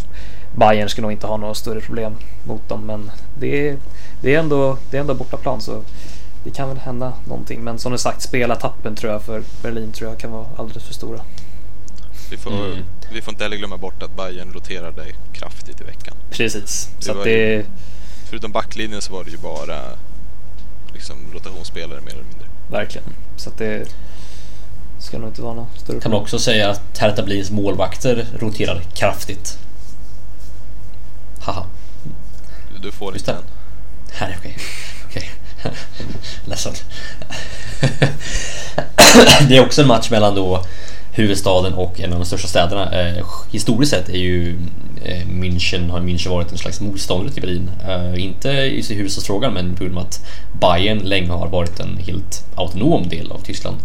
Bayern 0.55 0.89
ska 0.89 1.01
nog 1.01 1.11
inte 1.11 1.27
ha 1.27 1.37
några 1.37 1.53
större 1.53 1.81
problem 1.81 2.15
mot 2.47 2.69
dem 2.69 2.81
men 2.85 3.11
det, 3.39 3.69
är- 3.69 3.77
det, 4.21 4.35
är, 4.35 4.39
ändå, 4.39 4.77
det 4.91 4.97
är 4.97 5.01
ändå 5.01 5.13
bortaplan 5.13 5.61
så 5.61 5.81
det 6.43 6.51
kan 6.51 6.69
väl 6.69 6.77
hända 6.77 7.13
någonting 7.27 7.61
men 7.63 7.77
som 7.79 7.91
du 7.91 7.97
sagt 7.97 8.21
spelartappen 8.21 8.95
tror 8.95 9.11
jag 9.13 9.21
för 9.21 9.41
Berlin 9.61 9.91
tror 9.91 10.09
jag 10.09 10.19
kan 10.19 10.31
vara 10.31 10.45
alldeles 10.57 10.83
för 10.83 10.93
stora. 10.93 11.19
Vi 12.31 12.37
får, 12.37 12.51
Mm. 12.51 12.77
vi 13.13 13.21
får 13.21 13.33
inte 13.33 13.43
heller 13.43 13.57
glömma 13.57 13.77
bort 13.77 14.03
att 14.03 14.15
Bayern 14.17 14.53
roterade 14.53 15.03
kraftigt 15.33 15.81
i 15.81 15.83
veckan. 15.83 16.13
Precis. 16.31 16.89
Det 16.97 17.05
Så 17.05 17.11
ju- 17.11 17.65
Förutom 18.35 18.51
backlinjen 18.51 19.01
så 19.01 19.13
var 19.13 19.23
det 19.23 19.31
ju 19.31 19.37
bara 19.37 19.81
liksom, 20.93 21.15
rotationsspelare 21.33 22.01
mer 22.01 22.11
eller 22.11 22.23
mindre. 22.23 22.47
verkligen. 22.69 23.07
Så 23.37 23.49
att 23.49 23.57
det 23.57 23.87
ska 24.99 25.17
nog 25.17 25.29
inte 25.29 25.41
vara 25.41 25.53
någon 25.53 25.67
större 25.77 25.99
Kan 25.99 26.11
man 26.11 26.21
också 26.21 26.39
säga 26.39 26.69
att 26.69 26.97
Hertha 26.97 27.21
Berlins 27.21 27.51
målvakter 27.51 28.27
roterar 28.39 28.81
kraftigt. 28.93 29.57
Haha. 31.39 31.65
Du, 32.73 32.79
du 32.79 32.91
får 32.91 33.13
Just 33.13 33.27
inte 33.27 33.31
det. 33.31 33.37
en. 33.37 33.43
Här, 34.11 34.35
okej. 34.39 34.57
Okej. 35.05 35.31
Ledsen. 36.45 36.73
det 39.47 39.57
är 39.57 39.65
också 39.65 39.81
en 39.81 39.87
match 39.87 40.09
mellan 40.09 40.35
då 40.35 40.63
huvudstaden 41.11 41.73
och 41.73 41.99
en 41.99 42.13
av 42.13 42.19
de 42.19 42.25
största 42.25 42.47
städerna. 42.47 42.91
Eh, 43.01 43.25
historiskt 43.51 43.91
sett 43.91 44.09
är 44.09 44.17
ju 44.17 44.59
Eh, 45.05 45.27
München, 45.27 45.89
har 45.89 45.99
München 45.99 46.29
varit 46.29 46.51
en 46.51 46.57
slags 46.57 46.81
motståndare 46.81 47.33
till 47.33 47.41
Berlin. 47.41 47.71
Eh, 47.87 48.23
inte 48.23 48.49
i 48.49 48.93
huvudstadsfrågan 48.93 49.53
men 49.53 49.75
på 49.75 49.83
grund 49.83 49.97
av 49.97 50.03
att 50.03 50.25
Bayern 50.61 50.97
länge 50.97 51.31
har 51.31 51.47
varit 51.47 51.79
en 51.79 51.97
helt 51.97 52.45
autonom 52.55 53.09
del 53.09 53.31
av 53.31 53.39
Tyskland. 53.39 53.77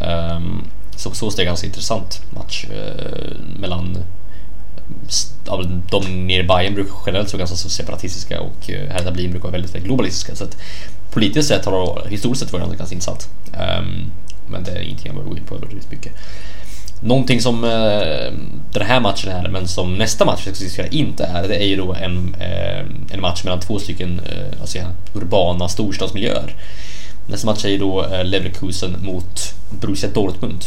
Ehm, 0.00 0.64
så 0.96 1.10
på 1.10 1.16
så 1.16 1.30
sätt 1.30 1.38
är 1.38 1.42
det 1.42 1.46
en 1.46 1.50
ganska 1.50 1.66
intressant 1.66 2.22
match 2.30 2.66
eh, 2.70 3.36
mellan 3.60 3.98
de 5.90 6.26
nere 6.26 6.40
i 6.40 6.46
Bayern 6.46 6.74
brukar 6.74 6.92
generellt 7.06 7.32
vara 7.32 7.38
ganska 7.38 7.68
separatistiska 7.68 8.40
och 8.40 8.68
Hertha 8.68 9.10
Berlin 9.10 9.30
brukar 9.30 9.42
vara 9.42 9.52
väldigt, 9.52 9.74
väldigt 9.74 9.86
globalistiska. 9.86 10.34
Så 10.36 10.44
att 10.44 10.56
politiskt 11.10 11.48
sett 11.48 11.64
har 11.64 12.02
det 12.04 12.10
historiskt 12.10 12.42
sett 12.42 12.52
varit 12.52 12.78
ganska 12.78 12.94
intressant. 12.94 13.28
Ehm, 13.52 14.12
men 14.48 14.64
det 14.64 14.70
är 14.70 14.80
ingenting 14.80 15.06
jag 15.06 15.14
behöver 15.14 15.30
gå 15.30 15.36
in 15.36 15.44
på 15.44 15.54
väldigt 15.54 15.90
mycket. 15.90 16.12
Någonting 17.00 17.40
som 17.40 17.64
eh, 17.64 18.32
den 18.72 18.86
här 18.86 19.00
matchen 19.00 19.32
är, 19.32 19.48
men 19.48 19.68
som 19.68 19.94
nästa 19.94 20.24
match 20.24 20.46
vi 20.46 20.54
ska 20.54 20.64
diskutera 20.64 20.86
inte 20.86 21.24
är, 21.24 21.48
det 21.48 21.56
är 21.56 21.66
ju 21.66 21.76
då 21.76 21.94
en, 21.94 22.34
eh, 22.40 22.80
en 23.10 23.20
match 23.20 23.44
mellan 23.44 23.60
två 23.60 23.78
stycken 23.78 24.20
eh, 24.26 24.58
vad 24.60 24.68
jag 24.74 24.86
urbana 25.14 25.68
storstadsmiljöer. 25.68 26.54
Nästa 27.26 27.46
match 27.46 27.64
är 27.64 27.68
ju 27.68 27.78
då 27.78 28.04
eh, 28.04 28.24
Leverkusen 28.24 28.96
mot 29.02 29.54
Borussia 29.70 30.10
Dortmund. 30.10 30.64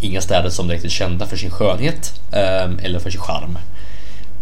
Inga 0.00 0.20
städer 0.20 0.50
som 0.50 0.68
direkt 0.68 0.84
är 0.84 0.88
kända 0.88 1.26
för 1.26 1.36
sin 1.36 1.50
skönhet 1.50 2.20
eh, 2.32 2.84
eller 2.84 2.98
för 2.98 3.10
sin 3.10 3.20
charm. 3.20 3.58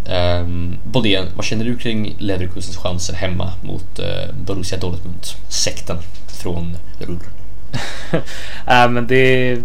Eh, 0.09 0.40
um, 0.40 0.77
Bodén, 0.85 1.27
vad 1.37 1.44
känner 1.44 1.64
du 1.64 1.77
kring 1.77 2.16
Leverkusens 2.18 2.77
chanser 2.77 3.14
hemma 3.14 3.53
mot 3.62 3.98
eh, 3.98 4.35
Borussia 4.44 4.79
Dortmund? 4.79 5.27
Sekten 5.48 5.98
från 6.42 6.77
Ruhr. 6.98 7.20
äh, 8.66 8.88
men 8.88 9.07
det 9.07 9.62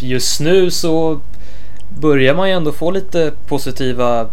Just 0.00 0.40
nu 0.40 0.70
så 0.70 1.20
börjar 2.00 2.34
man 2.34 2.48
ju 2.48 2.54
ändå 2.54 2.72
få 2.72 2.90
lite 2.90 3.32
positiva 3.46 4.26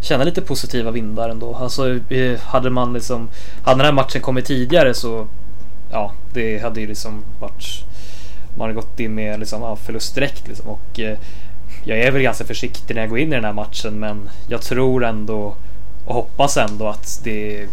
Känna 0.00 0.24
lite 0.24 0.40
positiva 0.40 0.90
vindar 0.90 1.28
ändå. 1.28 1.54
Alltså 1.54 1.98
eh, 2.10 2.40
hade 2.40 2.70
man 2.70 2.92
liksom 2.92 3.28
Hade 3.62 3.78
den 3.78 3.86
här 3.86 3.92
matchen 3.92 4.22
kommit 4.22 4.44
tidigare 4.44 4.94
så 4.94 5.26
Ja 5.90 6.12
det 6.32 6.58
hade 6.58 6.80
ju 6.80 6.86
liksom 6.86 7.24
varit 7.40 7.84
Man 8.54 8.60
hade 8.60 8.74
gått 8.74 9.00
in 9.00 9.14
med 9.14 9.40
liksom, 9.40 9.62
ja, 9.62 9.76
förlust 9.76 10.14
direkt 10.14 10.48
liksom 10.48 10.68
och 10.68 11.00
eh, 11.00 11.18
Jag 11.84 11.98
är 11.98 12.10
väl 12.10 12.22
ganska 12.22 12.44
försiktig 12.44 12.94
när 12.94 13.02
jag 13.02 13.10
går 13.10 13.18
in 13.18 13.32
i 13.32 13.34
den 13.34 13.44
här 13.44 13.52
matchen 13.52 14.00
men 14.00 14.30
Jag 14.48 14.62
tror 14.62 15.04
ändå 15.04 15.54
Och 16.04 16.14
hoppas 16.14 16.56
ändå 16.56 16.88
att 16.88 17.20
det 17.24 17.66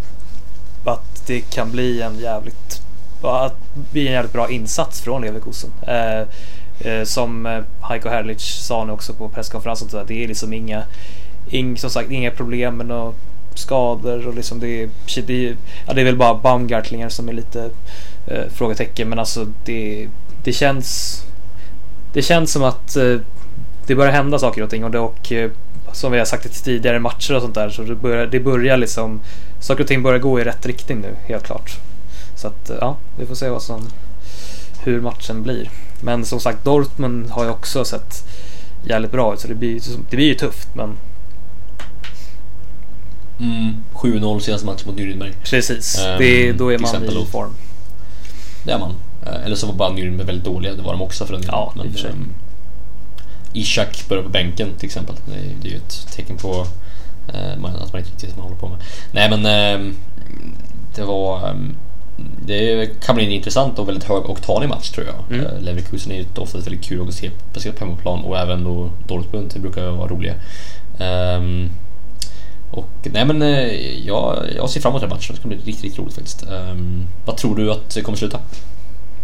Att 0.86 1.28
det 1.28 1.42
kan 1.42 1.72
bli 1.72 2.02
en 2.02 2.20
jävligt 2.20 2.82
att 3.24 3.76
bli 3.92 4.08
en 4.08 4.14
jävligt 4.14 4.34
bra 4.34 4.50
insats 4.50 5.02
från 5.02 5.22
Leverkusen. 5.22 5.70
Eh, 5.82 6.28
Eh, 6.84 7.04
som 7.04 7.46
eh, 7.46 7.64
Heiko 7.82 8.10
Herrlich 8.10 8.42
sa 8.42 8.86
nu 8.86 8.92
också 8.92 9.14
på 9.14 9.30
presskonferensen, 9.30 9.90
så 9.90 10.04
det 10.04 10.24
är 10.24 10.28
liksom 10.28 10.54
inga, 10.54 10.84
ing, 11.50 11.78
som 11.78 11.90
sagt, 11.90 12.12
inga 12.12 12.32
problem 12.32 12.78
med 12.78 12.86
några 12.86 13.14
skador 13.56 14.28
och 14.28 14.36
liksom 14.36 14.60
det 14.60 14.84
är, 14.84 14.90
det 15.28 15.48
är, 15.48 15.56
ja, 15.88 15.94
det 15.94 16.02
är 16.02 16.06
väl 16.06 16.18
bara 16.18 16.34
Baumgartlinger 16.34 17.10
som 17.10 17.30
är 17.30 17.34
lite 17.34 17.70
eh, 18.28 18.44
frågetecken 18.54 19.10
men 19.10 19.20
alltså 19.20 19.48
det, 19.66 20.08
det 20.44 20.54
känns 20.54 21.22
det 22.14 22.22
känns 22.22 22.52
som 22.52 22.64
att 22.64 22.96
eh, 22.96 23.18
det 23.88 23.96
börjar 23.96 24.12
hända 24.12 24.40
saker 24.40 24.64
och 24.64 24.70
ting 24.70 24.84
och, 24.84 24.92
det, 24.92 25.00
och 25.00 25.32
eh, 25.32 25.52
som 25.94 26.12
vi 26.12 26.18
har 26.18 26.26
sagt 26.26 26.46
i 26.46 26.50
tidigare 26.50 27.00
matcher 27.00 27.36
och 27.36 27.42
sånt 27.42 27.56
där 27.56 27.70
så 27.70 27.82
det 27.82 27.96
börjar, 27.96 28.26
det 28.26 28.40
börjar 28.40 28.78
liksom 28.78 29.20
saker 29.60 29.84
och 29.84 29.88
ting 29.88 30.04
börjar 30.04 30.20
gå 30.20 30.40
i 30.40 30.44
rätt 30.44 30.66
riktning 30.66 31.02
nu 31.02 31.16
helt 31.26 31.44
klart. 31.44 31.80
Så 32.36 32.48
att 32.48 32.70
eh, 32.70 32.78
ja, 32.82 32.98
vi 33.20 33.26
får 33.26 33.36
se 33.36 33.50
vad 33.50 33.62
som, 33.62 33.88
hur 34.84 35.02
matchen 35.02 35.44
blir. 35.44 35.70
Men 36.04 36.26
som 36.26 36.40
sagt, 36.40 36.64
Dortmund 36.66 37.30
har 37.30 37.44
ju 37.44 37.50
också 37.50 37.86
sett 37.86 38.24
jävligt 38.84 39.12
bra 39.12 39.34
ut 39.34 39.40
så 39.40 39.48
det 39.48 39.56
blir, 39.56 39.82
det 40.10 40.16
blir 40.16 40.28
ju 40.28 40.34
tufft 40.36 40.68
men 40.76 40.98
Mm, 43.40 43.76
7-0 43.94 44.40
senaste 44.40 44.66
matchen 44.66 44.88
mot 44.88 44.96
Nürnberg. 44.98 45.34
precis, 45.44 46.00
Ehm, 46.00 46.18
det, 46.18 46.52
då 46.54 46.74
är 46.74 46.78
man 46.80 47.04
i 47.06 47.26
form. 47.26 47.54
Det 48.66 48.72
är 48.72 48.80
man. 48.80 48.96
Eh, 49.26 49.46
Eller 49.46 49.56
så 49.56 49.68
var 49.68 49.74
bara 49.74 49.90
Nürnberg 49.90 50.24
väldigt 50.26 50.46
dåliga, 50.46 50.74
det 50.74 50.82
var 50.82 50.92
de 50.92 51.02
också 51.02 51.26
för 51.26 51.34
den. 51.34 51.44
Ja, 51.48 51.74
i 51.76 51.88
och 51.88 51.92
för 51.92 52.00
sig. 52.00 52.10
ehm, 52.12 52.34
Ishak 53.54 54.06
börjar 54.10 54.24
på 54.24 54.30
bänken 54.30 54.70
till 54.78 54.86
exempel. 54.86 55.16
Det 55.26 55.68
är, 55.68 55.72
ju 55.72 55.78
ett 55.78 56.08
tecken 56.16 56.38
på 56.38 56.66
man- 57.58 57.76
att 57.76 57.94
man 57.94 58.02
inte 58.02 58.12
riktigt 58.12 58.24
vet 58.24 58.38
vad 58.38 58.38
man 58.38 58.48
håller 58.48 58.60
på 58.62 58.68
med. 58.70 58.78
Nej 59.12 59.30
men 59.30 59.46
ehm, 59.46 59.96
det 60.96 61.04
var... 61.04 61.50
ehm, 61.50 61.76
det 62.46 62.90
kan 63.02 63.16
bli 63.16 63.26
en 63.26 63.32
intressant 63.32 63.80
och 63.80 63.88
väldigt 63.88 64.04
hög 64.04 64.30
oktanig 64.30 64.70
match 64.70 64.90
tror 64.90 65.08
jag. 65.08 65.38
Mm. 65.38 65.46
Eh, 65.46 65.62
Leverkusen 65.62 66.12
är 66.12 66.16
ju 66.16 66.26
ofta 66.36 66.58
väldigt 66.58 66.84
kul 66.84 67.08
att 67.08 67.14
se 67.14 67.32
speciellt 67.52 67.80
på 67.80 67.86
hemmaplan 67.86 68.24
och 68.24 68.38
även 68.38 68.64
då 68.64 68.90
Dortmund, 69.08 69.52
det 69.54 69.60
brukar 69.60 69.90
vara 69.90 70.08
roliga. 70.08 70.34
Ehm, 71.00 71.70
och 72.72 72.90
nej 73.04 73.26
men 73.26 73.42
eh, 73.42 74.08
jag, 74.08 74.46
jag 74.56 74.70
ser 74.70 74.82
fram 74.82 74.92
emot 74.92 75.02
den 75.02 75.10
matchen, 75.10 75.36
det 75.36 75.40
ska 75.40 75.48
bli 75.48 75.58
riktigt, 75.58 75.84
riktigt 75.84 76.00
roligt 76.00 76.14
faktiskt. 76.14 76.44
Ehm, 76.44 77.08
vad 77.26 77.38
tror 77.38 77.56
du 77.56 77.72
att 77.72 77.90
det 77.90 78.02
kommer 78.02 78.18
sluta? 78.18 78.40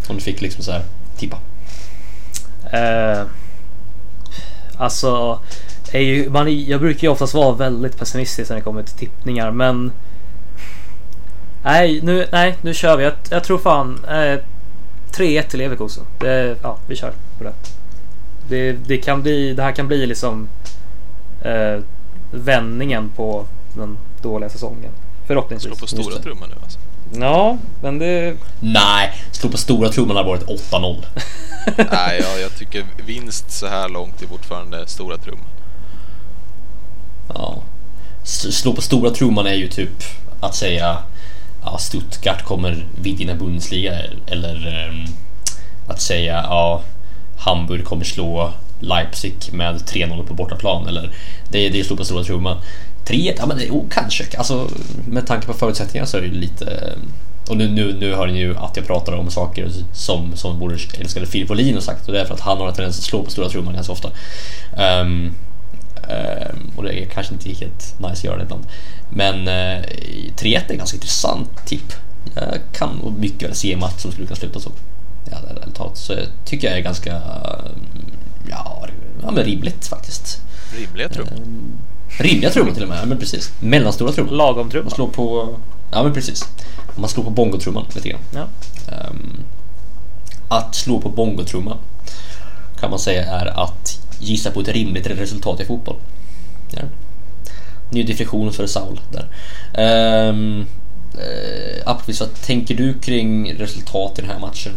Om 0.10 0.16
du 0.16 0.22
fick 0.22 0.42
liksom 0.42 0.64
så 0.64 0.72
här 0.72 0.84
tippa. 1.18 1.38
Eh, 2.72 3.26
alltså, 4.78 5.40
är 5.92 6.00
ju, 6.00 6.30
man, 6.30 6.66
jag 6.66 6.80
brukar 6.80 7.02
ju 7.08 7.12
oftast 7.12 7.34
vara 7.34 7.56
väldigt 7.56 8.00
pessimistisk 8.00 8.50
när 8.50 8.58
det 8.58 8.64
kommer 8.64 8.84
till 8.84 8.98
tippningar 8.98 9.52
men 9.52 9.92
Nej, 11.68 12.02
nu, 12.02 12.28
nej, 12.32 12.56
nu 12.62 12.74
kör 12.74 12.98
vi. 12.98 13.04
Jag, 13.04 13.14
jag 13.30 13.44
tror 13.44 13.58
fan 13.58 14.06
eh, 14.06 14.40
3-1 15.12 15.42
till 15.42 15.60
Leverkusen. 15.60 16.04
Det, 16.20 16.58
ja, 16.64 16.78
vi 16.88 16.96
kör 16.96 17.14
på 17.38 17.44
det. 17.44 17.54
Det, 18.50 18.72
det, 18.72 18.98
kan 18.98 19.22
bli, 19.22 19.54
det 19.54 19.64
här 19.64 19.72
kan 19.72 19.88
bli 19.88 20.06
liksom 20.06 20.50
eh, 21.42 21.80
vändningen 22.32 23.12
på 23.16 23.46
den 23.76 23.98
dåliga 24.22 24.50
säsongen. 24.50 24.92
Slå 24.92 25.28
Förhoppningsvis. 25.28 25.80
på 25.80 25.86
Just 25.86 25.94
stora 25.94 26.22
trumman 26.22 26.50
nu 26.50 26.56
alltså. 26.64 26.80
Ja, 27.20 27.58
men 27.82 28.00
det... 28.00 28.36
Nej, 28.60 29.12
slå 29.32 29.50
på 29.50 29.58
stora 29.58 29.90
trumman 29.90 30.18
har 30.18 30.24
varit 30.24 30.46
8-0. 30.46 31.06
Nej, 31.92 32.22
ja, 32.24 32.40
jag 32.42 32.56
tycker 32.58 32.86
vinst 33.06 33.52
så 33.52 33.68
här 33.68 33.90
långt 33.90 34.22
är 34.22 34.28
fortfarande 34.28 34.88
stora 34.88 35.18
trumman. 35.18 35.48
Ja. 37.34 37.62
Slå 38.24 38.74
på 38.74 38.82
stora 38.82 39.10
trumman 39.10 39.48
är 39.48 39.54
ju 39.54 39.68
typ 39.68 40.04
att 40.40 40.56
säga 40.56 40.98
ja, 41.64 41.78
Stuttgart 41.78 42.44
kommer 42.44 42.86
vinna 43.02 43.36
Bundesliga 43.36 43.94
eller 44.28 44.88
um, 44.90 45.06
att 45.88 46.02
säga 46.02 46.34
ja, 46.34 46.82
Hamburg 47.38 47.86
kommer 47.86 48.04
slå 48.04 48.54
Leipzig 48.80 49.36
med 49.52 49.76
3-0 49.76 50.28
på 50.28 50.34
bortaplan 50.34 50.88
eller 50.88 51.12
det, 51.50 51.70
det 51.70 51.80
är 51.80 51.84
slå 51.84 51.98
på 51.98 52.06
stora 52.06 52.24
trumman. 52.24 52.58
3 53.06 53.34
ja 53.38 53.46
men 53.46 53.58
oh, 53.58 53.84
kanske. 53.90 54.38
Alltså 54.38 54.70
med 55.08 55.28
tanke 55.28 55.48
på 55.48 55.54
förutsättningarna 55.54 56.08
så 56.08 56.18
är 56.18 56.22
det 56.22 56.28
ju 56.28 56.34
lite 56.34 56.98
och 57.50 57.58
nu, 57.58 57.68
nu, 57.68 57.94
nu 58.00 58.16
hör 58.16 58.28
ni 58.28 58.40
ju 58.40 58.58
att 58.58 58.78
jag 58.78 58.88
pratar 58.88 59.14
om 59.14 59.32
saker 59.32 59.70
som, 59.94 60.36
som 60.36 60.60
vår 60.60 60.78
älskade 61.00 61.26
Filip 61.26 61.50
Wåhlin 61.50 61.74
har 61.74 61.82
sagt 61.82 62.08
och 62.08 62.14
det 62.14 62.22
är 62.22 62.26
för 62.26 62.34
att 62.34 62.40
han 62.40 62.58
har 62.58 62.68
en 62.68 62.74
tendens 62.74 62.98
att 62.98 63.04
slå 63.04 63.24
på 63.24 63.32
stora 63.32 63.50
trumman 63.50 63.74
ganska 63.74 63.94
ofta. 63.94 64.10
Um, 65.02 65.34
och 66.76 66.84
det 66.84 67.04
är 67.04 67.06
kanske 67.06 67.34
inte 67.34 67.50
helt 67.50 68.00
nice 68.00 68.12
att 68.12 68.24
göra 68.24 68.38
det 68.38 68.44
ibland. 68.44 68.66
Men 69.10 69.36
uh, 69.40 69.84
3-1 70.36 70.44
är 70.44 70.72
en 70.72 70.78
ganska 70.78 70.96
intressant 70.96 71.66
tipp. 71.66 71.94
Jag 72.36 72.60
kan 72.74 73.16
mycket 73.20 73.50
väl 73.50 73.56
se 73.56 73.74
en 73.74 73.80
match 73.80 74.02
som 74.02 74.12
skulle 74.12 74.28
kunna 74.28 74.40
sluta 74.40 74.60
så. 74.60 74.72
Ja, 75.32 75.38
ärligt 75.50 75.76
talat. 75.76 75.98
Så 75.98 76.14
jag 76.14 76.26
tycker 76.46 76.68
jag 76.68 76.78
är 76.78 76.82
ganska, 76.82 77.16
eh, 77.16 77.72
ja, 78.50 78.88
ja 79.22 79.32
men 79.32 79.44
rimligt 79.44 79.88
faktiskt. 79.88 80.42
Rimliga 80.76 81.10
trummor. 81.10 81.34
Ehm, 81.34 81.72
rimliga 82.20 82.50
trummor 82.50 82.74
till 82.74 82.84
och 82.84 82.90
med, 82.90 83.00
ja, 83.02 83.06
men 83.06 83.18
precis. 83.18 83.52
Mellanstora 83.60 84.12
trummor. 84.12 84.32
Lagom 84.32 84.70
trumma. 84.70 84.84
Man 84.84 84.92
slår 84.92 85.08
på, 85.08 85.56
ja 85.92 86.04
men 86.04 86.14
precis. 86.14 86.46
Man 86.96 87.10
slår 87.10 87.24
på 87.24 87.30
bongotrumman 87.30 87.86
lite 87.96 88.10
grann. 88.10 88.22
Ja. 88.34 88.48
Ehm, 88.92 89.44
att 90.48 90.76
slå 90.76 91.02
på 91.02 91.10
bongotrumma 91.10 91.78
kan 92.80 92.90
man 92.90 93.00
säga 93.00 93.26
är 93.26 93.46
att 93.46 93.87
gissa 94.20 94.52
på 94.52 94.60
ett 94.62 94.68
rimligt 94.68 95.08
resultat 95.08 95.60
i 95.60 95.66
fotboll. 95.66 95.96
Ja. 96.72 96.82
Ny 97.92 98.04
definition 98.04 98.54
för 98.54 98.68
Saul 98.68 99.00
där. 99.12 99.28
Um, 100.30 100.60
uh, 101.16 101.82
Appelqvist, 101.86 102.20
vad 102.20 102.42
tänker 102.42 102.76
du 102.76 102.94
kring 103.00 103.54
resultat 103.54 104.20
i 104.20 104.22
den 104.22 104.32
här 104.32 104.40
matchen? 104.40 104.74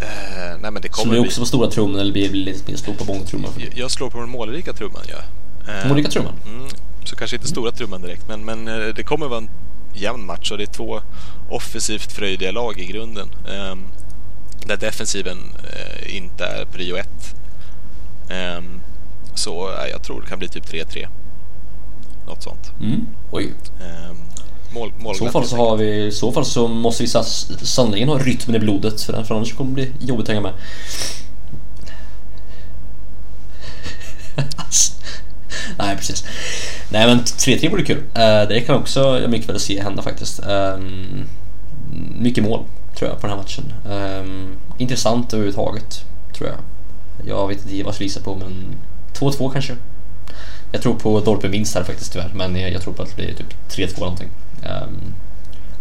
Eh, 0.00 0.58
nej, 0.60 0.70
men 0.70 0.82
det 0.82 0.88
Slår 0.94 1.02
kommer 1.04 1.14
du 1.14 1.20
bli... 1.20 1.28
också 1.28 1.40
på 1.40 1.46
stora 1.46 1.70
trumman 1.70 2.00
eller 2.00 2.12
blir 2.12 2.28
det 2.28 2.34
lite 2.36 2.70
mer 2.70 2.78
slå 2.78 2.94
på 2.94 3.04
bongotrumman? 3.04 3.50
Jag- 3.58 3.78
Jag 3.78 3.90
slår 3.90 4.10
på 4.10 4.20
den 4.20 4.30
målrika 4.30 4.72
trumman, 4.72 5.02
ja. 5.08 5.18
Eh, 5.72 5.88
Målrika 5.88 6.08
trumman? 6.10 6.34
Mm, 6.46 6.68
så 7.04 7.16
kanske 7.16 7.36
inte 7.36 7.48
stora 7.48 7.70
trumman 7.72 8.02
direkt, 8.02 8.28
men, 8.28 8.44
men 8.44 8.68
eh, 8.68 8.94
det 8.96 9.02
kommer 9.02 9.26
vara 9.28 9.38
en 9.38 9.50
jämn 9.94 10.26
match 10.26 10.50
och 10.50 10.58
det 10.58 10.64
är 10.64 10.72
två 10.72 11.00
offensivt 11.50 12.12
fröjdiga 12.12 12.50
lag 12.52 12.78
i 12.78 12.84
grunden. 12.86 13.28
Um, 13.72 13.84
där 14.66 14.76
defensiven 14.76 15.38
eh, 15.72 16.16
inte 16.16 16.44
är 16.44 16.64
prio 16.64 16.96
ett. 16.96 17.34
Ehm, 18.30 18.80
så 19.34 19.68
eh, 19.68 19.90
jag 19.90 20.02
tror 20.02 20.20
det 20.20 20.26
kan 20.26 20.38
bli 20.38 20.48
typ 20.48 20.66
3-3. 20.66 21.08
Något 22.26 22.42
sånt. 22.42 22.72
Mm. 22.80 23.06
Oj. 23.30 23.44
Um, 23.46 24.16
mål, 24.74 24.92
målglatt 24.98 25.16
så 25.18 25.30
fall 25.30 25.46
så, 25.46 25.56
har 25.56 25.76
vi, 25.76 26.06
i 26.06 26.12
så 26.12 26.32
fall 26.32 26.44
så 26.44 26.68
måste 26.68 27.02
vi 27.02 27.08
sannolikt 27.08 28.08
ha 28.08 28.18
rytmen 28.18 28.56
i 28.56 28.58
blodet 28.58 29.02
för, 29.02 29.22
för 29.22 29.34
annars 29.34 29.54
kommer 29.54 29.70
det 29.70 29.74
bli 29.74 29.92
jobbigt 30.06 30.28
att 30.28 30.28
hänga 30.28 30.40
med. 30.40 30.52
Nej 35.78 35.96
precis. 35.96 36.24
Nej 36.88 37.06
men 37.06 37.18
3-3 37.18 37.70
vore 37.70 37.84
kul. 37.84 38.02
Eh, 38.14 38.48
det 38.48 38.60
kan 38.66 38.76
också 38.76 39.00
jag 39.20 39.30
mycket 39.30 39.48
väl 39.48 39.60
se 39.60 39.82
hända 39.82 40.02
faktiskt. 40.02 40.40
Ehm, 40.42 41.24
mycket 42.18 42.44
mål 42.44 42.64
tror 42.94 43.10
jag 43.10 43.20
på 43.20 43.26
den 43.26 43.36
här 43.36 43.42
matchen. 43.42 43.72
Ehm, 43.90 44.56
intressant 44.78 45.32
överhuvudtaget 45.32 46.04
tror 46.32 46.48
jag. 46.48 46.58
Jag 47.26 47.48
vet 47.48 47.58
inte 47.58 47.70
vad 47.70 47.86
jag 47.86 47.94
ska 47.94 48.04
gissa 48.04 48.20
på 48.20 48.36
men 48.36 48.76
2-2 49.14 49.52
kanske. 49.52 49.76
Jag 50.72 50.82
tror 50.82 50.94
på 50.94 51.20
Dorpe 51.20 51.48
minst 51.48 51.74
här 51.74 51.84
faktiskt 51.84 52.12
tyvärr, 52.12 52.30
men 52.34 52.56
jag, 52.56 52.82
tror 52.82 52.94
på 52.94 53.02
att 53.02 53.08
det 53.08 53.22
blir 53.22 53.34
typ 53.34 53.54
3-2 53.68 54.00
någonting. 54.00 54.28
Um, 54.62 55.14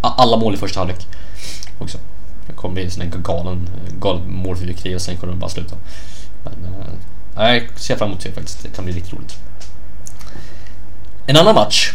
alla 0.01 0.37
mål 0.37 0.53
i 0.53 0.57
första 0.57 0.79
halvlek 0.79 1.07
också. 1.79 1.97
Det 2.47 2.53
kommer 2.53 2.73
bli 2.73 2.83
en 2.83 2.91
sån 2.91 3.01
här 3.01 3.09
galen, 3.09 3.69
galen 3.99 4.31
målfyrverkeri 4.33 4.95
och 4.95 5.01
sen 5.01 5.17
kommer 5.17 5.33
de 5.33 5.39
bara 5.39 5.49
sluta. 5.49 5.75
Men 6.43 6.53
uh, 6.53 7.53
jag 7.53 7.79
ser 7.79 7.95
fram 7.95 8.09
emot 8.09 8.23
det 8.23 8.31
faktiskt, 8.31 8.63
det 8.63 8.69
kan 8.69 8.85
bli 8.85 8.93
riktigt 8.93 9.13
roligt. 9.13 9.35
En 11.27 11.37
annan 11.37 11.55
match 11.55 11.93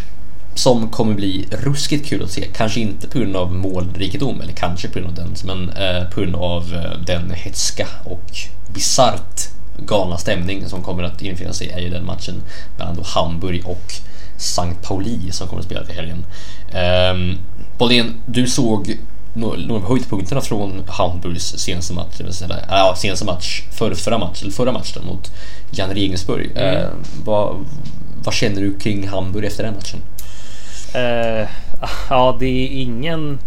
som 0.55 0.89
kommer 0.89 1.15
bli 1.15 1.49
ruskigt 1.51 2.09
kul 2.09 2.23
att 2.23 2.31
se, 2.31 2.49
kanske 2.55 2.81
inte 2.81 3.09
på 3.09 3.19
grund 3.19 3.37
av 3.37 3.55
målrikedom, 3.55 4.41
eller 4.41 4.53
kanske 4.53 4.89
på 4.89 4.99
grund 4.99 5.19
av 5.19 5.25
den, 5.25 5.35
men 5.45 5.69
eh, 5.69 6.11
på 6.11 6.21
grund 6.21 6.35
av 6.35 6.75
eh, 6.75 6.99
den 7.07 7.31
hetska 7.31 7.87
och 8.05 8.33
bisarrt 8.75 9.49
galna 9.79 10.19
stämning 10.19 10.69
som 10.69 10.83
kommer 10.83 11.03
att 11.03 11.23
infinna 11.23 11.53
sig 11.53 11.71
är 11.71 11.79
ju 11.79 11.89
den 11.89 12.07
matchen 12.07 12.43
mellan 12.79 12.95
då 12.97 13.03
Hamburg 13.03 13.67
och 13.67 13.95
Sankt 14.37 14.89
Pauli 14.89 15.33
som 15.33 15.49
kommer 15.49 15.61
att 15.61 15.67
spela 15.67 15.85
till 15.85 15.95
helgen. 15.95 16.27
Um, 17.13 17.39
Bollén, 17.79 18.15
du 18.27 18.47
såg 18.47 18.99
nå- 19.35 19.57
några 19.57 19.83
av 19.83 19.89
höjdpunkterna 19.89 20.41
från 20.41 20.83
Hamburgs 20.89 21.59
senaste 21.59 21.95
match, 21.95 22.21
eller 22.21 22.65
ja, 22.69 22.95
senaste 22.97 23.25
match, 23.25 23.63
för, 23.73 23.95
förra 23.95 24.19
match, 24.19 24.43
eller 24.43 24.53
förra 24.53 24.73
matchen 24.73 25.05
mot 25.07 25.33
Jan 25.71 25.91
Regensburg. 25.91 26.51
Mm. 26.57 26.77
Eh, 26.77 26.89
vad, 27.25 27.57
vad 28.25 28.35
känner 28.35 28.61
du 28.61 28.79
kring 28.79 29.09
Hamburg 29.09 29.45
efter 29.45 29.65
den 29.65 29.75
matchen? 29.75 30.01
Eh, 30.95 31.49
ja, 32.09 32.37
det 32.41 32.47
är 32.47 32.69
ingen, 32.69 33.39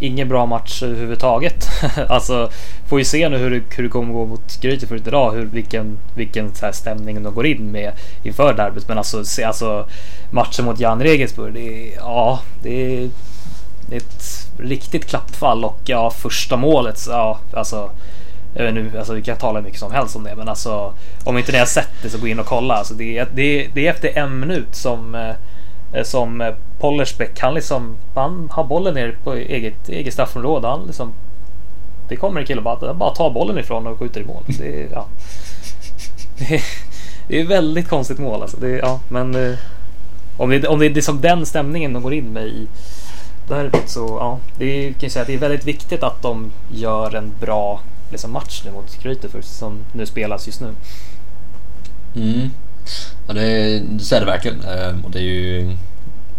ingen 0.00 0.28
bra 0.28 0.46
match 0.46 0.82
överhuvudtaget. 0.82 1.68
alltså, 2.08 2.50
får 2.88 2.98
ju 2.98 3.04
se 3.04 3.28
nu 3.28 3.36
hur 3.38 3.50
det, 3.50 3.62
hur 3.76 3.84
det 3.84 3.90
kommer 3.90 4.12
gå 4.12 4.26
mot 4.26 4.60
Grytefurt 4.60 5.06
idag, 5.06 5.32
hur, 5.32 5.44
vilken, 5.44 5.98
vilken 6.14 6.54
så 6.54 6.66
här 6.66 6.72
stämning 6.72 7.22
de 7.22 7.34
går 7.34 7.46
in 7.46 7.70
med 7.70 7.92
inför 8.22 8.54
derbyt. 8.54 8.88
Men 8.88 8.98
alltså, 8.98 9.24
se, 9.24 9.44
alltså 9.44 9.86
matchen 10.30 10.64
mot 10.64 10.80
Jan 10.80 11.02
Regensburg, 11.02 11.54
det 11.54 11.92
är, 11.92 11.96
ja, 11.96 12.40
det 12.62 12.96
är 12.96 13.10
ett 13.92 14.50
riktigt 14.58 15.06
klappfall 15.06 15.64
och 15.64 15.80
ja, 15.84 16.10
första 16.10 16.56
målet, 16.56 17.06
ja, 17.08 17.38
alltså 17.52 17.90
jag 18.54 18.64
vet 18.64 18.74
nu, 18.74 18.98
alltså 18.98 19.14
vi 19.14 19.22
kan 19.22 19.36
tala 19.36 19.58
hur 19.58 19.64
mycket 19.64 19.80
som 19.80 19.92
helst 19.92 20.16
om 20.16 20.24
det, 20.24 20.36
men 20.36 20.48
alltså 20.48 20.94
om 21.24 21.38
inte 21.38 21.52
ni 21.52 21.58
har 21.58 21.66
sett 21.66 21.90
det 22.02 22.10
så 22.10 22.18
gå 22.18 22.26
in 22.26 22.38
och 22.38 22.46
kolla. 22.46 22.74
Alltså, 22.74 22.94
det, 22.94 23.18
är, 23.18 23.28
det, 23.34 23.42
är, 23.42 23.70
det 23.74 23.86
är 23.86 23.90
efter 23.90 24.18
en 24.18 24.40
minut 24.40 24.74
som 24.74 25.14
eh, 25.14 25.34
Eh, 25.92 26.04
som 26.04 26.40
eh, 26.40 26.54
Pollersbeck, 26.80 27.40
han 27.40 27.54
liksom, 27.54 27.96
han 28.14 28.48
har 28.52 28.64
bollen 28.64 28.94
ner 28.94 29.16
på 29.24 29.34
eget, 29.34 29.88
eget 29.88 30.12
straffområde. 30.12 30.68
Han 30.68 30.86
liksom, 30.86 31.12
det 32.08 32.16
kommer 32.16 32.40
en 32.40 32.46
kille 32.46 32.60
och 32.60 32.64
bara, 32.64 32.94
bara 32.94 33.14
tar 33.14 33.30
bollen 33.30 33.58
ifrån 33.58 33.86
och 33.86 33.98
skjuter 33.98 34.20
i 34.20 34.24
mål. 34.24 34.42
Det 34.46 34.82
är, 34.82 34.88
ja. 34.92 35.06
det 36.38 36.54
är, 36.54 36.62
det 37.28 37.38
är 37.38 37.42
ett 37.42 37.50
väldigt 37.50 37.88
konstigt 37.88 38.18
mål 38.18 38.42
alltså. 38.42 38.56
Det 38.56 38.68
ja, 38.68 39.00
men 39.08 39.34
eh, 39.34 39.58
om 40.36 40.50
det, 40.50 40.68
om 40.68 40.78
det 40.78 40.86
är 40.86 40.90
liksom 40.90 41.20
den 41.20 41.46
stämningen 41.46 41.92
de 41.92 42.02
går 42.02 42.14
in 42.14 42.32
med 42.32 42.46
i, 42.46 42.66
derbyt 43.48 43.88
så 43.90 44.16
ja, 44.20 44.38
det 44.58 44.64
är, 44.64 44.92
kan 44.92 45.00
jag 45.00 45.12
säga 45.12 45.20
att 45.20 45.26
det 45.26 45.34
är 45.34 45.38
väldigt 45.38 45.64
viktigt 45.64 46.02
att 46.02 46.22
de 46.22 46.50
gör 46.72 47.14
en 47.14 47.32
bra 47.40 47.80
liksom, 48.10 48.32
match 48.32 48.62
nu 48.64 48.70
mot 48.70 49.02
Krytefors 49.02 49.44
som 49.44 49.78
nu 49.92 50.06
spelas 50.06 50.46
just 50.46 50.60
nu. 50.60 50.74
Mm. 52.16 52.50
Ja, 53.28 53.34
det, 53.34 53.82
så 54.00 54.14
är 54.14 54.20
det 54.20 54.26
verkligen. 54.26 54.60
Ehm, 54.64 55.04
Och 55.04 55.10
det 55.10 55.18
är 55.18 55.22
ju 55.22 55.76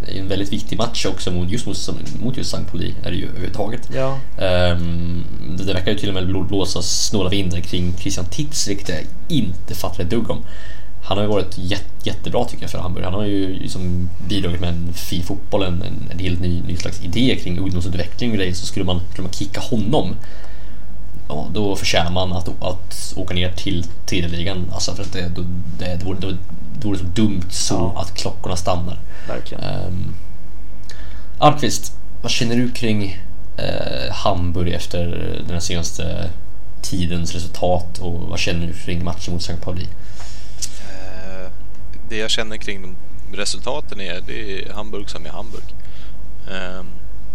det 0.06 0.18
är 0.18 0.22
en 0.22 0.28
väldigt 0.28 0.54
viktig 0.54 0.78
match 0.78 1.06
också 1.06 1.32
mot 1.32 1.50
just, 1.50 1.66
mot, 1.68 1.80
mot 2.24 2.38
just 2.38 2.54
St. 2.54 2.66
Pauli 2.72 2.94
är 3.04 3.12
det 3.12 3.18
ju 3.18 3.26
överhuvudtaget. 3.30 3.90
Ja, 3.96 4.18
Ehm, 4.38 5.24
det, 5.58 5.64
det 5.64 5.74
verkar 5.74 5.92
ju 5.92 5.98
till 5.98 6.10
och 6.10 6.16
med 6.16 6.28
blå- 6.28 6.44
blåsa 6.48 6.82
snåla 6.82 7.30
vindar 7.30 7.60
kring 7.60 7.94
Christian 7.98 8.26
Titz, 8.26 8.68
vilket 8.68 8.90
jag 8.90 8.98
inte 9.28 9.76
fattar 9.76 10.04
ett 10.04 10.10
dugg 10.10 10.30
om. 10.30 10.38
Han 11.04 11.18
har 11.18 11.24
ju 11.24 11.30
varit 11.30 11.58
jätte, 11.58 11.86
jättebra 12.10 12.46
tycker 12.46 12.64
jag 12.64 12.72
för 12.72 12.80
Hamburg. 12.80 13.04
Han 13.04 13.14
har 13.14 13.26
ju 13.26 13.54
liksom 13.54 14.10
bidragit 14.28 14.60
med 14.60 14.70
en 14.70 14.94
fin 14.94 15.24
fotboll, 15.24 15.64
en, 15.64 15.82
en, 15.82 16.08
en 16.12 16.20
helt 16.20 16.40
ny, 16.42 16.62
ny 16.68 16.76
slags 16.78 17.02
idé 17.04 17.36
kring 17.44 17.60
ungdomsutveckling 17.60 18.32
och 18.32 18.38
grejer. 18.38 18.54
Så 18.54 18.66
skulle 18.66 18.86
man, 18.86 19.02
skulle 19.12 19.24
man 19.24 19.34
kicka 19.34 19.60
honom, 19.62 20.16
ja, 21.30 21.48
då 21.54 21.76
förtjänar 21.76 22.12
man 22.12 22.34
att, 22.34 22.48
att 22.64 23.14
åka 23.16 23.34
ner 23.34 23.52
till 23.52 23.84
tredje 24.06 24.30
ligan. 24.30 24.72
Alltså 24.74 24.96
för 24.96 25.04
att 25.04 25.14
det, 25.14 25.30
då, 25.36 25.42
det, 25.80 25.96
det, 25.96 26.06
vore, 26.06 26.20
det, 26.20 26.38
det 26.80 26.88
vore 26.88 26.98
så 26.98 27.04
dumt 27.06 27.44
så 27.50 27.74
Ja. 27.96 28.02
att 28.02 28.14
klockorna 28.14 28.56
stannar. 28.56 29.00
verkligen. 29.28 29.64
Um, 29.64 30.16
Almqvist, 31.38 31.94
vad 32.22 32.32
känner 32.32 32.56
du 32.56 32.72
kring 32.72 33.18
eh, 33.58 34.12
Hamburg 34.12 34.74
efter 34.74 35.06
den 35.48 35.62
senaste 35.62 36.30
tidens 36.82 37.34
resultat 37.34 37.98
och 38.00 38.14
vad 38.20 38.40
känner 38.40 38.68
du 38.68 38.74
kring 38.74 39.04
matchen 39.04 39.34
mot 39.34 39.42
St. 39.42 39.56
Pauli? 39.64 39.88
Eh, 40.82 41.52
det 42.10 42.18
jag 42.18 42.30
känner 42.30 42.58
kring 42.58 42.96
resultaten 43.34 44.02
är, 44.02 44.22
det 44.28 44.64
är 44.64 44.74
Hamburg 44.74 45.10
som 45.10 45.26
är 45.26 45.30
Hamburg. 45.30 45.64
Eh, 46.52 46.84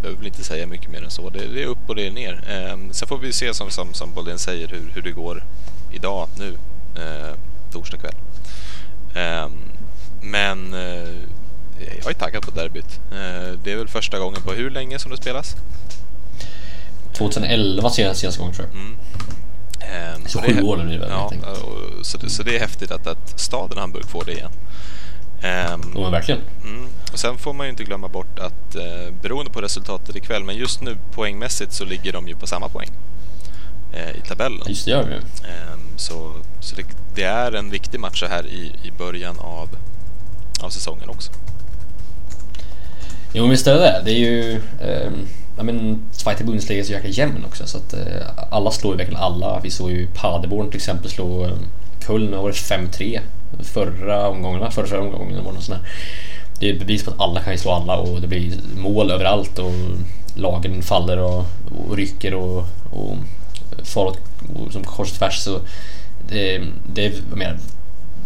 behöver 0.05 0.19
väl 0.19 0.27
inte 0.27 0.45
säga 0.45 0.67
mycket 0.67 0.91
mer 0.91 1.03
än 1.03 1.11
så. 1.11 1.31
Det, 1.31 1.47
det 1.47 1.63
är 1.63 1.67
upp 1.67 1.89
och 1.89 1.95
det 1.95 2.07
är 2.07 2.11
ner. 2.11 2.45
Eh, 2.49 2.91
sen 2.91 3.09
får 3.09 3.19
vi 3.19 3.33
se 3.33 3.55
som, 3.55 3.71
som, 3.71 3.95
som 3.95 4.15
Boldén 4.15 4.39
säger 4.39 4.69
hur, 4.69 4.91
hur 4.95 5.03
det 5.03 5.11
går 5.11 5.45
idag, 5.93 6.29
nu, 6.39 6.57
eh, 6.97 7.35
torsdag 7.73 7.97
kväll. 7.97 8.15
Eh, 9.15 9.49
men 10.23 10.75
jag 12.03 12.11
är 12.11 12.15
taggad 12.15 12.43
på 12.43 12.51
derbyt. 12.51 13.01
Eh, 13.13 13.59
det 13.65 13.73
är 13.73 13.77
väl 13.77 13.89
första 13.89 14.19
gången 14.19 14.43
på 14.43 14.53
hur 14.53 14.71
länge 14.71 14.99
som 14.99 15.11
det 15.11 15.17
spelas? 15.17 15.57
2011 17.13 17.91
senaste, 17.91 18.39
gången 18.39 18.55
tror 18.55 18.69
jag. 18.73 18.81
Mm. 18.81 18.97
Ehm, 19.81 20.27
Så 20.27 20.39
sju 20.39 20.63
år 20.63 20.77
nu 20.77 20.85
blir 20.85 20.95
det 20.95 21.01
väl, 21.01 21.11
Ja, 21.11 21.33
så, 22.03 22.19
det, 22.19 22.31
så 22.31 22.43
det 22.43 22.57
är 22.57 22.61
häftigt 22.61 22.91
att, 22.91 23.07
att 23.07 23.41
staden 23.41 23.79
Hamburg 23.79 24.05
får 24.05 24.25
det 24.25 24.33
igen. 24.33 24.51
Ehm, 25.45 25.81
Ja, 25.97 26.11
verkligen. 26.11 26.41
mm. 26.65 26.87
Och 27.13 27.19
sen 27.19 27.39
får 27.39 27.53
man 27.53 27.67
ju 27.67 27.71
inte 27.71 27.85
glömma 27.85 28.09
bort 28.09 28.39
att 28.39 28.75
eh, 28.77 29.15
beroende 29.23 29.51
på 29.51 29.61
resultatet 29.61 30.17
ikväll, 30.17 30.45
men 30.45 30.57
just 30.57 30.81
nu 30.83 30.97
poängmässigt 31.15 31.73
så 31.73 31.85
ligger 31.85 32.13
de 32.13 32.29
ju 32.29 32.35
på 32.37 32.47
samma 32.47 32.69
poäng 32.69 32.91
eh, 33.93 34.11
i 34.11 34.21
tabellen. 34.29 34.63
Just 34.69 34.85
det, 34.85 34.91
gör 34.91 35.05
vi. 35.05 35.15
Ehm, 35.15 35.81
så 35.97 36.33
så 36.61 36.77
det, 36.77 36.85
det 37.15 37.23
är 37.23 37.53
en 37.53 37.71
viktig 37.71 38.01
match 38.01 38.21
så 38.21 38.27
här 38.27 38.47
i, 38.47 38.73
i 38.83 38.91
början 38.99 39.39
av, 39.39 39.69
av 40.63 40.71
säsongen 40.71 41.09
också. 41.09 41.33
Jo 43.33 43.43
men 43.43 43.51
visst 43.51 43.67
är 43.67 43.75
det 43.75 44.03
det. 44.05 44.11
Är 44.11 44.19
ju... 44.19 44.61
ehm, 44.81 45.27
ja 45.57 45.63
men 45.63 46.03
Zweite 46.13 46.45
Bundesliga 46.45 46.81
är 46.81 46.85
så 46.85 46.93
jäkla 46.93 47.11
jämn 47.11 47.45
också 47.45 47.67
så 47.67 47.79
att 47.79 47.93
eh, 47.93 48.01
alla 48.51 48.71
slår 48.71 48.93
ju 48.93 48.99
verkligen 48.99 49.21
alla. 49.23 49.61
Vi 49.61 49.71
såg 49.71 49.91
ju 49.91 50.07
Paderborn 50.15 50.69
till 50.71 50.77
exempel 50.77 51.11
slå 51.11 51.45
eh, 51.45 51.53
Köln, 52.07 52.31
det 52.31 52.37
5-3 52.37 53.21
förra 53.63 54.29
omgången, 54.29 54.61
va? 54.61 54.71
förra, 54.71 54.87
förra 54.87 55.01
omgången 55.01 55.45
var 55.45 55.51
det 55.51 55.57
något 55.57 55.65
sånt 55.65 55.81
där. 55.83 55.91
Det 56.61 56.69
är 56.69 56.73
ett 56.73 56.79
bevis 56.79 57.05
på 57.05 57.11
att 57.11 57.21
alla 57.21 57.41
kan 57.41 57.53
ju 57.53 57.59
slå 57.59 57.71
alla 57.73 57.97
och 57.97 58.21
det 58.21 58.27
blir 58.27 58.53
mål 58.77 59.11
överallt 59.11 59.59
och 59.59 59.73
lagen 60.35 60.83
faller 60.83 61.19
och, 61.19 61.45
och 61.89 61.97
rycker 61.97 62.35
och, 62.35 62.67
och 62.91 63.17
far 63.83 64.07
åt 64.07 64.19
och 64.55 64.73
som 64.73 64.85
kors 64.85 65.11
och 65.11 65.19
tvärs 65.19 65.39
så 65.39 65.61
det, 66.29 66.63
det 66.93 67.07
är, 67.07 67.13
menar, 67.35 67.59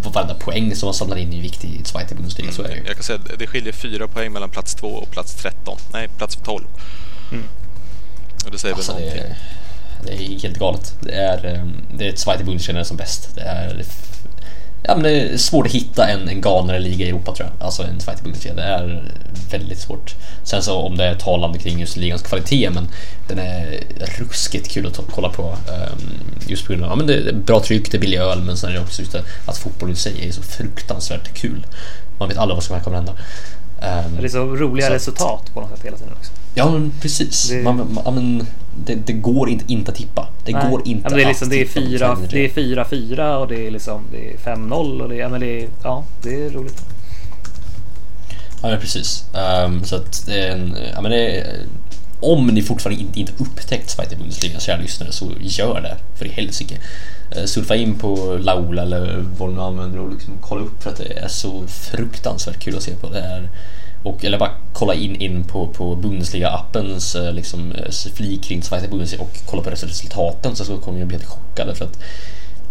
varenda 0.02 0.34
poäng 0.34 0.74
som 0.76 0.86
man 0.86 0.94
samlar 0.94 1.16
in 1.16 1.32
är 1.32 1.42
viktig 1.42 1.80
i 1.80 1.84
Zweite 1.84 2.14
Bundesliga, 2.14 2.52
så 2.52 2.62
är 2.62 2.68
det 2.68 2.74
ju. 2.74 2.82
Jag 2.86 2.94
kan 2.94 3.02
säga 3.04 3.18
att 3.18 3.38
det 3.38 3.46
skiljer 3.46 3.72
fyra 3.72 4.08
poäng 4.08 4.32
mellan 4.32 4.50
plats 4.50 4.74
två 4.74 4.88
och 4.88 5.10
plats 5.10 5.34
13. 5.34 5.78
Nej, 5.92 6.08
plats 6.08 6.38
12. 6.44 6.64
Och 8.44 8.50
det 8.50 8.58
säger 8.58 8.74
Alltså, 8.74 8.92
väl 8.92 9.02
det, 9.02 9.06
någonting. 9.06 9.32
är, 9.32 9.36
det 10.04 10.34
är 10.34 10.40
helt 10.40 10.58
galet. 10.58 10.94
Det 11.00 11.12
är, 11.12 11.44
ehm, 11.44 11.72
det 11.94 12.08
är 12.08 12.16
Zweite 12.16 12.44
Bundesliga 12.44 12.84
som 12.84 12.96
bäst. 12.96 13.34
Det 13.34 13.40
är, 13.40 13.84
ja, 14.82 14.94
men 14.94 15.02
det 15.02 15.10
är 15.10 15.36
svårt 15.36 15.66
att 15.66 15.72
hitta 15.72 16.08
en, 16.08 16.28
en 16.28 16.40
galnare 16.40 16.78
liga 16.78 17.06
i 17.06 17.08
Europa 17.08 17.34
tror 17.34 17.48
jag. 17.58 17.66
Alltså 17.66 17.82
en 17.82 17.98
Bundesliga. 18.24 18.54
Det 18.54 18.62
är 18.62 19.12
väldigt 19.50 19.78
svårt. 19.78 20.14
Sen 20.44 20.62
så 20.62 20.76
om 20.78 20.96
det 20.96 21.04
är 21.04 21.14
talande 21.14 21.58
kring 21.58 21.80
just 21.80 21.96
ligans 21.96 22.22
kvalitet, 22.22 22.70
men 22.70 22.88
den 23.28 23.38
är 23.38 23.80
ruskigt 24.18 24.70
kul 24.70 24.86
att 24.86 25.00
kolla 25.14 25.28
på. 25.28 25.42
ehm, 25.42 26.10
Just 26.46 26.66
på 26.66 26.72
grund 26.72 26.84
av, 26.84 26.90
ja, 26.90 26.96
men 26.96 27.06
det 27.06 27.14
är 27.14 27.32
bra 27.32 27.60
tryck, 27.60 27.90
det 27.90 27.96
är 27.96 28.00
billig 28.00 28.18
öl, 28.18 28.42
men 28.42 28.56
sen 28.56 28.70
är 28.70 28.74
det 28.74 28.80
också 28.80 29.02
just 29.02 29.12
det, 29.12 29.22
att 29.46 29.58
fotboll 29.58 29.90
i 29.90 29.96
sig 29.96 30.28
är 30.28 30.32
så 30.32 30.42
fruktansvärt 30.42 31.34
kul. 31.34 31.66
Man 32.18 32.28
vet 32.28 32.38
aldrig 32.38 32.54
vad 32.56 32.64
som 32.64 32.80
kommer 32.80 32.96
hända. 32.96 33.12
Ehm, 33.82 34.16
Det 34.20 34.24
är 34.24 34.28
så 34.28 34.44
roliga 34.44 34.86
så 34.86 34.92
resultat 34.94 35.54
på 35.54 35.60
något 35.60 35.70
sätt 35.70 35.86
hela 35.86 35.96
tiden 35.96 36.12
också. 36.18 36.32
Ja 36.54 36.70
men 36.70 36.92
precis. 37.00 37.48
Det- 37.48 37.62
Man, 37.62 37.76
man, 38.04 38.14
men, 38.14 38.46
det, 38.84 38.94
det 38.94 39.12
går 39.12 39.48
inte, 39.48 39.72
inte 39.72 39.90
att 39.90 39.96
tippa. 39.96 40.28
Det 40.44 40.52
Nej. 40.52 40.70
går 40.70 40.88
inte 40.88 41.08
ja, 41.10 41.16
det 41.16 41.22
är 41.22 41.26
liksom, 41.26 41.46
att 41.46 41.50
det 41.50 41.60
är 41.60 41.66
fyra, 41.66 42.18
det 42.30 42.44
är 42.44 42.48
fyra, 42.48 42.84
fyra 42.84 43.38
och 43.38 43.48
det 43.48 43.66
är 43.66 43.70
liksom 43.70 44.02
det 44.12 44.32
är 44.32 44.56
5-0 44.56 45.02
och 45.02 45.08
det 45.08 45.16
ja, 45.16 45.28
men 45.28 45.40
det 45.40 45.62
är, 45.62 45.68
ja, 45.82 46.04
det 46.22 46.44
är 46.44 46.50
roligt. 46.50 46.82
Ja 48.62 48.68
men 48.68 48.80
precis. 48.80 49.24
Ehm, 49.34 49.84
så 49.84 49.96
att 49.96 50.26
det 50.26 50.44
är 50.44 50.50
en, 50.50 50.76
ja, 50.94 51.00
men 51.00 51.10
det 51.10 51.36
är, 51.36 51.56
om 52.20 52.46
ni 52.46 52.62
fortfarande 52.62 53.02
inte, 53.02 53.20
inte 53.20 53.32
upptäckt 53.38 53.90
Zweite 53.90 54.16
Bundesliga, 54.16 54.60
kära 54.60 54.76
lyssnare, 54.76 55.12
så 55.12 55.32
gör 55.40 55.80
det 55.80 55.96
för 56.18 56.24
i 56.24 56.28
helsike. 56.28 56.74
Uh, 57.36 57.44
surfa 57.44 57.76
in 57.76 57.98
på 57.98 58.38
Laula 58.40 58.82
eller 58.82 59.24
vad 59.38 59.54
du 59.54 59.60
använder 59.60 59.98
och 59.98 60.12
liksom 60.12 60.34
kolla 60.40 60.62
upp 60.62 60.82
för 60.82 60.90
att 60.90 60.96
det 60.96 61.18
är 61.18 61.28
så 61.28 61.66
fruktansvärt 61.66 62.58
kul 62.58 62.76
att 62.76 62.82
se 62.82 62.94
på. 62.94 63.08
Det 63.08 63.20
är, 63.20 63.48
och, 64.08 64.24
eller 64.24 64.38
bara 64.38 64.50
kolla 64.72 64.94
in, 64.94 65.16
in 65.16 65.44
på, 65.44 65.66
på 65.66 65.96
Bundesliga-appens 65.96 67.16
eh, 67.16 67.32
liksom, 67.32 67.72
eh, 67.72 67.90
flik 68.14 68.44
kring 68.44 68.62
Zweite 68.62 68.88
Bundesliga 68.88 69.22
och 69.22 69.38
kolla 69.46 69.62
på 69.62 69.70
resultaten 69.70 70.56
så 70.56 70.78
kommer 70.78 70.98
jag 70.98 71.08
bli 71.08 71.16
helt 71.16 71.28
chockad. 71.28 71.76
för 71.76 71.84
att 71.84 71.98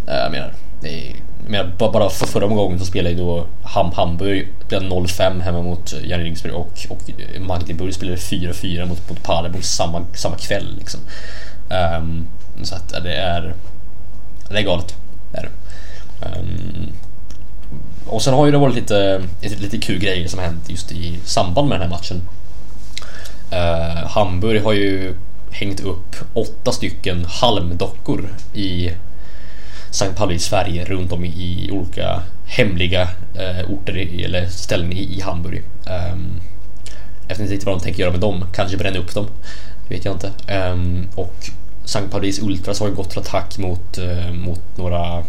eh, 0.06 0.14
Jag 0.14 0.32
menar, 0.32 0.52
det 0.82 0.88
är, 0.88 1.14
jag 1.42 1.50
menar 1.50 1.72
bara, 1.78 2.10
för 2.10 2.26
förra 2.26 2.46
omgången 2.46 2.78
så 2.78 2.84
spelade 2.84 3.14
ju 3.14 3.20
då 3.20 3.46
Ham, 3.62 3.92
Hamburg 3.92 4.48
0-5 4.68 5.40
hemma 5.40 5.62
mot 5.62 5.94
Janne 6.04 6.24
Ringsberg 6.24 6.52
och, 6.52 6.86
och 6.88 7.10
Magdeburg 7.40 7.94
spelade 7.94 8.16
4-4 8.18 8.86
mot, 8.86 9.10
mot 9.10 9.22
Paderborn 9.22 9.62
samma, 9.62 10.04
samma 10.14 10.36
kväll. 10.36 10.76
Liksom. 10.78 11.00
Um, 11.98 12.26
så 12.62 12.74
att 12.74 12.88
det 12.88 13.14
är, 13.14 13.54
det 14.50 14.58
är 14.58 14.62
galet. 14.62 14.94
Det 15.32 15.38
är 15.38 15.42
det. 15.42 15.50
Ehm, 16.26 16.92
och 18.08 18.22
sen 18.22 18.34
har 18.34 18.46
ju 18.46 18.52
det 18.52 18.58
varit 18.58 18.74
lite, 18.74 19.22
lite, 19.40 19.78
kul 19.78 19.98
grejer 19.98 20.28
som 20.28 20.38
har 20.38 20.46
hänt 20.46 20.70
just 20.70 20.92
i 20.92 21.18
samband 21.24 21.68
med 21.68 21.80
den 21.80 21.90
här 21.90 21.96
matchen. 21.96 22.22
Uh, 23.52 24.06
Hamburg 24.08 24.62
har 24.62 24.72
ju 24.72 25.14
hängt 25.50 25.80
upp 25.80 26.16
åtta 26.34 26.72
stycken 26.72 27.24
halmdockor 27.28 28.28
i 28.54 28.90
Sankt 29.90 30.18
Pauli 30.18 30.38
Sverige 30.38 30.84
runt 30.84 31.12
om 31.12 31.24
i, 31.24 31.70
olika 31.72 32.22
hemliga 32.46 33.02
uh, 33.02 33.70
orter 33.70 33.96
i, 33.96 34.24
eller 34.24 34.46
ställen 34.46 34.92
i, 34.92 35.18
i 35.18 35.20
Hamburg. 35.20 35.62
Um, 36.12 36.40
jag 37.20 37.28
vet 37.28 37.38
inte 37.38 37.52
riktigt 37.52 37.66
vad 37.66 37.78
de 37.78 37.84
tänker 37.84 38.00
göra 38.00 38.12
med 38.12 38.20
dem, 38.20 38.44
kanske 38.52 38.76
bränna 38.76 38.98
upp 38.98 39.14
dem. 39.14 39.26
Det 39.88 39.94
vet 39.94 40.04
jag 40.04 40.14
inte. 40.14 40.32
Um, 40.54 41.08
och 41.14 41.50
Sankt 41.84 42.10
Paulis 42.12 42.42
Ultras 42.42 42.80
har 42.80 42.88
ju 42.88 42.94
gått 42.94 43.10
till 43.10 43.18
attack 43.18 43.58
mot, 43.58 43.98
uh, 43.98 44.32
mot 44.32 44.76
några 44.76 45.24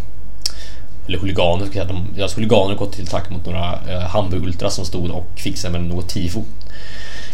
eller 1.10 1.20
huliganer, 1.20 1.66
ska 1.66 1.80
jag 1.80 1.88
säga. 1.88 2.00
de, 2.00 2.16
deras 2.16 2.38
huliganer 2.38 2.76
gått 2.76 2.94
till 2.94 3.04
attack 3.04 3.30
mot 3.30 3.46
några 3.46 3.80
eh, 3.90 4.00
Hamburg 4.00 4.44
Ultras 4.44 4.76
som 4.76 4.86
stod 4.86 5.12
och 5.12 5.28
fixade 5.36 5.80
med 5.80 5.90
något 5.90 6.10
tifo 6.10 6.44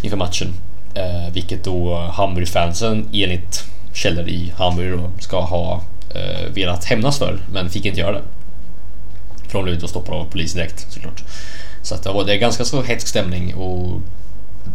inför 0.02 0.18
matchen. 0.18 0.54
Eh, 0.94 1.34
vilket 1.34 1.64
då 1.64 1.96
Hamburg-fansen 1.96 3.10
enligt 3.14 3.64
källor 3.94 4.28
i 4.28 4.54
Hamburg 4.58 4.92
då, 4.92 5.12
ska 5.20 5.42
ha 5.42 5.82
eh, 6.16 6.54
velat 6.54 6.86
hämnas 6.86 7.18
för, 7.18 7.40
men 7.52 7.70
fick 7.70 7.86
inte 7.86 8.00
göra 8.00 8.12
det. 8.12 8.22
För 9.48 9.54
de 9.54 9.64
blev 9.64 9.80
då 9.80 9.88
stoppade 9.88 10.18
av 10.18 10.26
polisen 10.26 10.58
direkt 10.58 10.94
såklart. 10.94 11.24
Så 11.82 11.96
att 11.96 12.04
det, 12.04 12.24
det 12.26 12.34
är 12.34 12.38
ganska 12.38 12.66
så 12.66 12.82
hetsk 12.82 13.08
stämning 13.08 13.56
och 13.56 14.02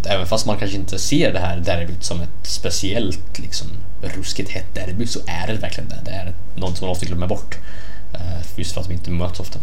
även 0.05 0.27
fast 0.27 0.47
man 0.47 0.57
kanske 0.57 0.77
inte 0.77 0.99
ser 0.99 1.33
det 1.33 1.39
här 1.39 1.57
derbyt 1.57 2.05
som 2.05 2.21
ett 2.21 2.47
speciellt 2.47 3.39
liksom 3.39 3.69
ruskigt 4.03 4.51
hett 4.51 4.75
derby 4.75 5.07
så 5.07 5.21
är 5.27 5.47
det 5.47 5.55
verkligen 5.55 5.89
det. 5.89 5.99
Det 6.05 6.11
är 6.11 6.33
något 6.55 6.77
som 6.77 6.87
man 6.87 6.93
ofta 6.93 7.07
glömmer 7.07 7.27
bort. 7.27 7.59
Eh, 8.15 8.43
just 8.57 8.73
för 8.73 8.81
att 8.81 8.91
vi 8.91 8.95
inte 8.95 9.11
möts 9.11 9.41
ofta. 9.41 9.59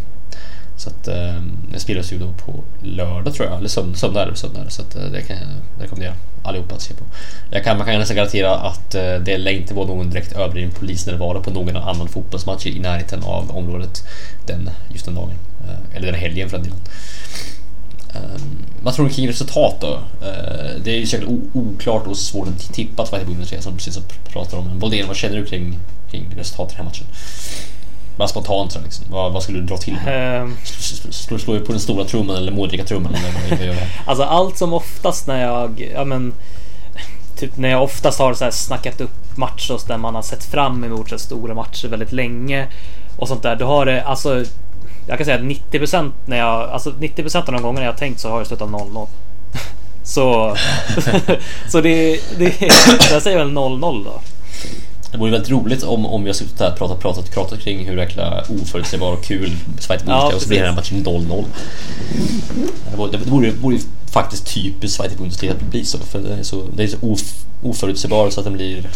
Så 0.78 0.90
att 0.90 1.08
eh, 1.08 1.42
det 1.72 1.80
spelas 1.80 2.14
ju 2.14 2.20
då 2.20 2.34
på 2.34 2.64
lördag 2.84 3.34
tror 3.34 3.48
jag, 3.48 3.58
eller 3.58 3.70
söndag, 3.70 3.98
söndag, 3.98 4.24
eller 4.24 4.36
söndag 4.36 4.70
så 4.70 4.82
att 4.82 4.96
eh, 4.96 5.04
det 5.04 5.22
kan 5.22 5.38
jag 5.38 5.48
rekommendera 5.84 6.14
allihopa 6.44 6.76
att 6.76 6.82
se 6.82 6.94
på. 6.94 7.04
Jag 7.52 7.64
kan, 7.64 7.78
man 7.78 7.88
kan 7.88 8.00
nästan 8.00 8.18
garantera 8.18 8.56
att 8.56 8.96
eh, 8.96 9.16
det 9.16 9.38
lär 9.38 9.52
inte 9.52 9.74
vara 9.74 9.88
någon 9.88 10.10
direkt 10.10 10.32
överdriven 10.32 10.72
polisnärvaro 10.72 11.44
på 11.44 11.52
någon 11.52 11.76
annan 11.76 12.08
fotbollsmatch 12.08 12.66
i 12.66 12.80
närheten 12.80 13.24
av 13.24 13.58
området 13.58 14.04
den, 14.46 14.70
just 14.90 15.06
den 15.06 15.16
dagen. 15.16 15.34
Eh, 15.68 15.96
eller 15.96 16.12
den 16.12 16.22
helgen 16.22 16.50
för 16.50 16.58
den 16.58 16.64
delen. 16.64 16.80
Eh, 18.16 18.42
vad 18.82 18.94
tror 18.94 19.08
du 19.08 19.14
kring 19.14 19.28
resultat 19.28 19.82
då? 19.82 19.94
Eh, 20.22 20.82
det 20.84 20.92
är 20.92 21.00
ju 21.00 21.06
säkert 21.06 21.30
oklart 21.54 22.08
och 22.08 22.18
svårt 22.18 22.48
att 22.48 22.74
tippa 22.74 23.04
att 23.04 23.10
Zweite 23.10 23.26
Bundesliga 23.26 23.62
som 23.62 23.72
du 23.72 23.78
precis 23.78 24.00
pratar 24.28 24.58
om. 24.58 24.68
Men 24.68 24.80
Boldén, 24.80 25.08
vad 25.08 25.16
känner 25.16 25.38
du 25.38 25.46
kring, 25.46 25.80
kring 26.12 26.34
resultatet 26.38 26.74
i 26.74 26.78
den 26.78 26.86
här 26.86 26.92
matchen? 26.92 27.08
Bara 28.18 28.28
spontant 28.28 28.72
så 28.72 28.80
liksom. 28.80 29.06
vad, 29.10 29.34
vad 29.34 29.44
skulle 29.44 29.60
du 29.60 29.66
dra 29.66 29.78
till 29.78 29.94
med? 30.06 30.42
Ehm, 30.42 30.56
slå, 31.10 31.38
slå 31.38 31.60
på 31.60 31.72
den 31.72 31.80
stora 31.80 32.06
trumman 32.06 32.36
eller 32.36 32.52
målrika 32.52 32.84
trumman 32.84 33.16
eller 33.16 33.32
vad, 33.32 33.58
vad 33.60 33.68
gör 33.68 33.74
det? 33.74 33.88
Alltså 34.06 34.24
allt 34.24 34.58
som 34.58 34.74
oftast 34.74 35.28
när 35.28 35.42
jag, 35.44 35.92
ja 35.94 36.06
men 36.06 36.34
Typ 37.38 37.58
när 37.58 37.70
jag 37.70 37.84
oftast 37.84 38.20
har 38.20 38.34
så 38.34 38.44
här 38.44 38.52
snackat 38.52 39.02
upp 39.02 39.38
matcher 39.38 39.88
där 39.88 39.98
man 39.98 40.16
har 40.16 40.22
sett 40.22 40.46
fram 40.46 40.84
emot 40.84 41.10
så 41.10 41.20
stora 41.20 41.54
matcher 41.54 41.88
väldigt 41.88 42.12
länge 42.12 42.68
och 43.18 43.28
sånt 43.28 43.44
där. 43.44 43.56
Då 43.56 43.66
har 43.66 43.86
det 43.86 44.04
alltså 44.04 44.44
Jag 45.08 45.18
kan 45.18 45.26
säga 45.26 45.38
att 45.38 45.44
90% 45.44 46.12
när 46.26 46.38
jag, 46.38 46.70
alltså 46.70 46.92
90% 46.92 47.38
av 47.38 47.52
de 47.52 47.62
gångerna 47.62 47.86
jag 47.86 47.92
har 47.92 47.98
tänkt 47.98 48.20
så 48.20 48.30
har 48.30 48.40
det 48.40 48.46
slutat 48.46 48.70
0-0. 48.70 49.08
Så, 50.04 50.56
så 51.72 51.82
det, 51.82 52.20
det, 52.38 52.62
jag 53.12 53.22
säger 53.22 53.38
väl 53.38 53.52
0-0 53.52 54.04
då. 54.04 54.22
Det 55.18 55.22
vore 55.22 55.32
väldigt 55.32 55.52
roligt 55.52 55.84
om, 55.84 56.06
om 56.06 56.24
vi 56.24 56.30
har 56.30 56.34
suttit 56.34 56.60
här 56.60 56.72
och 56.72 56.78
pratat, 56.78 57.00
pratat, 57.00 57.32
pratat 57.32 57.60
kring 57.60 57.88
hur 57.88 57.98
jäkla 57.98 58.44
oförutsägbar 58.62 59.14
och 59.14 59.24
kul 59.24 59.52
Zweite 59.80 60.06
Bundesliga 60.06 60.30
Ja, 60.30 60.36
och 60.36 60.42
så 60.42 60.48
blir 60.48 60.60
den 60.60 60.68
här 60.68 60.76
matchen 60.76 61.06
0-0. 61.06 61.46
Det 62.92 62.98
vore, 62.98 63.12
det 63.12 63.18
vore, 63.18 63.52
vore 63.52 63.76
ju 63.76 63.82
faktiskt 64.12 64.54
typiskt 64.54 64.98
Zweite 64.98 65.18
Bundesliga 65.18 65.54
att 65.54 65.60
det 65.60 65.66
blir 65.66 65.84
så. 65.84 65.98
För 65.98 66.20
det 66.20 66.34
är 66.34 66.44
så, 66.44 66.64
det 66.76 66.84
är 66.84 66.88
så 66.88 66.98
of, 67.02 67.22
oförutsägbar 67.64 68.30
så 68.30 68.40
att 68.40 68.44
den 68.44 68.54
blir 68.54 68.90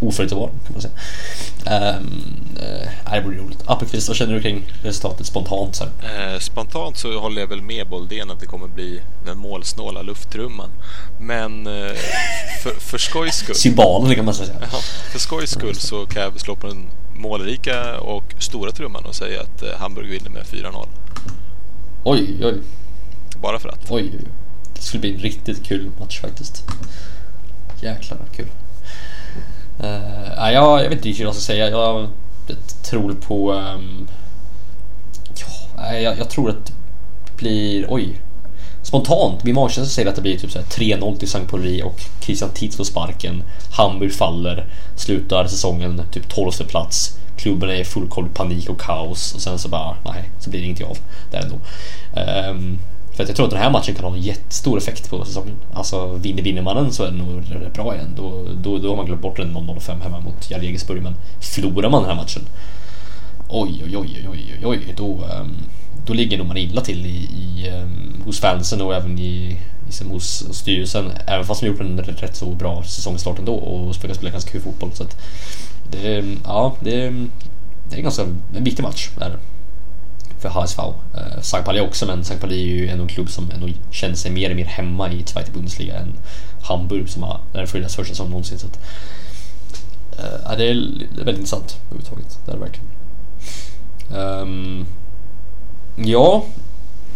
oförutsägbar 0.00 0.46
kan 0.48 0.72
man 0.72 0.82
säga. 0.82 1.98
Um, 1.98 2.41
uh, 2.62 3.12
det 3.12 3.20
vore 3.20 3.36
roligt. 3.36 3.62
Appelqvist, 3.66 4.08
vad 4.08 4.16
känner 4.16 4.34
du 4.34 4.42
kring 4.42 4.72
resultatet 4.82 5.26
spontant? 5.26 5.76
Så? 5.76 5.84
Eh, 5.84 6.38
spontant 6.38 6.98
så 6.98 7.20
håller 7.20 7.40
jag 7.40 7.48
väl 7.48 7.62
med 7.62 7.88
Boldén 7.88 8.30
att 8.30 8.40
det 8.40 8.46
kommer 8.46 8.68
bli 8.68 9.00
den 9.26 9.38
målsnåla 9.38 10.02
lufttrumman. 10.02 10.70
Men 11.20 11.66
eh, 11.66 11.92
för, 12.62 12.70
för 12.80 12.98
skojs 12.98 13.34
skull, 13.34 13.54
Symbalen 13.54 14.14
kan 14.14 14.24
man 14.24 14.34
säga. 14.34 14.54
ja, 14.60 14.78
för 15.12 15.18
skojs 15.18 15.50
skull 15.50 15.74
så 15.74 16.06
kan 16.06 16.22
jag 16.22 16.40
slå 16.40 16.56
på 16.56 16.66
den 16.66 16.86
målrika 17.14 18.00
och 18.00 18.24
stora 18.38 18.70
trumman 18.70 19.04
och 19.04 19.14
säga 19.14 19.40
att 19.40 19.62
eh, 19.62 19.78
Hamburg 19.78 20.10
vinner 20.10 20.30
med 20.30 20.42
4-0. 20.42 20.86
Oj, 22.04 22.36
oj, 22.42 22.54
Bara 23.42 23.58
för 23.58 23.68
att. 23.68 23.90
oj. 23.90 24.12
Det 24.74 24.82
skulle 24.82 25.00
bli 25.00 25.14
en 25.14 25.20
riktigt 25.20 25.64
kul 25.64 25.90
match 26.00 26.20
faktiskt. 26.20 26.64
Jäklar 27.80 28.18
vad 28.18 28.36
kul. 28.36 28.46
Uh, 29.80 30.52
ja, 30.52 30.82
jag 30.82 30.88
vet 30.88 30.92
inte 30.92 31.08
riktigt 31.08 31.26
vad 31.26 31.34
jag 31.34 31.42
ska 31.42 31.52
säga. 31.52 31.68
Jag, 31.70 32.08
tror 32.82 33.14
på... 33.14 33.52
Um, 33.52 34.08
ja, 35.76 35.98
jag, 35.98 36.18
jag, 36.18 36.30
tror 36.30 36.50
att 36.50 36.66
det 36.66 37.36
blir... 37.36 37.86
Oj. 37.88 38.20
Spontant, 38.82 39.44
min 39.44 39.54
magkänsla 39.54 39.90
säger 39.90 40.08
att 40.08 40.16
det 40.16 40.22
blir 40.22 40.38
typ 40.38 40.50
3-0 40.50 41.18
till 41.18 41.28
Sankt 41.28 41.50
Pauli 41.50 41.82
och 41.82 42.00
Christian 42.20 42.50
Tietz 42.50 42.76
får 42.76 42.84
sparken. 42.84 43.42
Hamburg 43.76 44.14
faller, 44.14 44.66
slutar 44.96 45.46
säsongen 45.46 46.02
typ 46.12 46.28
12 46.28 46.50
plats. 46.50 47.18
Klubben 47.36 47.70
är 47.70 47.74
i 47.74 47.84
fullkomlig 47.84 48.34
panik 48.34 48.70
och 48.70 48.80
kaos 48.80 49.34
och 49.34 49.40
sen 49.40 49.58
så 49.58 49.68
bara, 49.68 49.96
nej, 50.04 50.30
så 50.40 50.50
blir 50.50 50.60
det 50.60 50.66
inget 50.66 50.82
av 50.82 50.98
det 51.30 51.36
ändå. 51.36 51.54
Um, 51.54 51.60
ehm, 52.16 52.78
för 53.14 53.22
att 53.22 53.28
jag 53.28 53.36
tror 53.36 53.46
att 53.46 53.52
den 53.52 53.60
här 53.60 53.70
matchen 53.70 53.94
kan 53.94 54.04
ha 54.04 54.14
en 54.14 54.22
jättestor 54.22 54.78
effekt 54.78 55.10
på 55.10 55.24
säsongen. 55.24 55.54
Alltså 55.74 56.06
vinner, 56.12 56.42
vinner 56.42 56.62
man 56.62 56.76
den 56.76 56.92
så 56.92 57.04
är 57.04 57.10
det 57.10 57.16
nog 57.16 57.42
rätt 57.50 57.74
bra 57.74 57.94
igen. 57.94 58.14
Då, 58.16 58.46
då, 58.62 58.78
då 58.78 58.88
har 58.88 58.96
man 58.96 59.06
glömt 59.06 59.22
bort 59.22 59.38
en 59.38 59.56
0-0-5 59.56 60.02
hemma 60.02 60.20
mot 60.20 60.50
Jar 60.50 60.60
Jägersburg. 60.60 61.02
Men 61.02 61.14
förlorar 61.40 61.90
man 61.90 62.02
den 62.02 62.10
här 62.10 62.16
matchen, 62.16 62.42
oj, 63.48 63.82
oj, 63.84 63.96
oj, 63.96 64.28
oj, 64.30 64.54
oj, 64.58 64.66
oj 64.66 64.94
då, 64.96 65.24
ehm, 65.24 65.56
då 66.06 66.12
ligger 66.12 66.38
nog 66.38 66.46
man 66.46 66.56
illa 66.56 66.80
till 66.80 67.06
i, 67.06 67.28
i 67.34 67.68
ehm, 67.68 68.22
hos 68.24 68.40
fansen 68.40 68.80
och 68.80 68.94
även 68.94 69.18
i, 69.18 69.56
liksom 69.86 70.10
hos, 70.10 70.46
hos 70.46 70.56
styrelsen. 70.58 71.12
Även 71.26 71.46
fast 71.46 71.60
de 71.60 71.66
gjort 71.66 71.80
en 71.80 71.98
rätt, 71.98 72.36
så 72.36 72.46
bra 72.46 72.82
säsongstart 72.82 73.38
ändå 73.38 73.54
och 73.54 73.94
spelar, 73.94 74.14
spelar 74.14 74.32
ganska 74.32 74.50
kul 74.50 74.60
fotboll. 74.60 74.90
Så 74.92 75.02
att 75.02 75.16
det, 75.90 76.18
ehm, 76.18 76.38
ja, 76.44 76.76
det, 76.80 76.90
det 76.90 77.94
är 77.94 77.96
en 77.96 78.02
ganska 78.02 78.22
en 78.56 78.64
viktig 78.64 78.82
match. 78.82 79.10
Där 79.18 79.38
för 80.42 80.48
HSV. 80.48 80.82
Eh, 81.14 81.38
St. 81.38 81.62
Pauli 81.62 81.80
också, 81.80 82.06
men 82.06 82.20
St. 82.20 82.36
Pauli 82.36 82.62
är 82.62 82.66
ju 82.66 82.88
en 82.88 83.08
klubb 83.08 83.30
som 83.30 83.50
ändå 83.50 83.68
känner 83.90 84.14
sig 84.14 84.30
mer 84.30 84.50
och 84.50 84.56
mer 84.56 84.64
hemma 84.64 85.12
i 85.12 85.22
Zweite 85.26 85.50
Bundesliga 85.50 85.94
än 85.98 86.14
Hamburg 86.62 87.08
som 87.08 87.22
har 87.22 87.40
den 87.52 87.66
deras 87.72 87.96
första 87.96 88.14
säsong 88.14 88.30
någonsin. 88.30 88.58
Så 88.58 88.66
att, 88.66 88.78
eh, 90.18 90.56
det 90.56 90.64
är 90.64 90.74
väldigt 91.16 91.36
intressant 91.36 91.76
överhuvudtaget. 91.90 92.38
Det 92.44 92.52
är 92.52 92.54
det 92.54 92.60
verkligen. 92.60 92.88
Um, 94.14 94.86
ja, 95.96 96.44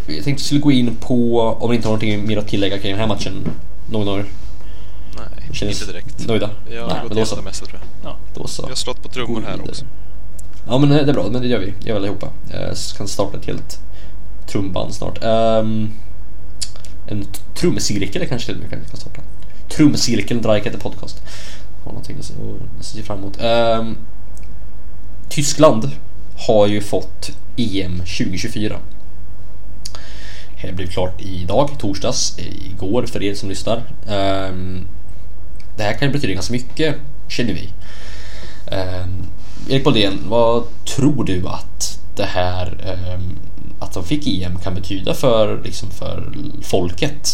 jag 0.07 0.25
tänkte 0.25 0.45
skulle 0.45 0.61
gå 0.61 0.73
in 0.73 0.97
på, 0.97 1.41
om 1.41 1.71
ni 1.71 1.77
inte 1.77 1.89
har 1.89 1.93
någonting 1.93 2.27
mer 2.27 2.37
att 2.37 2.49
tillägga 2.49 2.79
kring 2.79 2.91
den 2.91 3.01
här 3.01 3.07
matchen. 3.07 3.51
Någon 3.91 4.09
av 4.09 4.19
er? 4.19 4.27
Nej, 5.17 5.55
Känns 5.55 5.83
inte 5.83 5.93
direkt. 5.93 6.27
Nöjda? 6.27 6.51
Jag 6.71 6.83
har 6.83 6.89
Nej, 6.89 6.99
gått 7.03 7.13
igenom 7.13 7.37
det 7.37 7.43
mesta 7.43 7.67
tror 7.67 7.81
jag. 8.03 8.17
Då 8.35 8.47
så. 8.47 8.63
Jag 8.63 8.69
har 8.69 8.75
slått 8.75 9.03
på 9.03 9.09
trummor 9.09 9.43
här 9.47 9.61
också. 9.69 9.85
Ja 10.69 10.79
men 10.79 10.89
det 10.89 11.01
är 11.01 11.13
bra, 11.13 11.29
men 11.31 11.43
det 11.43 11.49
gör 11.49 11.59
vi. 11.59 11.67
Gör 11.67 11.75
vi 11.81 11.93
allihopa. 11.93 12.29
Eh, 12.51 12.61
Jag 12.61 12.77
kan 12.97 13.09
starta 13.09 13.39
ett 13.39 13.47
helt 13.47 13.79
trumband 14.47 14.95
snart. 14.95 15.19
Um, 15.25 15.93
en 17.09 17.25
trumcirkel 17.55 18.27
kanske 18.29 18.47
till 18.47 18.55
och 18.55 18.61
med 18.61 18.71
kan 18.71 18.81
kan 18.91 18.97
starta. 19.01 19.21
Trumcirkeln 19.69 20.43
Dreikete 20.43 20.79
podcast. 20.79 21.23
Har 21.85 21.93
någonting 21.93 22.17
att 22.19 22.25
se- 22.25 22.35
att 22.81 22.85
se 22.87 23.03
fram 23.03 23.19
emot. 23.19 23.39
Um, 23.43 23.97
Tyskland 25.29 25.91
har 26.47 26.67
ju 26.67 26.81
fått 26.81 27.31
EM 27.57 27.99
2024. 27.99 28.77
Det 30.63 30.73
blev 30.73 30.87
klart 30.87 31.21
idag, 31.23 31.71
torsdags, 31.79 32.39
igår 32.39 33.07
för 33.07 33.23
er 33.23 33.35
som 33.35 33.49
lyssnar. 33.49 33.77
Um, 34.09 34.87
det 35.77 35.83
här 35.83 35.93
kan 35.93 36.09
ju 36.09 36.13
betyda 36.13 36.33
ganska 36.33 36.53
mycket, 36.53 36.97
känner 37.29 37.53
vi. 37.53 37.69
Um, 38.77 39.27
Erik 39.69 39.85
Boldén, 39.85 40.19
vad 40.29 40.65
tror 40.85 41.25
du 41.25 41.47
att 41.47 42.01
det 42.17 42.25
här 42.25 42.67
ehm, 42.85 43.39
att 43.79 43.95
de 43.95 44.05
fick 44.05 44.27
EM 44.27 44.59
kan 44.59 44.75
betyda 44.75 45.15
för, 45.15 45.63
liksom 45.65 45.91
för 45.91 46.33
folket? 46.63 47.29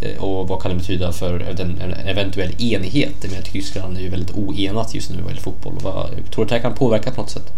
Eh, 0.00 0.22
och 0.24 0.48
vad 0.48 0.62
kan 0.62 0.70
det 0.70 0.76
betyda 0.76 1.12
för 1.12 1.40
en, 1.40 1.80
eventuell 2.06 2.62
enighet? 2.62 3.14
Jag 3.22 3.30
menar, 3.30 3.44
Tyskland 3.44 3.96
är 3.96 4.00
ju 4.00 4.08
väldigt 4.08 4.36
oenat 4.36 4.94
just 4.94 5.10
nu 5.10 5.16
vad 5.16 5.30
gäller 5.30 5.42
fotboll. 5.42 5.74
Vad, 5.82 6.08
tror 6.08 6.36
du 6.36 6.42
att 6.42 6.48
det 6.48 6.54
här 6.54 6.62
kan 6.62 6.74
påverka 6.74 7.10
på 7.10 7.20
något 7.20 7.30
sätt? 7.30 7.52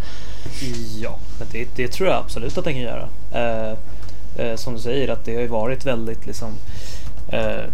Ja, 1.03 1.19
men 1.39 1.49
det, 1.53 1.69
det 1.77 1.89
tror 1.89 2.09
jag 2.09 2.19
absolut 2.19 2.59
att 2.59 2.65
det 2.65 2.73
kan 2.73 2.83
göra. 2.83 3.09
Eh, 3.33 3.79
eh, 4.37 4.57
som 4.57 4.75
du 4.75 4.81
säger, 4.81 5.09
att 5.09 5.25
det 5.25 5.35
har 5.35 5.43
ju 5.43 5.49
varit 5.49 5.87
väldigt 5.87 6.27
liksom 6.27 6.49
eh, 7.29 7.65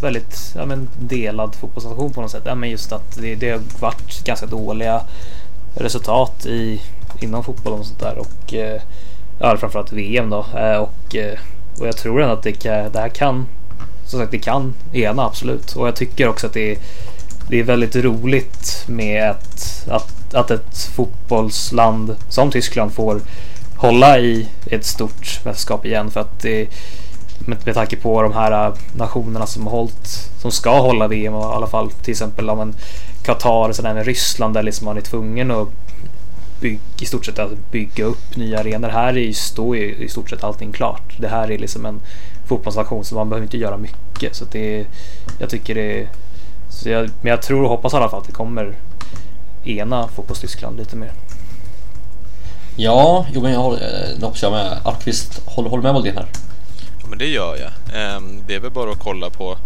väldigt 0.00 0.52
ja, 0.56 0.66
men 0.66 0.88
delad 0.98 1.54
fotbollsnation 1.54 2.12
på 2.12 2.20
något 2.20 2.30
sätt. 2.30 2.42
Ja, 2.46 2.54
men 2.54 2.70
just 2.70 2.92
att 2.92 3.16
det, 3.20 3.34
det 3.34 3.50
har 3.50 3.60
varit 3.80 4.24
ganska 4.24 4.46
dåliga 4.46 5.02
resultat 5.74 6.46
i, 6.46 6.80
inom 7.20 7.44
fotbollen 7.44 7.80
och 7.80 7.86
sånt 7.86 8.00
där. 8.00 8.18
Och 8.18 8.54
eh, 8.54 8.80
ja, 9.40 9.56
framförallt 9.56 9.92
VM 9.92 10.30
då. 10.30 10.46
Eh, 10.56 10.76
och, 10.76 11.16
eh, 11.16 11.38
och 11.78 11.86
jag 11.86 11.96
tror 11.96 12.22
ändå 12.22 12.34
att 12.34 12.42
det, 12.42 12.52
kan, 12.52 12.92
det 12.92 12.98
här 12.98 13.08
kan 13.08 13.46
som 14.06 14.20
sagt, 14.20 14.30
det 14.30 14.38
kan 14.38 14.74
ena 14.92 15.24
absolut. 15.24 15.76
Och 15.76 15.86
jag 15.86 15.96
tycker 15.96 16.28
också 16.28 16.46
att 16.46 16.52
det 16.52 16.72
är, 16.72 16.78
det 17.48 17.60
är 17.60 17.64
väldigt 17.64 17.96
roligt 17.96 18.84
med 18.88 19.30
ett, 19.30 19.88
att, 19.88 20.34
att 20.34 20.50
ett 20.50 20.78
fotbollsland 20.78 22.16
som 22.28 22.50
Tyskland 22.50 22.92
får 22.92 23.20
hålla 23.76 24.18
i 24.18 24.48
ett 24.66 24.84
stort 24.84 25.40
mästerskap 25.44 25.86
igen. 25.86 26.10
För 26.10 26.20
att 26.20 26.42
det, 26.42 26.68
med, 27.38 27.58
med 27.64 27.74
tanke 27.74 27.96
på 27.96 28.22
de 28.22 28.32
här 28.32 28.66
eh, 28.66 28.74
nationerna 28.96 29.46
som 29.46 29.66
har 29.66 29.70
hållit, 29.70 30.30
som 30.40 30.50
ska 30.50 30.80
hålla 30.80 31.08
VM 31.08 31.34
och 31.34 31.52
i 31.52 31.56
alla 31.56 31.66
fall 31.66 31.90
till 31.90 32.10
exempel 32.10 32.46
ja, 32.46 32.54
men, 32.54 32.74
Qatar 33.24 33.68
och 33.68 33.76
sådär 33.76 33.94
med 33.94 34.06
Ryssland 34.06 34.54
där 34.54 34.62
liksom 34.62 34.84
man 34.84 34.96
är 34.96 35.00
tvungen 35.00 35.50
att 35.50 35.68
bygga, 36.60 36.80
i 37.00 37.06
stort 37.06 37.26
sett 37.26 37.38
att 37.38 37.70
bygga 37.72 38.04
upp 38.04 38.36
nya 38.36 38.60
arenor. 38.60 38.88
Här 38.88 39.16
är, 39.16 39.32
står 39.32 39.76
ju 39.76 39.94
i 39.94 40.08
stort 40.08 40.30
sett 40.30 40.44
allting 40.44 40.72
klart. 40.72 41.14
Det 41.18 41.28
här 41.28 41.50
är 41.50 41.58
liksom 41.58 41.86
en 41.86 42.00
fotbollsnation 42.48 43.04
så 43.04 43.14
man 43.14 43.28
behöver 43.28 43.44
inte 43.44 43.58
göra 43.58 43.76
mycket. 43.76 44.36
Så 44.36 44.44
det 44.52 44.80
är, 44.80 44.86
jag 45.38 45.50
tycker 45.50 45.74
det 45.74 46.00
är, 46.00 46.08
så 46.68 46.88
jag, 46.88 47.10
men 47.22 47.30
jag 47.30 47.42
tror 47.42 47.62
och 47.62 47.68
hoppas 47.68 47.92
i 47.92 47.96
alla 47.96 48.08
fall 48.08 48.20
att 48.20 48.26
det 48.26 48.32
kommer 48.32 48.74
ena 49.64 50.08
fotbollstyskland 50.08 50.76
lite 50.76 50.96
mer. 50.96 51.12
Ja, 52.76 53.26
jo 53.32 53.42
men 53.42 53.52
jag 53.52 53.60
håller, 53.60 54.12
eh, 54.16 54.22
hoppas 54.22 54.42
jag 54.42 54.52
med. 54.52 54.78
Alkvist, 54.84 55.42
håller, 55.44 55.70
håller 55.70 55.82
med 55.82 55.94
Boldén 55.94 56.16
här? 56.16 56.26
Ja, 57.00 57.06
men 57.08 57.18
det 57.18 57.26
gör 57.26 57.56
jag. 57.56 57.70
Ehm, 58.00 58.42
Det 58.46 58.54
är 58.54 58.60
väl 58.60 58.70
bara 58.70 58.90
att 58.90 58.98
kolla 58.98 59.30
på, 59.30 59.56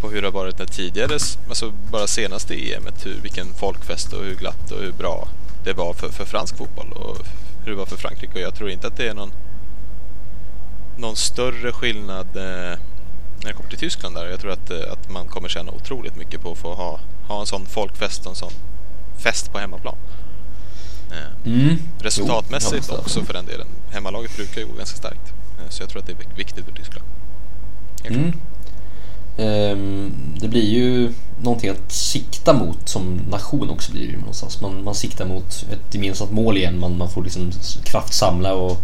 på 0.00 0.10
hur 0.10 0.20
det 0.22 0.26
har 0.28 0.32
varit 0.32 0.58
när 0.58 0.66
tidigare, 0.66 1.18
alltså 1.48 1.72
bara 1.90 2.06
senaste 2.06 2.54
EMet, 2.72 3.06
hur, 3.06 3.20
vilken 3.22 3.46
folkfest 3.54 4.12
och 4.12 4.24
hur 4.24 4.34
glatt 4.34 4.70
och 4.70 4.80
hur 4.82 4.92
bra 4.92 5.28
det 5.64 5.72
var 5.72 5.92
för, 5.94 6.08
för 6.08 6.24
fransk 6.24 6.56
fotboll 6.56 6.92
och 6.92 7.16
hur 7.64 7.70
det 7.72 7.78
var 7.78 7.86
för 7.86 7.96
Frankrike. 7.96 8.32
Och 8.34 8.40
jag 8.40 8.54
tror 8.54 8.70
inte 8.70 8.86
att 8.86 8.96
det 8.96 9.08
är 9.08 9.14
någon, 9.14 9.32
någon 10.98 11.16
större 11.16 11.72
skillnad 11.72 12.26
eh, 12.36 12.78
när 13.42 13.46
det 13.46 13.52
kommer 13.52 13.70
till 13.70 13.78
Tyskland 13.78 14.14
där. 14.14 14.26
Jag 14.30 14.40
tror 14.40 14.52
att, 14.52 14.70
eh, 14.70 14.92
att 14.92 15.10
man 15.10 15.26
kommer 15.28 15.48
tjäna 15.48 15.72
otroligt 15.72 16.16
mycket 16.16 16.40
på 16.42 16.52
att 16.52 16.58
få 16.58 16.74
ha, 16.74 17.00
ha 17.28 17.40
en 17.40 17.46
sån 17.46 17.66
folkfest 17.66 18.20
och 18.26 18.30
en 18.30 18.36
sån 18.36 18.52
fest 19.18 19.52
på 19.52 19.58
hemmaplan. 19.58 19.96
Eh, 21.10 21.16
Mm. 21.46 21.78
Resultatmässigt 21.98 22.86
Jo, 22.90 22.96
också 22.96 23.24
för 23.24 23.32
den 23.32 23.46
delen. 23.46 23.66
Hemmalaget 23.92 24.36
brukar 24.36 24.60
ju 24.60 24.66
gå 24.66 24.72
ganska 24.72 24.96
starkt. 24.96 25.32
Eh, 25.58 25.68
Så 25.68 25.82
jag 25.82 25.90
tror 25.90 26.00
att 26.00 26.06
det 26.06 26.12
är 26.12 26.16
vik- 26.16 26.38
viktigt 26.38 26.64
för 26.64 26.72
Tyskland. 26.72 27.06
Mm. 28.04 28.32
Ehm, 29.40 30.12
det 30.40 30.48
blir 30.48 30.70
ju 30.70 31.12
någonting 31.42 31.70
att 31.70 31.92
sikta 31.92 32.52
mot 32.52 32.88
som 32.88 33.20
nation 33.30 33.70
också 33.70 33.92
blir 33.92 34.12
det 34.12 34.18
någonstans. 34.18 34.60
Man, 34.60 34.84
man 34.84 34.94
siktar 34.94 35.26
mot 35.26 35.66
ett 35.72 35.94
gemensamt 35.94 36.30
mål 36.30 36.56
igen. 36.56 36.80
Man, 36.80 36.98
man 36.98 37.10
får 37.10 37.24
liksom 37.24 37.52
kraftsamla 37.84 38.54
och 38.54 38.82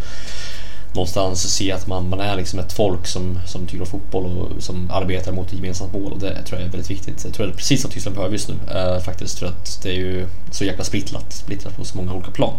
någonstans 0.94 1.54
se 1.54 1.72
att 1.72 1.86
man, 1.86 2.08
man 2.08 2.20
är 2.20 2.36
liksom 2.36 2.58
ett 2.58 2.72
folk 2.72 3.06
som, 3.06 3.38
som 3.46 3.66
tycker 3.66 3.80
om 3.80 3.86
fotboll 3.86 4.24
och 4.24 4.62
som 4.62 4.90
arbetar 4.90 5.32
mot 5.32 5.46
ett 5.46 5.54
gemensamt 5.54 5.92
mål 5.92 6.12
och 6.12 6.18
det 6.18 6.42
tror 6.42 6.60
jag 6.60 6.68
är 6.68 6.72
väldigt 6.72 6.90
viktigt. 6.90 7.24
Jag 7.24 7.34
tror 7.34 7.46
det 7.46 7.52
är 7.52 7.56
precis 7.56 7.84
vad 7.84 7.92
Tyskland 7.92 8.16
behöver 8.16 8.32
just 8.32 8.48
nu 8.48 8.54
uh, 8.54 9.00
faktiskt 9.00 9.38
för 9.38 9.46
att 9.46 9.82
det 9.82 9.88
är 9.88 9.94
ju 9.94 10.26
så 10.50 10.64
jäkla 10.64 10.84
splittrat, 10.84 11.32
splittrat 11.32 11.76
på 11.76 11.84
så 11.84 11.96
många 11.96 12.12
olika 12.14 12.30
plan. 12.30 12.54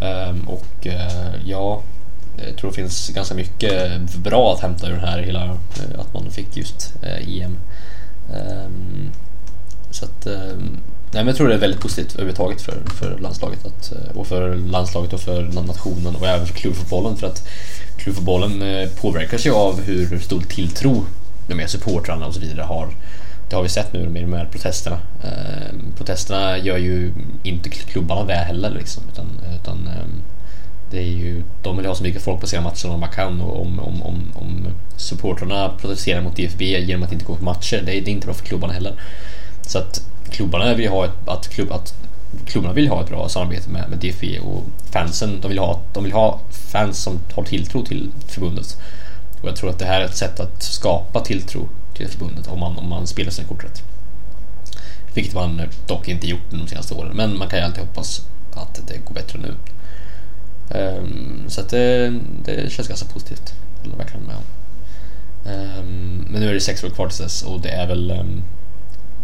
Um, 0.00 0.48
och 0.48 0.86
uh, 0.86 1.46
ja, 1.46 1.82
Eh, 2.38 2.48
jag 2.48 2.56
tror 2.56 2.70
det 2.70 2.76
finns 2.76 3.08
ganska 3.08 3.34
mycket 3.34 4.00
bra 4.16 4.54
att 4.54 4.60
hämta 4.60 4.86
ur 4.86 4.92
den 4.92 5.00
här 5.00 5.18
hela, 5.18 5.44
eh, 5.44 6.00
att 6.00 6.14
man 6.14 6.30
fick 6.30 6.56
just 6.56 6.94
eh, 7.02 7.42
EM. 7.42 7.58
Ehm, 8.34 9.10
så 9.90 10.04
att 10.04 10.26
ehm, 10.26 10.78
Nej, 11.12 11.24
men 11.24 11.26
jag 11.26 11.36
tror 11.36 11.48
det 11.48 11.54
är 11.54 11.58
väldigt 11.58 11.80
positivt 11.80 12.14
överhuvudtaget 12.14 12.62
för, 12.62 12.82
för 12.94 13.18
landslaget 13.18 13.66
att, 13.66 13.92
och 14.14 14.26
för 14.26 14.54
landslaget 14.56 15.12
och 15.12 15.20
för 15.20 15.42
nationen 15.42 16.16
och 16.16 16.26
även 16.26 16.46
för 16.46 16.54
klubbfotbollen 16.54 17.16
för 17.16 17.26
att 17.26 17.48
klubbfotbollen 17.96 18.88
påverkas 19.00 19.46
ju 19.46 19.50
av 19.50 19.80
hur 19.80 20.18
stor 20.18 20.40
tilltro 20.40 21.04
de 21.48 21.58
här 21.58 21.66
supportrarna 21.66 22.26
och 22.26 22.34
så 22.34 22.40
vidare 22.40 22.62
har. 22.62 22.88
Det 23.50 23.56
har 23.56 23.62
vi 23.62 23.68
sett 23.68 23.92
nu 23.92 24.08
med 24.08 24.22
de 24.22 24.32
här 24.32 24.44
protesterna. 24.44 24.98
Ehm, 25.24 25.92
protesterna 25.96 26.58
gör 26.58 26.78
ju 26.78 27.12
inte 27.42 27.68
klubbarna 27.68 28.24
väl 28.24 28.44
heller 28.44 28.70
liksom, 28.70 29.02
utan, 29.12 29.26
utan 29.60 29.88
det 30.90 30.98
är 30.98 31.02
ju, 31.02 31.42
de 31.62 31.76
vill 31.76 31.86
ha 31.86 31.94
så 31.94 32.02
mycket 32.02 32.22
folk 32.22 32.40
på 32.40 32.46
sina 32.46 32.62
matcher 32.62 32.76
som 32.76 33.00
de 33.00 33.08
kan 33.10 33.40
och 33.40 33.60
om, 33.60 33.80
om, 33.80 34.02
om, 34.02 34.32
om 34.34 34.68
supportrarna 34.96 35.68
protesterar 35.68 36.22
mot 36.22 36.36
DFB 36.36 36.64
genom 36.64 37.02
att 37.02 37.12
inte 37.12 37.24
gå 37.24 37.36
på 37.36 37.44
matcher, 37.44 37.82
det 37.86 37.92
är, 37.92 38.00
det 38.00 38.10
är 38.10 38.12
inte 38.12 38.26
bra 38.26 38.34
för 38.34 38.44
klubbarna 38.44 38.72
heller. 38.72 38.94
Så 39.62 39.78
att 39.78 40.02
klubbarna 40.30 40.74
vill 40.74 40.88
ha 40.88 41.04
ett, 41.04 41.28
att, 41.28 41.48
klubb, 41.48 41.72
att 41.72 41.94
klubbarna 42.46 42.74
vill 42.74 42.88
ha 42.88 43.02
ett 43.02 43.08
bra 43.08 43.28
samarbete 43.28 43.70
med, 43.70 43.90
med 43.90 43.98
DFB 43.98 44.38
och 44.38 44.64
fansen, 44.90 45.40
de 45.40 45.48
vill, 45.48 45.58
ha, 45.58 45.80
de 45.92 46.04
vill 46.04 46.12
ha 46.12 46.40
fans 46.50 47.02
som 47.02 47.20
har 47.34 47.42
tilltro 47.42 47.84
till 47.84 48.10
förbundet. 48.28 48.76
Och 49.42 49.48
jag 49.48 49.56
tror 49.56 49.70
att 49.70 49.78
det 49.78 49.84
här 49.84 50.00
är 50.00 50.04
ett 50.04 50.16
sätt 50.16 50.40
att 50.40 50.62
skapa 50.62 51.20
tilltro 51.20 51.68
till 51.94 52.08
förbundet 52.08 52.48
om 52.48 52.60
man, 52.60 52.78
om 52.78 52.88
man 52.88 53.06
spelar 53.06 53.30
sina 53.30 53.48
kort 53.48 53.64
rätt. 53.64 53.82
Vilket 55.14 55.34
man 55.34 55.62
dock 55.86 56.08
inte 56.08 56.26
gjort 56.26 56.50
de 56.50 56.68
senaste 56.68 56.94
åren, 56.94 57.16
men 57.16 57.38
man 57.38 57.48
kan 57.48 57.58
ju 57.58 57.64
alltid 57.64 57.80
hoppas 57.80 58.22
att 58.54 58.80
det 58.88 58.98
går 58.98 59.14
bättre 59.14 59.38
nu. 59.38 59.54
Um, 60.68 61.44
så 61.48 61.60
att 61.60 61.68
det, 61.68 62.14
det 62.44 62.72
känns 62.72 62.88
ganska 62.88 63.08
positivt. 63.08 63.54
Jag 63.76 63.90
håller 63.90 64.04
verkligen 64.04 64.26
med 64.26 64.36
om. 64.36 64.42
Um, 65.52 66.26
men 66.30 66.40
nu 66.40 66.48
är 66.48 66.54
det 66.54 66.60
sex 66.60 66.84
år 66.84 66.90
kvar 66.90 67.08
till 67.08 67.22
dess 67.22 67.42
och 67.42 67.60
det 67.60 67.68
är 67.68 67.86
väl 67.86 68.10
um, 68.10 68.42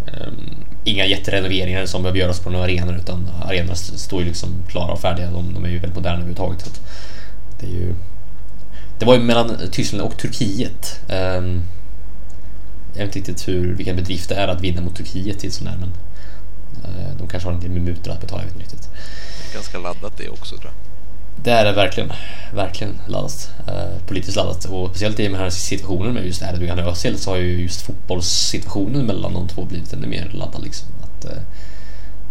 Um, 0.06 0.64
inga 0.84 1.06
jätterenoveringar 1.06 1.86
som 1.86 2.02
behöver 2.02 2.18
göras 2.18 2.40
på 2.40 2.50
några 2.50 2.64
arenor 2.64 2.96
utan 2.96 3.30
arenorna 3.42 3.74
står 3.74 4.20
ju 4.20 4.26
liksom 4.26 4.64
klara 4.68 4.92
och 4.92 5.00
färdiga. 5.00 5.30
De, 5.30 5.54
de 5.54 5.64
är 5.64 5.68
ju 5.68 5.78
väldigt 5.78 5.96
moderna 5.96 6.14
överhuvudtaget. 6.14 6.60
Så 6.60 6.70
det, 7.60 7.66
är 7.66 7.70
ju, 7.70 7.94
det 8.98 9.06
var 9.06 9.14
ju 9.14 9.20
mellan 9.20 9.56
Tyskland 9.70 10.02
och 10.02 10.18
Turkiet. 10.18 11.00
Um, 11.08 11.62
jag 12.94 13.06
vet 13.06 13.16
inte 13.16 13.30
riktigt 13.30 13.48
hur, 13.48 13.74
vilken 13.74 13.96
bedrift 13.96 14.28
det 14.28 14.34
är 14.34 14.48
att 14.48 14.60
vinna 14.60 14.80
mot 14.80 14.96
Turkiet 14.96 15.44
i 15.44 15.50
sån 15.50 15.66
här 15.66 15.76
men 15.76 15.92
uh, 16.84 17.16
de 17.18 17.28
kanske 17.28 17.48
har 17.48 17.54
en 17.54 17.60
del 17.60 17.70
minuter 17.70 18.10
att 18.10 18.20
betala, 18.20 18.42
jag 18.42 18.46
vet 18.46 18.54
inte 18.54 18.64
riktigt. 18.64 18.90
Det 18.92 19.50
är 19.50 19.54
ganska 19.54 19.78
laddat 19.78 20.16
det 20.16 20.28
också 20.28 20.56
tror 20.56 20.72
jag. 20.72 20.91
Det 21.36 21.50
är 21.50 21.64
det 21.64 21.72
verkligen. 21.72 22.12
Verkligen 22.54 22.98
laddat. 23.06 23.50
Eh, 23.68 24.06
politiskt 24.06 24.36
laddat. 24.36 24.64
Och 24.64 24.88
speciellt 24.88 25.20
i 25.20 25.22
den 25.22 25.34
här 25.34 25.50
situationen 25.50 26.14
med 26.14 26.26
just 26.26 26.42
Erdogan 26.42 26.78
och 26.78 26.86
Özil 26.86 27.18
så 27.18 27.30
har 27.30 27.36
ju 27.36 27.62
just 27.62 27.82
fotbollssituationen 27.82 29.06
mellan 29.06 29.34
de 29.34 29.48
två 29.48 29.64
blivit 29.64 29.92
ännu 29.92 30.06
mer 30.06 30.30
laddad. 30.32 30.62
Liksom. 30.62 30.88
Att, 31.02 31.24
eh, 31.24 31.42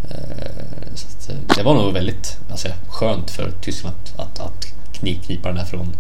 eh 0.10 0.96
så 0.96 1.08
att, 1.08 1.30
eh, 1.30 1.56
det 1.56 1.64
var 1.64 1.74
nog 1.74 1.94
väldigt 1.94 2.38
alltså, 2.52 2.68
skönt 2.90 3.32
för 3.32 3.52
Tyskland 3.62 3.96
att, 3.96 4.20
att, 4.20 4.40
att 4.40 4.66
knipa 4.94 5.48
den 5.48 5.58
där 5.58 5.66
från, 5.66 5.96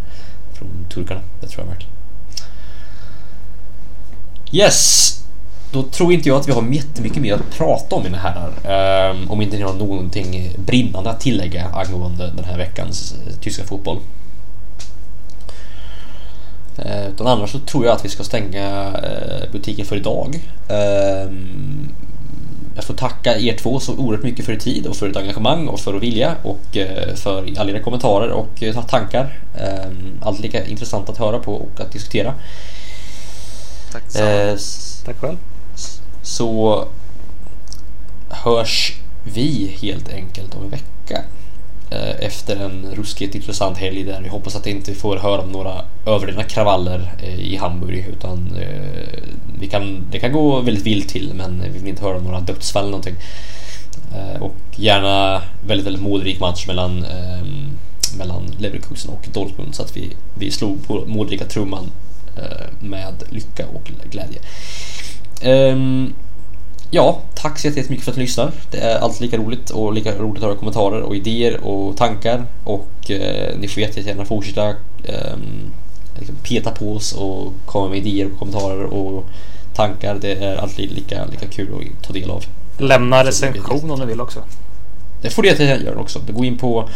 från 0.54 0.86
turkarna. 0.94 1.22
Det 1.42 1.48
tror 1.48 1.66
jag 1.66 1.70
verkligen. 1.72 1.96
Yes! 4.52 5.21
Då 5.72 5.84
tror 5.84 6.14
inte 6.14 6.30
jag 6.30 6.40
att 6.40 6.48
vi 6.48 6.52
har 6.52 6.74
jättemycket 6.74 7.22
mer 7.22 7.34
att 7.34 7.58
prata 7.58 7.96
om 7.96 8.06
i 8.06 8.10
den 8.10 8.20
här. 8.20 9.12
Um, 9.12 9.32
om 9.32 9.42
inte 9.42 9.58
ni 9.58 9.64
har 9.64 9.74
någonting 9.74 10.56
brinnande 10.58 11.10
att 11.10 11.20
tillägga 11.20 11.66
angående 11.74 12.32
den 12.36 12.46
här 12.46 12.58
veckans 12.58 13.16
uh, 13.28 13.34
tyska 13.42 13.64
fotboll. 13.64 13.98
Uh, 16.80 17.08
utan 17.10 17.28
annars 17.28 17.52
så 17.52 17.60
tror 17.60 17.86
jag 17.86 17.96
att 17.96 18.06
vi 18.06 18.10
ska 18.10 18.24
stänga 18.24 18.88
uh, 18.88 19.52
butiken 19.52 19.86
för 19.86 19.96
idag. 19.96 20.40
Uh, 20.72 21.34
jag 22.76 22.84
får 22.84 22.94
tacka 22.94 23.40
er 23.40 23.58
två 23.58 23.80
så 23.80 23.96
oerhört 23.96 24.24
mycket 24.24 24.46
för 24.46 24.54
er 24.54 24.58
tid 24.58 24.88
och 24.88 24.96
för 24.96 25.10
ert 25.10 25.18
engagemang 25.18 25.68
och 25.68 25.80
för 25.80 25.96
er 25.96 26.00
vilja 26.00 26.36
och 26.44 26.78
för 27.16 27.60
alla 27.60 27.72
era 27.72 27.80
kommentarer 27.80 28.32
och 28.32 28.64
tankar. 28.88 29.40
Ehm, 29.58 30.20
allt 30.22 30.40
lika 30.40 30.66
intressant 30.66 31.10
att 31.10 31.18
höra 31.18 31.40
på 31.40 31.54
och 31.54 31.80
att 31.80 31.92
diskutera. 31.92 32.34
Tack 33.92 34.04
Tack 35.06 35.18
själv 35.20 35.38
så 36.22 36.86
hörs 38.30 38.94
vi 39.24 39.78
helt 39.82 40.10
enkelt 40.10 40.56
om 40.56 40.64
en 40.64 40.70
vecka 40.70 41.24
eh, 41.90 42.26
efter 42.26 42.56
en 42.56 42.88
ruskigt 42.96 43.36
intressant 43.36 43.78
helg 43.78 44.04
där 44.04 44.22
vi 44.22 44.30
hoppas 44.30 44.56
att 44.56 44.68
vi 44.68 44.72
inte 44.72 44.94
får 44.94 45.18
höra 45.18 45.42
om 45.42 45.52
några 45.52 45.82
överdrivna 46.06 46.44
kravaller 46.44 47.14
eh, 47.24 47.40
i 47.40 47.56
Hamburg 47.56 48.08
utan 48.12 48.56
eh, 48.62 49.24
vi 49.60 49.68
kan, 49.68 50.08
det 50.12 50.20
kan 50.20 50.32
gå 50.32 50.62
väldigt 50.62 50.86
vilt 50.86 51.10
till 51.10 51.34
men 51.34 51.64
vi 51.74 51.80
vill 51.80 51.88
inte 51.88 52.04
höra 52.04 52.18
om 52.18 52.24
några 52.24 52.40
dödsfall 52.40 52.84
eller 52.84 52.92
någonting. 52.92 53.16
Och 54.40 54.56
gärna 54.76 55.42
väldigt, 55.68 55.88
väldigt 55.88 56.04
målrik 56.04 56.40
match 56.40 56.68
mellan, 56.68 57.06
mellan 58.18 58.56
Leverkusen 58.58 59.12
och 59.12 59.28
Dortmund 59.34 59.76
så 59.76 59.84
att 59.84 59.98
vi, 59.98 60.10
vi 60.34 60.52
slog 60.52 60.88
på 60.88 61.04
målrika 61.06 61.46
trumman 61.46 61.92
med 62.80 63.24
lycka 63.30 63.66
och 63.68 63.92
glädje. 64.12 64.40
Um, 65.46 66.14
ja, 66.92 67.20
tack 67.36 67.60
så 67.60 67.68
jättemycket 67.68 68.06
för 68.06 68.12
att 68.12 68.18
ni 68.18 68.24
lyssnar. 68.24 68.52
Det 68.72 68.78
är 68.78 69.00
alltid 69.00 69.22
lika 69.22 69.38
roligt 69.38 69.70
och 69.70 69.94
lika 69.94 70.18
roligt 70.18 70.44
att 70.44 70.50
höra 70.50 70.58
kommentarer 70.58 71.02
och 71.02 71.16
idéer 71.16 71.64
och 71.64 71.98
tankar. 71.98 72.46
Och 72.64 73.10
uh, 73.10 73.60
ni 73.60 73.68
får 73.68 73.82
jättegärna 73.82 74.26
fortsätta 74.26 74.70
um, 74.70 75.72
liksom 76.20 76.36
peta 76.44 76.72
på 76.72 76.96
oss 76.96 77.14
och 77.14 77.54
komma 77.66 77.90
med 77.90 77.98
idéer 77.98 78.26
och 78.32 78.40
kommentarer 78.40 78.84
och 78.84 79.26
tankar. 79.74 80.18
Det 80.22 80.34
är 80.34 80.56
alltid 80.56 80.92
lika, 80.92 81.26
lika 81.26 81.48
kul 81.48 81.68
att 81.74 82.08
ta 82.08 82.14
del 82.14 82.32
av. 82.32 82.44
Lämna 82.78 83.24
recension 83.24 83.92
om 83.92 84.00
ni 84.00 84.06
vill 84.06 84.22
också. 84.22 84.40
Det 85.22 85.30
får 85.30 85.42
du 85.42 85.50
jättegärna 85.50 85.84
göra 85.84 86.00
också. 86.00 86.22
Gå 86.28 86.46
in 86.46 86.58
på, 86.58 86.90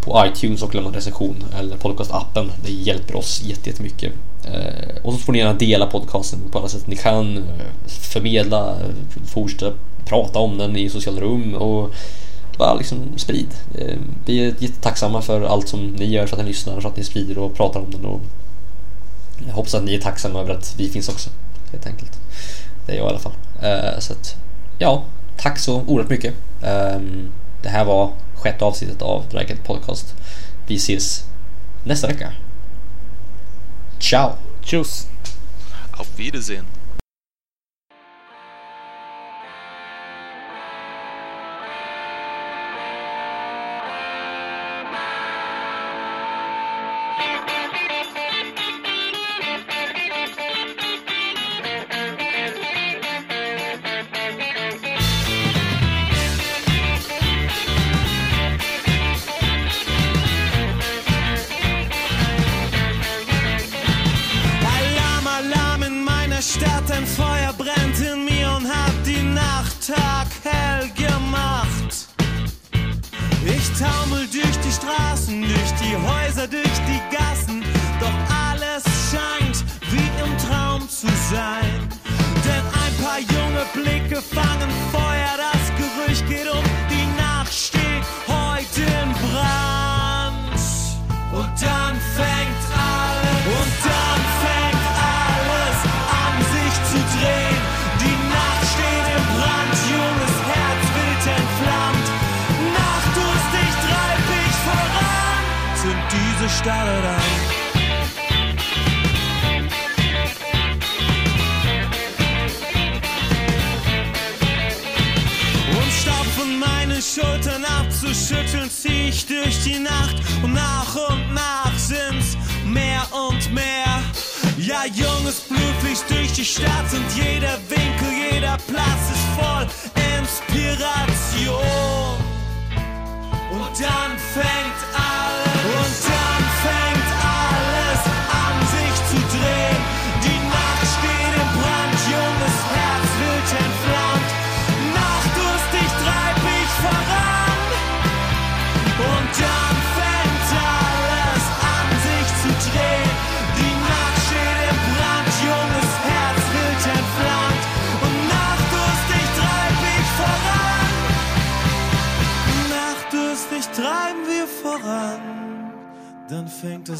på 0.00 0.24
iTunes 0.26 0.62
och 0.62 0.74
lämna 0.74 0.90
recension 0.90 1.44
eller 1.58 1.76
podcastappen. 1.76 2.52
Det 2.64 2.72
hjälper 2.72 3.16
oss 3.16 3.42
jättemycket. 3.44 4.12
Eh, 4.44 4.96
och 5.02 5.12
så 5.12 5.18
får 5.18 5.32
ni 5.32 5.38
gärna 5.38 5.54
dela 5.54 5.86
podcasten 5.86 6.38
på 6.50 6.58
alla 6.58 6.68
sätt 6.68 6.86
ni 6.86 6.96
kan. 6.96 7.36
Eh, 7.36 7.42
förmedla, 7.86 8.70
eh, 8.70 9.22
fortsätta 9.26 9.72
prata 10.04 10.38
om 10.38 10.58
den 10.58 10.76
i 10.76 10.90
sociala 10.90 11.20
rum 11.20 11.54
och 11.54 11.90
bara 12.58 12.74
liksom 12.74 12.98
sprid. 13.16 13.54
Vi 14.26 14.40
är 14.40 14.54
jättetacksamma 14.58 15.22
för 15.22 15.42
allt 15.42 15.68
som 15.68 15.86
ni 15.86 16.04
gör, 16.04 16.26
för 16.26 16.36
att 16.36 16.42
ni 16.42 16.48
lyssnar, 16.48 16.80
för 16.80 16.88
att 16.88 16.96
ni 16.96 17.04
sprider 17.04 17.38
och 17.38 17.56
pratar 17.56 17.80
om 17.80 17.90
den. 17.90 18.04
Och 18.04 18.20
jag 19.46 19.54
hoppas 19.54 19.74
att 19.74 19.84
ni 19.84 19.94
är 19.94 20.00
tacksamma 20.00 20.40
över 20.40 20.54
att 20.54 20.74
vi 20.78 20.88
finns 20.88 21.08
också. 21.08 21.30
Helt 21.72 21.86
enkelt. 21.86 22.12
Det 22.86 22.92
är 22.92 22.96
jag 22.96 23.06
i 23.06 23.08
alla 23.08 23.18
fall. 23.18 23.32
Så 23.98 24.12
att, 24.12 24.36
ja, 24.78 25.02
tack 25.36 25.58
så 25.58 25.82
oerhört 25.86 26.10
mycket. 26.10 26.34
Ehm, 26.62 27.30
det 27.62 27.68
här 27.68 27.84
var 27.84 28.12
sjätte 28.34 28.64
avsnittet 28.64 29.02
av 29.02 29.24
Draget 29.30 29.64
Podcast. 29.64 30.14
Vi 30.66 30.76
ses 30.76 31.24
nästa 31.84 32.06
vecka. 32.06 32.32
Ciao. 34.00 34.32
Tschüss. 34.62 35.06
Auf 35.92 36.18
Wiedersehen. 36.18 36.64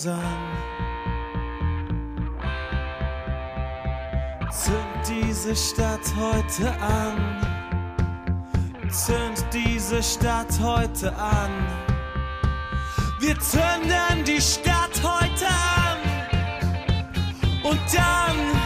Gesang. 0.02 0.18
Zünd 4.50 5.08
diese 5.08 5.54
Stadt 5.54 6.00
heute 6.18 6.72
an. 6.80 7.40
Zünd 8.90 9.46
diese 9.52 10.02
Stadt 10.02 10.58
heute 10.60 11.16
an. 11.16 11.50
Wir 13.20 13.38
zünden 13.38 14.24
die 14.26 14.40
Stadt 14.40 15.00
heute 15.04 15.46
an. 15.46 15.98
Und 17.62 17.80
dann 17.94 18.61